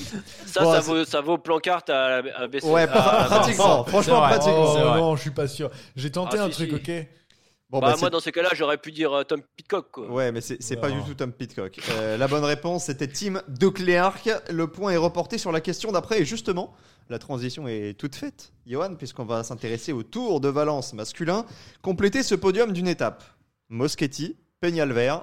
[0.46, 2.68] Ça, Bon, ça, vaut, ça vaut plan carte à, à baisser.
[2.68, 3.84] Ouais, à- pra- à- pratiquement.
[3.86, 4.74] Franchement, pratiquement.
[4.76, 5.72] Oh, non, je suis pas sûr.
[5.96, 6.92] J'ai tenté Ah, un si, truc, si.
[6.92, 7.08] ok
[7.70, 9.90] Bon, bah, bah, moi, dans ces cas-là, j'aurais pu dire euh, Tom Pitcock.
[9.92, 10.12] Quoi.
[10.12, 11.80] Ouais, mais c'est pas du tout Tom Pitcock.
[11.92, 14.18] Euh, la bonne réponse, c'était Tim de Clerc.
[14.50, 16.20] Le point est reporté sur la question d'après.
[16.20, 16.74] Et justement,
[17.10, 21.46] la transition est toute faite, Johan, puisqu'on va s'intéresser au Tour de Valence masculin.
[21.82, 23.24] Compléter ce podium d'une étape.
[23.72, 25.16] Moschetti, Peñalver.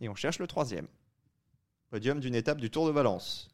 [0.00, 0.86] Et on cherche le troisième.
[1.90, 3.48] Podium d'une étape du Tour de Valence.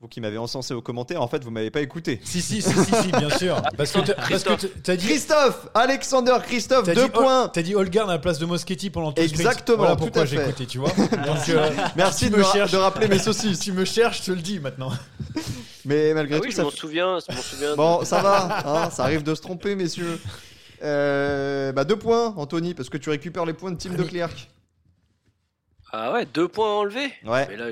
[0.00, 2.18] Vous qui m'avez encensé aux commentaires, en fait, vous m'avez pas écouté.
[2.24, 3.62] Si, si, si, si, si, bien sûr.
[3.76, 4.82] Parce que t'as- parce que Christophe.
[4.82, 5.06] t'as dit.
[5.06, 9.12] Christophe Alexander Christophe, deux dit, points T'as dit Holgard à la place de Moschetti pendant
[9.12, 9.40] tout le sprint.
[9.46, 10.48] Exactement, Voilà tout pourquoi à j'ai fait.
[10.48, 10.88] écouté, tu vois.
[10.96, 12.72] Donc, euh, Merci tu de me me ra- cherches.
[12.72, 13.60] de rappeler mes saucisses.
[13.60, 14.90] tu me cherches, je te le dis maintenant.
[15.84, 17.18] Mais malgré Ah tout, oui, je ça m'en souviens.
[17.28, 20.18] Je m'en souviens Bon, ça va, hein, ça arrive de se tromper, messieurs.
[20.82, 24.48] Euh, bah, deux points, Anthony, parce que tu récupères les points de Team de Clerc.
[25.92, 27.46] Ah ouais, deux points enlevés Ouais.
[27.48, 27.66] Mais là,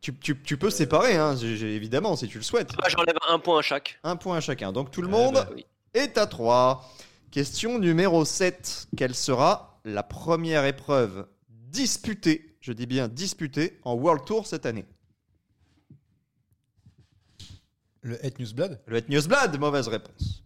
[0.00, 2.72] Tu, tu- tu peux séparer, hein, j'ai- j'ai- évidemment, si tu le souhaites.
[2.82, 3.98] ah, j'enlève un point à chaque.
[4.04, 4.70] Un point à chacun.
[4.70, 5.64] Donc tout le Ah, monde bah oui.
[5.94, 6.84] est à 3.
[7.30, 8.86] Question numéro 7.
[8.98, 14.84] Quelle sera la première épreuve disputée, je dis bien disputée, en World Tour cette année?
[18.02, 20.43] Le Het Newsblad Le Het Newsblad, mauvaise réponse.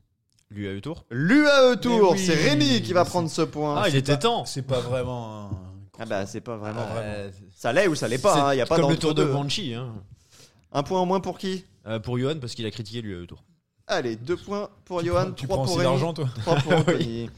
[0.50, 3.82] L'UAE Tour L'UAE Tour, oui, c'est Rémi qui va prendre ce point.
[3.82, 4.44] Ah, il était pas- temps.
[4.46, 5.50] C'est pas vraiment un.
[6.00, 8.66] Ah bah c'est pas vraiment Euh, Ça l'est ou ça l'est pas, il n'y a
[8.66, 9.24] pas comme le tour de.
[9.24, 9.74] Banshee.
[9.74, 9.94] Hein.
[10.72, 11.64] Un point en moins pour qui?
[11.86, 13.42] Euh, pour Johan, parce qu'il a critiqué l'UAE Tour.
[13.86, 16.56] Allez, deux points pour Tu Johan, prends- tu trois prends pour Rémi, l'argent, toi trois
[16.56, 17.30] pour Anthony.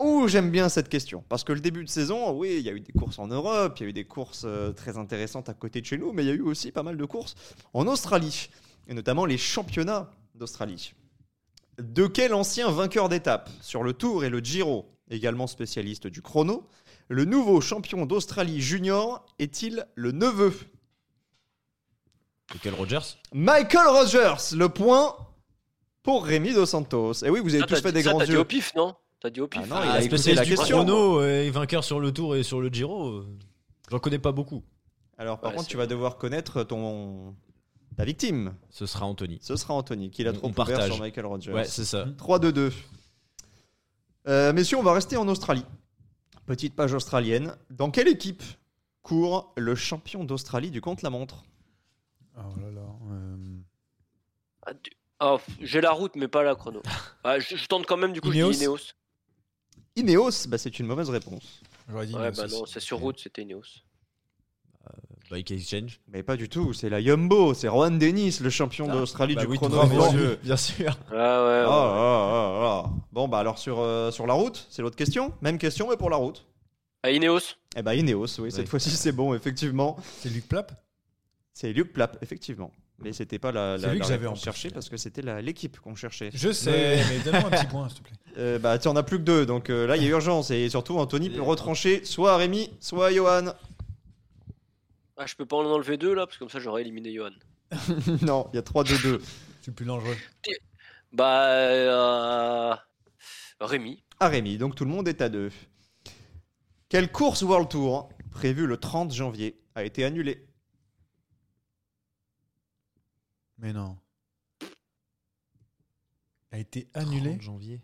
[0.00, 1.22] Ouh, j'aime bien cette question.
[1.28, 3.74] Parce que le début de saison, oui, il y a eu des courses en Europe,
[3.78, 6.24] il y a eu des courses euh, très intéressantes à côté de chez nous, mais
[6.24, 7.34] il y a eu aussi pas mal de courses
[7.72, 8.48] en Australie,
[8.88, 10.92] et notamment les championnats d'Australie.
[11.78, 16.66] De quel ancien vainqueur d'étape sur le Tour et le Giro, également spécialiste du chrono,
[17.08, 20.52] le nouveau champion d'Australie junior est-il le neveu?
[22.54, 25.16] Lequel Rogers Michael Rogers, le point
[26.02, 27.24] pour Rémi Dos Santos.
[27.24, 28.40] Et oui, vous avez Ça, tous fait dit- des ça, grands t'as dit yeux.
[28.40, 28.94] au pif, non?
[29.20, 29.62] T'as dit au pif.
[29.64, 30.76] Ah non, Ah, il a écouté la du question.
[30.84, 33.22] chrono et vainqueur sur le Tour et sur le Giro.
[33.90, 34.62] J'en connais pas beaucoup.
[35.16, 37.34] Alors par Ouais, contre, tu vas devoir connaître ton
[37.96, 38.54] ta victime.
[38.70, 39.38] Ce sera Anthony.
[39.42, 40.92] Ce sera Anthony qui l'a trop on ouvert partage.
[40.92, 41.52] sur Michael Rogers.
[41.52, 42.06] Ouais, c'est ça.
[42.18, 42.72] 3-2-2.
[44.28, 45.64] Euh, messieurs, on va rester en Australie.
[46.46, 47.56] Petite page australienne.
[47.70, 48.42] Dans quelle équipe
[49.02, 51.44] court le champion d'Australie du contre-la-montre
[52.36, 52.80] Oh là là.
[53.10, 53.36] euh,
[54.64, 54.90] Ah, du-
[55.20, 56.82] ah, j'ai la route, mais pas la chrono.
[57.24, 58.78] Ah, je, je tente quand même, du coup, je Ineos dis Ineos.
[59.96, 61.60] Ineos, bah, c'est une mauvaise réponse.
[61.88, 63.62] Dit Ouais, Ineos bah non, c'est sur route, c'était Ineos.
[65.32, 65.98] Bike Exchange.
[66.12, 69.46] Mais pas du tout, c'est la Yumbo, c'est Rohan Dennis, le champion d'Australie Bah du
[69.48, 69.82] oui, chrono.
[69.86, 70.38] messieurs.
[70.44, 70.96] bien sûr.
[71.10, 71.64] Ah ouais, Ah, ouais.
[71.66, 72.90] ah, ah, ah.
[73.12, 75.32] Bon, bah alors sur, euh, sur la route, c'est l'autre question.
[75.40, 76.44] Même question, mais pour la route.
[77.02, 77.40] Ah, Ineos
[77.76, 79.96] Eh bah Ineos, oui, cette fois-ci c'est bon, effectivement.
[80.20, 80.70] C'est Luc Plap
[81.54, 82.70] C'est Luc Plap, effectivement.
[83.02, 84.70] Mais c'était pas la, C'est la, lui la que j'avais plus.
[84.72, 86.30] parce que c'était l'équipe qu'on cherchait.
[86.32, 88.12] Je sais, mais donne-moi un petit point, s'il te plaît.
[88.38, 90.50] Euh, bah tu en as plus que deux, donc euh, là il y a urgence
[90.50, 93.52] et surtout Anthony peut retrancher soit à Rémi, soit à Johan.
[95.22, 97.30] Ah, je peux pas en enlever deux là, parce que comme ça j'aurais éliminé Johan.
[98.22, 99.20] non, il y a 3-2-2.
[99.62, 100.16] C'est plus dangereux.
[101.12, 101.46] Bah.
[101.46, 102.74] Euh...
[103.60, 104.02] Rémi.
[104.18, 105.52] À Rémi, donc tout le monde est à deux.
[106.88, 110.44] Quelle course World Tour prévue le 30 janvier a été annulée?
[113.58, 113.96] Mais non.
[116.50, 117.80] A été annulé 30 janvier.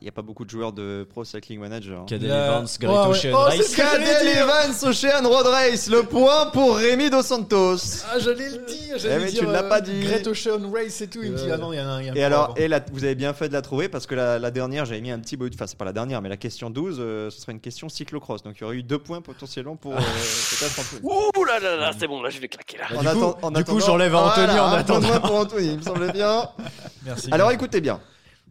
[0.00, 2.00] Il n'y a pas beaucoup de joueurs de Pro Cycling Manager.
[2.00, 2.06] hein.
[2.06, 3.10] Cadel Il y a- Evans, Garrett Oh.
[3.10, 3.74] Ocean Oh, Race.
[3.74, 4.28] Cadel.
[4.28, 7.76] Evans Ocean Road Race, le point pour Rémi Dos Santos.
[8.08, 9.40] Ah, j'allais le dire, Eh, j'allais mais dire.
[9.40, 9.98] tu l'as euh, pas dit.
[10.00, 11.20] Great Ocean Race et tout.
[11.22, 12.80] Il me dit, ah non, il y en a y a Et alors, et la-
[12.92, 15.18] vous avez bien fait de la trouver parce que la, la dernière, j'avais mis un
[15.18, 15.48] petit bout.
[15.48, 17.88] de- Enfin, c'est pas la dernière, mais la question 12, euh, ce serait une question
[17.88, 18.42] cyclocross.
[18.44, 19.96] Donc il y aurait eu deux points potentiellement pour euh,
[20.60, 21.00] peut-être Anthony.
[21.02, 22.84] Ouh là là là, c'est bon, là je vais claquer là.
[22.96, 25.06] En du coup- atten- en du coup, j'enlève à Anthony Voilà, en un point de
[25.06, 25.26] attendant.
[25.26, 26.48] pour Anthony, il me semble bien.
[27.04, 27.28] Merci.
[27.32, 28.00] Alors écoutez bien.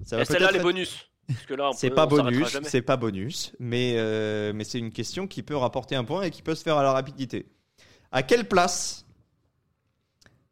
[0.06, 1.06] Ça va Et celle-là, les être- bonus.
[1.74, 5.96] C'est pas bonus, c'est pas bonus, mais, euh, mais c'est une question qui peut rapporter
[5.96, 7.48] un point et qui peut se faire à la rapidité.
[8.12, 9.07] À quelle place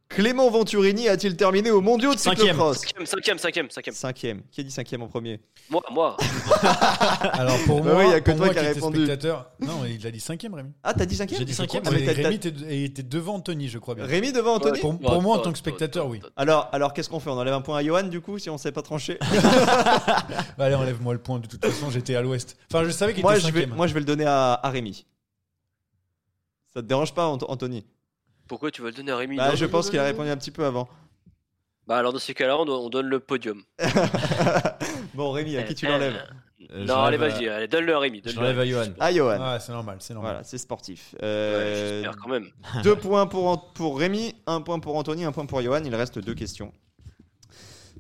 [0.07, 2.48] Clément Venturini a-t-il terminé au mondiaux de Cinquième.
[2.49, 3.95] cyclocross Cinquième, cinquième, cinquième, cinquième.
[3.95, 4.41] Cinquième.
[4.52, 6.15] Qui a dit cinquième en premier Moi, moi.
[7.34, 8.98] Alors pour Bah moi, oui, y a que toi moi qui as répondu.
[9.03, 9.49] spectateur.
[9.60, 10.69] Non, il a dit cinquième, Rémi.
[10.84, 11.84] Ah, t'as dit cinquième J'ai dit crois cinquième.
[11.88, 12.36] Ah, mais Rémi
[12.86, 14.06] était, devant Anthony, je crois bien.
[14.06, 16.22] Rémi devant Anthony Pour, pour moi, en tant que spectateur, oui.
[16.38, 17.32] Alors, alors qu'est-ce qu'on fait?
[17.32, 19.18] On enlève un point à Johan du coup si on sait pas trancher
[20.57, 21.40] Bah, allez, enlève-moi le point.
[21.40, 22.57] De toute façon, j'étais à l'ouest.
[22.72, 23.76] Enfin, je savais qu'il moi, était je vais, cinquième.
[23.76, 25.06] moi je vais le donner à, à Rémi.
[26.73, 27.86] Ça te dérange pas Ant- Anthony?
[28.47, 30.51] Pourquoi tu vas le donner à Rémi Bah, Je pense qu'il a répondu un petit
[30.51, 30.88] peu avant.
[31.88, 33.61] Bah alors dans ces cas-là, on, on donne le podium.
[35.13, 36.19] bon, Rémi, à qui tu l'enlèves
[36.72, 38.23] euh, Non, allez, vas-y, allez, donne-le à Rémi.
[38.26, 38.93] Je l'enlève à Johan.
[38.99, 39.38] Ah, Johan.
[39.53, 40.31] Ouais, c'est normal, c'est normal.
[40.31, 41.13] Voilà, c'est sportif.
[41.22, 42.47] Euh, J'espère quand même.
[42.84, 45.84] deux points pour, pour Rémi, un point pour Anthony, un point pour Johan.
[45.85, 46.72] Il reste deux questions.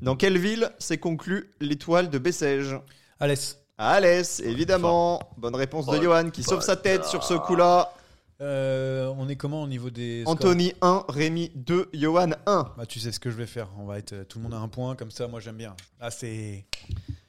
[0.01, 2.75] Dans quelle ville s'est conclue l'étoile de Bessèges?
[3.19, 3.59] Alès.
[3.77, 5.19] À Alès, évidemment.
[5.37, 7.93] Bonne réponse de Oh, Johan qui sauve sa tête sur ce coup-là.
[8.41, 12.73] Euh, on est comment au niveau des Anthony 1, Rémi 2, Johan 1.
[12.77, 13.69] Bah, tu sais ce que je vais faire.
[13.77, 15.27] On va être euh, tout le monde a un point comme ça.
[15.27, 15.75] Moi j'aime bien.
[16.01, 16.65] Ah c'est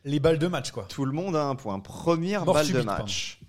[0.04, 0.84] les balles de match quoi.
[0.88, 1.78] Tout le monde a un point.
[1.78, 3.40] Première Mort balle subite, de match.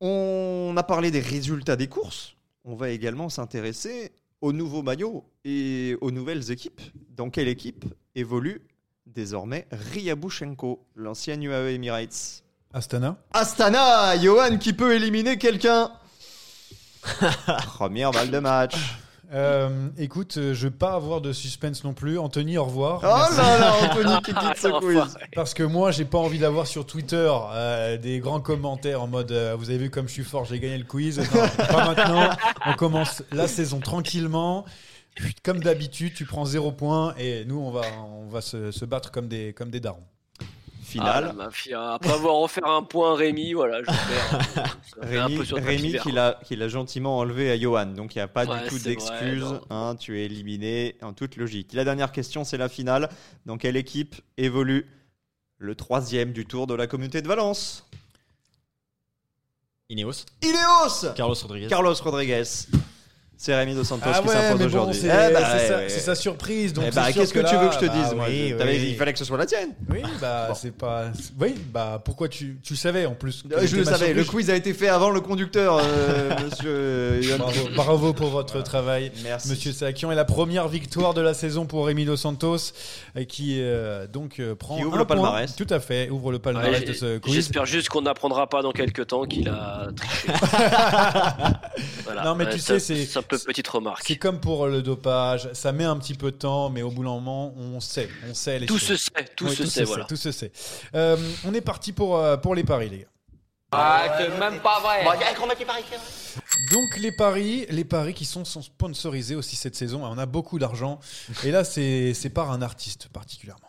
[0.00, 2.34] On a parlé des résultats des courses.
[2.64, 4.10] On va également s'intéresser
[4.40, 6.80] aux nouveaux maillots et aux nouvelles équipes.
[7.10, 7.84] Dans quelle équipe
[8.16, 8.62] évolue
[9.06, 12.42] désormais Ryabushenko, l'ancien UAE Emirates?
[12.72, 13.16] Astana.
[13.32, 15.90] Astana, Johan qui peut éliminer quelqu'un.
[17.66, 18.74] Première balle de match.
[19.32, 22.18] Euh, écoute, euh, je vais pas avoir de suspense non plus.
[22.18, 23.00] Anthony, au revoir.
[23.04, 23.36] Oh Merci.
[23.36, 25.16] là là, Anthony qui quitte ce quiz.
[25.36, 29.30] Parce que moi, j'ai pas envie d'avoir sur Twitter euh, des grands commentaires en mode
[29.30, 31.18] euh, Vous avez vu comme je suis fort, j'ai gagné le quiz.
[31.18, 32.28] Non, pas maintenant.
[32.66, 34.64] On commence la saison tranquillement.
[35.44, 37.82] Comme d'habitude, tu prends zéro point et nous, on va,
[38.22, 40.06] on va se, se battre comme des, comme des darons.
[40.98, 41.24] Ah, Finale.
[41.26, 41.92] la mafia.
[41.94, 44.76] Après avoir offert un point à Rémi, voilà, je perds.
[45.02, 45.96] Un Rémi, Rémi
[46.44, 49.44] qui l'a gentiment enlevé à Johan, donc il n'y a pas Ouais, du tout d'excuses.
[49.70, 51.72] hein, tu es éliminé en toute logique.
[51.72, 53.08] La dernière question, c'est la finale.
[53.46, 54.86] Dans quelle équipe évolue
[55.58, 57.86] le troisième du tour de la communauté de Valence?
[59.88, 60.24] Ineos.
[60.42, 61.66] Ineos Carlos Rodriguez.
[61.68, 62.42] Carlos Rodriguez.
[63.42, 65.00] C'est Rémi Dos Santos Ah qui ouais, s'impose bon, aujourd'hui.
[65.00, 65.40] c'est Eh bah,
[65.88, 66.74] c'est sa, ouais, surprise.
[66.74, 68.48] Donc Eh bah, qu'est-ce que, tu là, veux que je te bah, dise moi oui,
[68.50, 68.86] Je- t'avais- oui.
[68.90, 69.70] Il fallait que ce soit la tienne.
[69.88, 70.54] Oui, bah Bon.
[70.54, 71.04] c'est pas.
[71.40, 74.56] Oui, bah pourquoi tu, tu savais en plus Euh, Je le savais, le quiz a
[74.56, 77.38] été fait avant le conducteur, euh, monsieur.
[77.38, 79.48] Bravo, bravo pour votre travail, Merci.
[79.48, 80.12] Monsieur Sakian.
[80.12, 82.58] Et la première victoire de la saison pour Rémi Dos Santos,
[83.16, 85.16] euh, qui euh, donc euh, prend Qui ouvre un le point.
[85.16, 85.56] palmarès.
[85.56, 87.32] Tout à fait, ouvre le palmarès de ce quiz.
[87.32, 90.28] J'espère juste qu'on n'apprendra pas dans quelques temps qu'il a triché.
[92.22, 93.06] Non, mais tu sais, c'est-
[93.38, 94.02] petite remarque.
[94.06, 97.02] C'est comme pour le dopage, ça met un petit peu de temps, mais au bout
[97.04, 98.88] d'un moment, on sait, on sait les Tout choses.
[98.88, 100.04] se sait, tout Oui, se sait, voilà.
[100.04, 100.52] tout se sait.
[100.94, 103.06] Euh, on est parti pour, euh, pour les paris, les gars.
[103.72, 105.04] Ah, c'est même pas vrai.
[106.72, 110.58] Donc les paris, les paris qui sont, sont sponsorisés aussi cette saison, on a beaucoup
[110.58, 110.98] d'argent.
[111.44, 113.68] Et là, c'est c'est par un artiste particulièrement.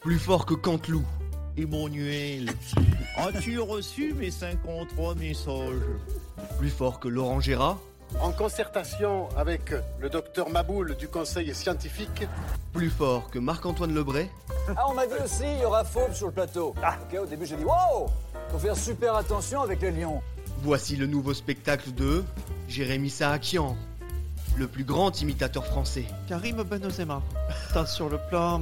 [0.00, 1.04] Plus fort que Canteloup.
[1.60, 2.50] Emmanuel,
[3.16, 5.82] as-tu reçu mes 53 messages?
[6.58, 7.78] Plus fort que Laurent Gérard?
[8.22, 12.26] En concertation avec le docteur Maboul du conseil scientifique.
[12.72, 14.30] Plus fort que Marc-Antoine Lebray?
[14.74, 16.74] Ah, on m'a dit aussi, il y aura Faube sur le plateau.
[16.78, 18.08] Ok, au début, j'ai dit, wow
[18.50, 20.22] Faut faire super attention avec les lions.
[20.62, 22.24] Voici le nouveau spectacle de
[22.68, 23.76] Jérémy Saakian,
[24.56, 26.04] le plus grand imitateur français.
[26.28, 27.22] Karim Benzema,
[27.72, 28.60] tant sur le plan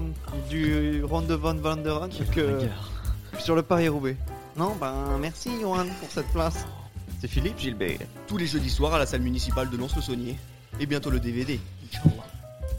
[0.48, 2.60] du Ronde van Vanderen que
[3.38, 4.16] sur le Paris-Roubaix.
[4.56, 6.66] Non, ben merci Johan pour cette place.
[7.20, 7.98] C'est Philippe Gilbert.
[8.26, 10.36] Tous les jeudis soirs à la salle municipale de Lons-le-Saunier.
[10.80, 11.58] Et bientôt le DVD.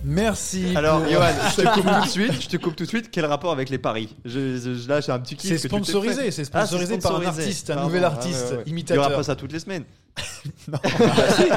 [0.04, 0.74] Merci.
[0.78, 1.26] Alors, pour- Johan,
[1.58, 2.42] je te coupe tout de suite.
[2.42, 3.10] Je te coupe tout de suite.
[3.12, 4.16] Quel rapport avec les paris?
[4.24, 5.50] Je, je- je- Là, j'ai un petit kiff.
[5.52, 6.32] C'est sponsorisé, fait.
[6.32, 8.64] c'est Ah, sponsorisé par un artiste, un Pardon, nouvel ouais, artiste, ouais, ouais.
[8.68, 9.04] imitateur.
[9.04, 9.84] Il y aura pas ça toutes les semaines.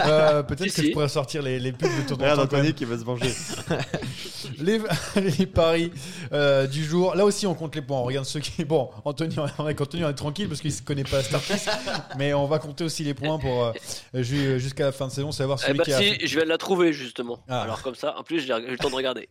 [0.06, 0.86] Euh, Peut-être Si, que si.
[0.88, 3.30] je pourrais sortir les, les pubs de en Regarde Anthony qui va se venger.
[4.58, 4.80] les,
[5.38, 5.92] les paris
[6.32, 7.14] euh, du jour.
[7.14, 7.98] Là aussi, on compte les points.
[7.98, 8.64] On regarde ceux qui.
[8.64, 11.70] Bon, Anthony, on est, Anthony, on est tranquille parce qu'il ne connaît pas artiste.
[12.18, 13.72] mais on va compter aussi les points pour euh,
[14.14, 16.44] ju- jusqu'à la fin de saison, savoir Eh celui bah qui a si, je vais
[16.46, 17.38] la trouver justement.
[17.48, 17.62] Ah.
[17.62, 19.28] Alors comme ça, en plus j'ai le temps de regarder.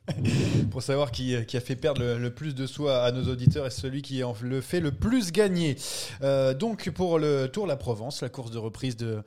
[0.72, 3.70] Pour savoir qui, a fait perdre le, plus de sous à, à nos auditeurs et
[3.70, 5.78] celui qui le fait le plus gagner.
[6.24, 9.22] Euh, donc pour le Tour La Provence, la course de reprise de,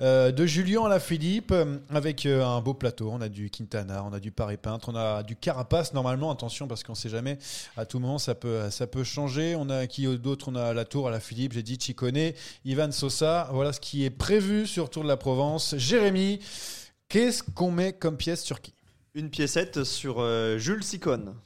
[0.00, 3.10] euh, de Julien Lafilippe, euh, avec euh, un beau plateau.
[3.12, 6.30] On a du Quintana, on a du Paris Peintre, on a du Carapace normalement.
[6.30, 7.38] Attention parce qu'on sait jamais.
[7.76, 9.54] À tout moment, ça peut, ça peut changer.
[9.56, 10.48] On a qui d'autre?
[10.48, 12.32] On a la Tour à la Philippe, j'ai dit Chicone,
[12.64, 13.48] Ivan Sosa.
[13.52, 15.76] Voilà ce qui est prévu sur Tour de la Provence.
[15.76, 16.40] Jérémy,
[17.08, 18.74] qu'est-ce qu'on met comme pièce sur qui?
[19.16, 21.36] Une piécette sur euh, Jules Sicone.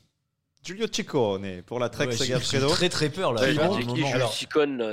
[0.69, 2.69] Giulio Ciccone pour la Trek Ouais, Saga j'ai- j'ai Fredo.
[2.69, 3.41] très très peur là.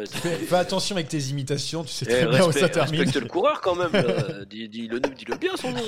[0.07, 3.01] Fais, attention avec tes imitations, tu sais Eh, très bien où ça termine.
[3.01, 3.91] respecte le coureur quand même.
[4.49, 4.99] Dis- Dis-le
[5.37, 5.81] bien son nom.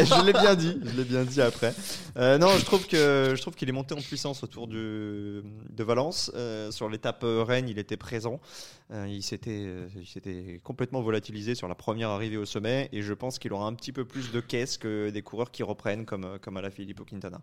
[0.00, 1.74] Eh, je l'ai bien dit, je l'ai bien dit après.
[2.16, 4.76] Euh, non, je trouve que je trouve qu'il est monté en puissance autour du,
[5.70, 6.30] de Valence.
[6.34, 8.40] Euh, sur l'étape euh, Rennes, il était présent.
[8.92, 9.66] Euh, il s'était
[10.00, 13.66] il s'était complètement volatilisé sur la première arrivée au sommet et je pense qu'il aura
[13.66, 17.04] un petit peu plus de caisse que des coureurs qui reprennent comme comme Alaphilippe ou
[17.04, 17.40] Quintana.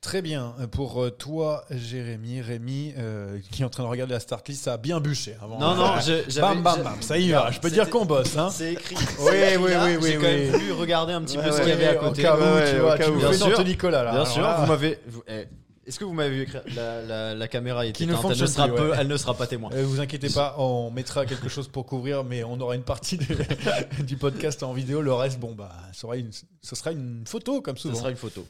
[0.00, 0.54] Très bien.
[0.72, 4.64] Pour euh, toi, Jérémy, Rémi, euh, qui est en train de regarder la start list,
[4.64, 5.36] ça a bien bûché.
[5.42, 5.58] Avant.
[5.58, 7.50] Non, non, je- bam, bam, bam, ça y va.
[7.50, 8.34] Je peux dire qu'on bosse.
[8.36, 8.48] Hein.
[8.50, 8.96] C'est écrit.
[9.18, 10.08] Oui, oui, oui, oui.
[10.10, 12.08] J'ai quand même voulu regarder un petit peu Ouais, ce qu'il y avait à au
[12.08, 12.22] côté.
[12.22, 13.62] cas où, Ouais, tu vois, tu Bien sûr.
[13.64, 14.10] Nicolas là.
[14.12, 14.98] Bien Alors sûr, là, vous m'avez.
[15.28, 15.44] eh,
[15.86, 18.46] Est-ce que vous m'avez vu écrire la, la, la caméra est Qui ne elle ne,
[18.46, 19.70] sera peu- elle ne sera pas témoin.
[19.74, 23.18] Euh, vous inquiétez pas, on mettra quelque chose pour couvrir, mais on aura une partie
[23.18, 23.26] de-
[24.02, 25.02] du podcast en vidéo.
[25.02, 26.30] Le reste, bon, bah, ce sera une,
[26.62, 27.96] ce sera une photo, comme Ce souvent.
[27.98, 28.46] sera une photo.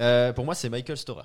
[0.00, 1.24] Euh, pour moi, c'est Michael Storer.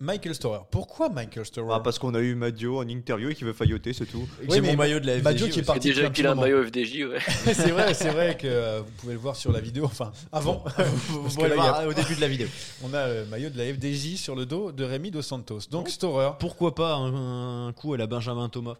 [0.00, 0.60] Michael Storer.
[0.72, 3.92] Pourquoi Michael Storer Ah, parce qu'on a eu Madio en interview et qui veut failloter,
[3.92, 4.28] c'est tout.
[4.50, 5.22] J'ai mon maillot de la FDJ.
[5.24, 5.62] Madio qui est aussi.
[5.62, 7.18] parti Déjà depuis qu'il a un maillot FDJ, ouais.
[7.54, 9.84] c'est vrai, c'est vrai que euh, vous pouvez le voir sur la vidéo.
[9.84, 10.64] Enfin, avant.
[11.08, 12.48] Vous Parce que pourrez là, le il y a- voir au début de la vidéo.
[12.82, 15.60] On a le maillot de la FDJ sur le dos de Rémi Dos Santos.
[15.70, 16.32] Donc Storer.
[16.40, 18.74] Pourquoi pas un, un coup à la Benjamin Thomas?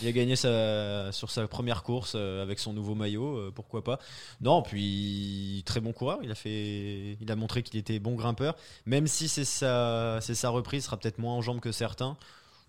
[0.00, 3.82] Il a gagné sa, sur sa première course euh, avec son nouveau maillot, euh, pourquoi
[3.82, 3.98] pas
[4.40, 6.18] Non, puis très bon coureur.
[6.22, 8.56] Il a fait, il a montré qu'il était bon grimpeur.
[8.86, 12.16] Même si c'est sa, c'est sa reprise, sera peut-être moins en jambes que certains.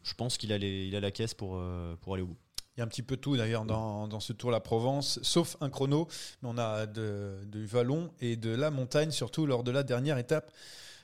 [0.04, 2.38] Je pense qu'il a, a la caisse pour, euh, pour aller au bout.
[2.76, 5.58] Il y a un petit peu tout d'ailleurs dans, dans ce Tour la Provence, sauf
[5.60, 6.08] un chrono.
[6.42, 10.18] Mais on a de, du vallon et de la montagne, surtout lors de la dernière
[10.18, 10.52] étape,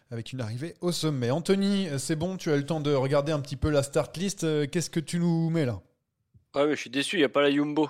[0.09, 1.29] avec une arrivée au sommet.
[1.29, 4.15] Anthony, c'est bon, tu as eu le temps de regarder un petit peu la start
[4.15, 4.45] list.
[4.71, 5.81] Qu'est-ce que tu nous mets là?
[6.57, 7.89] Ouais, mais je suis déçu, il n'y a pas la Jumbo.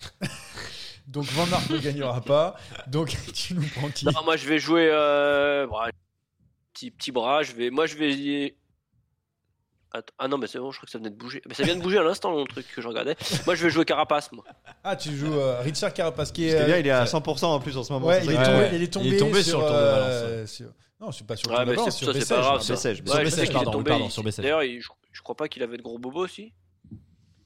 [1.06, 2.56] Donc Van Aert ne gagnera pas.
[2.86, 4.04] Donc tu nous prends qui?
[4.06, 4.88] Non, moi je vais jouer.
[4.92, 5.66] Euh...
[5.66, 5.88] bah,
[6.72, 7.70] petit, petit bras, je vais.
[7.70, 8.56] Moi je vais.
[9.94, 11.42] Attends, Ah non, mais c'est bon, je crois que ça venait de bouger.
[11.46, 13.14] Mais ça vient de bouger à l'instant, le truc que je regardais.
[13.46, 14.44] Moi je vais jouer Carapace, moi.
[14.84, 16.54] Ah, tu joues euh, Richard Carapace qui est.
[16.54, 18.06] Euh, il est à 100% en plus en ce moment.
[18.06, 20.32] Ouais, il est, tombé, il est tombé, Il est tombé sur le Tour de euh,
[20.34, 22.36] Valence, sur- Non, c'est pas sur le Ouais, Tour de c'est- sur ça c'est Bessèges.
[22.36, 22.62] pas grave.
[22.62, 22.80] sur je
[23.24, 23.90] Bessèges, qu'il est pardon, tombé.
[23.90, 24.22] pardon, sur.
[24.22, 26.52] D'ailleurs, il- je, je crois pas qu'il avait de gros bobos aussi.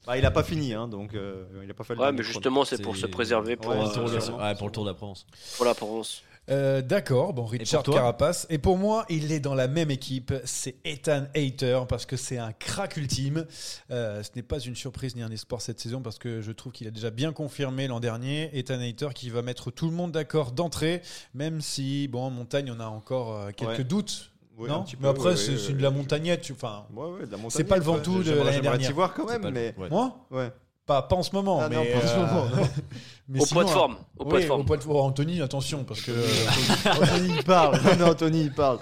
[0.07, 2.23] Bah, il a pas fini, hein, donc euh, il a pas fait le Ouais, mais
[2.23, 4.93] justement, c'est pour se préserver pour, Ouais, euh, le- Ouais, pour le Tour de la
[4.95, 5.25] Provence.
[5.57, 6.23] pour la Provence.
[6.49, 8.47] Euh, D'accord, bon, Richard toi Carapace.
[8.49, 10.33] Et pour moi, il est dans la même équipe.
[10.45, 13.45] C'est Ethan Hater parce que c'est un crack ultime.
[13.91, 16.71] Euh, ce n'est pas une surprise ni un espoir cette saison parce que je trouve
[16.71, 18.49] qu'il a déjà bien confirmé l'an dernier.
[18.57, 21.01] Ethan Hater qui va mettre tout le monde d'accord d'entrée,
[21.33, 23.83] même si, bon, en montagne, on a encore euh, quelques Ouais.
[23.83, 24.31] doutes.
[24.57, 26.41] Oui, non un petit peu, Mais après, ouais, c'est ouais, de la montagnette.
[26.41, 28.91] tu- Enfin, Ouais, ouais, de la c'est pas le Ventoux de l'année dernière.
[28.93, 29.75] voir quand même, mais.
[29.77, 29.89] ouais.
[29.89, 30.51] Moi Ouais.
[30.85, 31.59] pas, pas en ce moment.
[31.61, 32.47] Ah non, mais, pas en ce euh, moment,
[33.29, 34.61] mais Au sinon, poids de forme, au poids de forme.
[34.61, 34.97] Au poids de forme.
[35.05, 36.11] Anthony, attention, parce que.
[36.89, 37.79] Anthony, il parle.
[37.99, 38.79] Non, Anthony, il parle.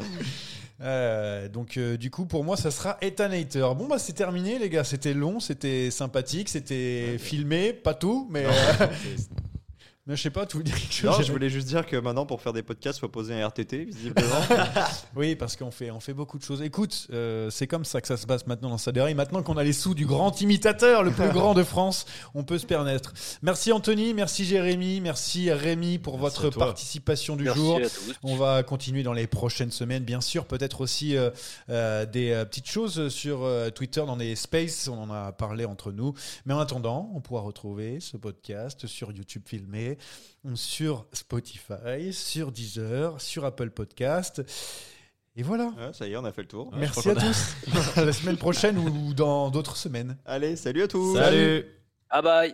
[0.81, 3.65] Euh, donc euh, du coup pour moi ça sera Ethan Hater.
[3.77, 8.43] Bon bah c'est terminé les gars, c'était long, c'était sympathique, c'était filmé, pas tout, mais
[8.45, 8.87] euh,
[10.07, 11.95] mais je sais pas, tu voulais dire quelque chose Non, je voulais juste dire que
[11.97, 14.29] maintenant, pour faire des podcasts, faut poser un RTT, visiblement.
[15.15, 16.61] Oui, parce qu'on fait on fait beaucoup de choses.
[16.61, 19.15] Écoute, euh, c'est comme ça que ça se passe maintenant dans Saderi.
[19.15, 22.57] Maintenant qu'on a les sous du grand imitateur, le plus grand de France, on peut
[22.57, 23.13] se permettre.
[23.41, 27.77] Merci Anthony, merci Jérémy, merci Rémi pour Merci votre participation du Merci jour.
[27.77, 28.13] à tous.
[28.23, 30.45] On va continuer dans les prochaines semaines, bien sûr.
[30.45, 31.29] Peut-être aussi euh,
[31.69, 34.87] euh, des euh, petites choses sur euh, Twitter, dans les spaces.
[34.87, 36.13] On en a parlé entre nous.
[36.45, 39.94] Mais en attendant, on pourra retrouver ce podcast sur YouTube filmé,
[40.53, 44.43] sur Spotify, sur Deezer, sur Apple Podcast.
[45.37, 45.65] Et voilà.
[45.65, 46.71] Ouais, ça y est, on a fait le tour.
[46.75, 47.55] Merci à tous.
[47.97, 50.17] à la semaine prochaine ou dans d'autres semaines.
[50.25, 51.15] Allez, salut à tous.
[51.15, 51.65] Salut.
[52.09, 52.53] Ah bye.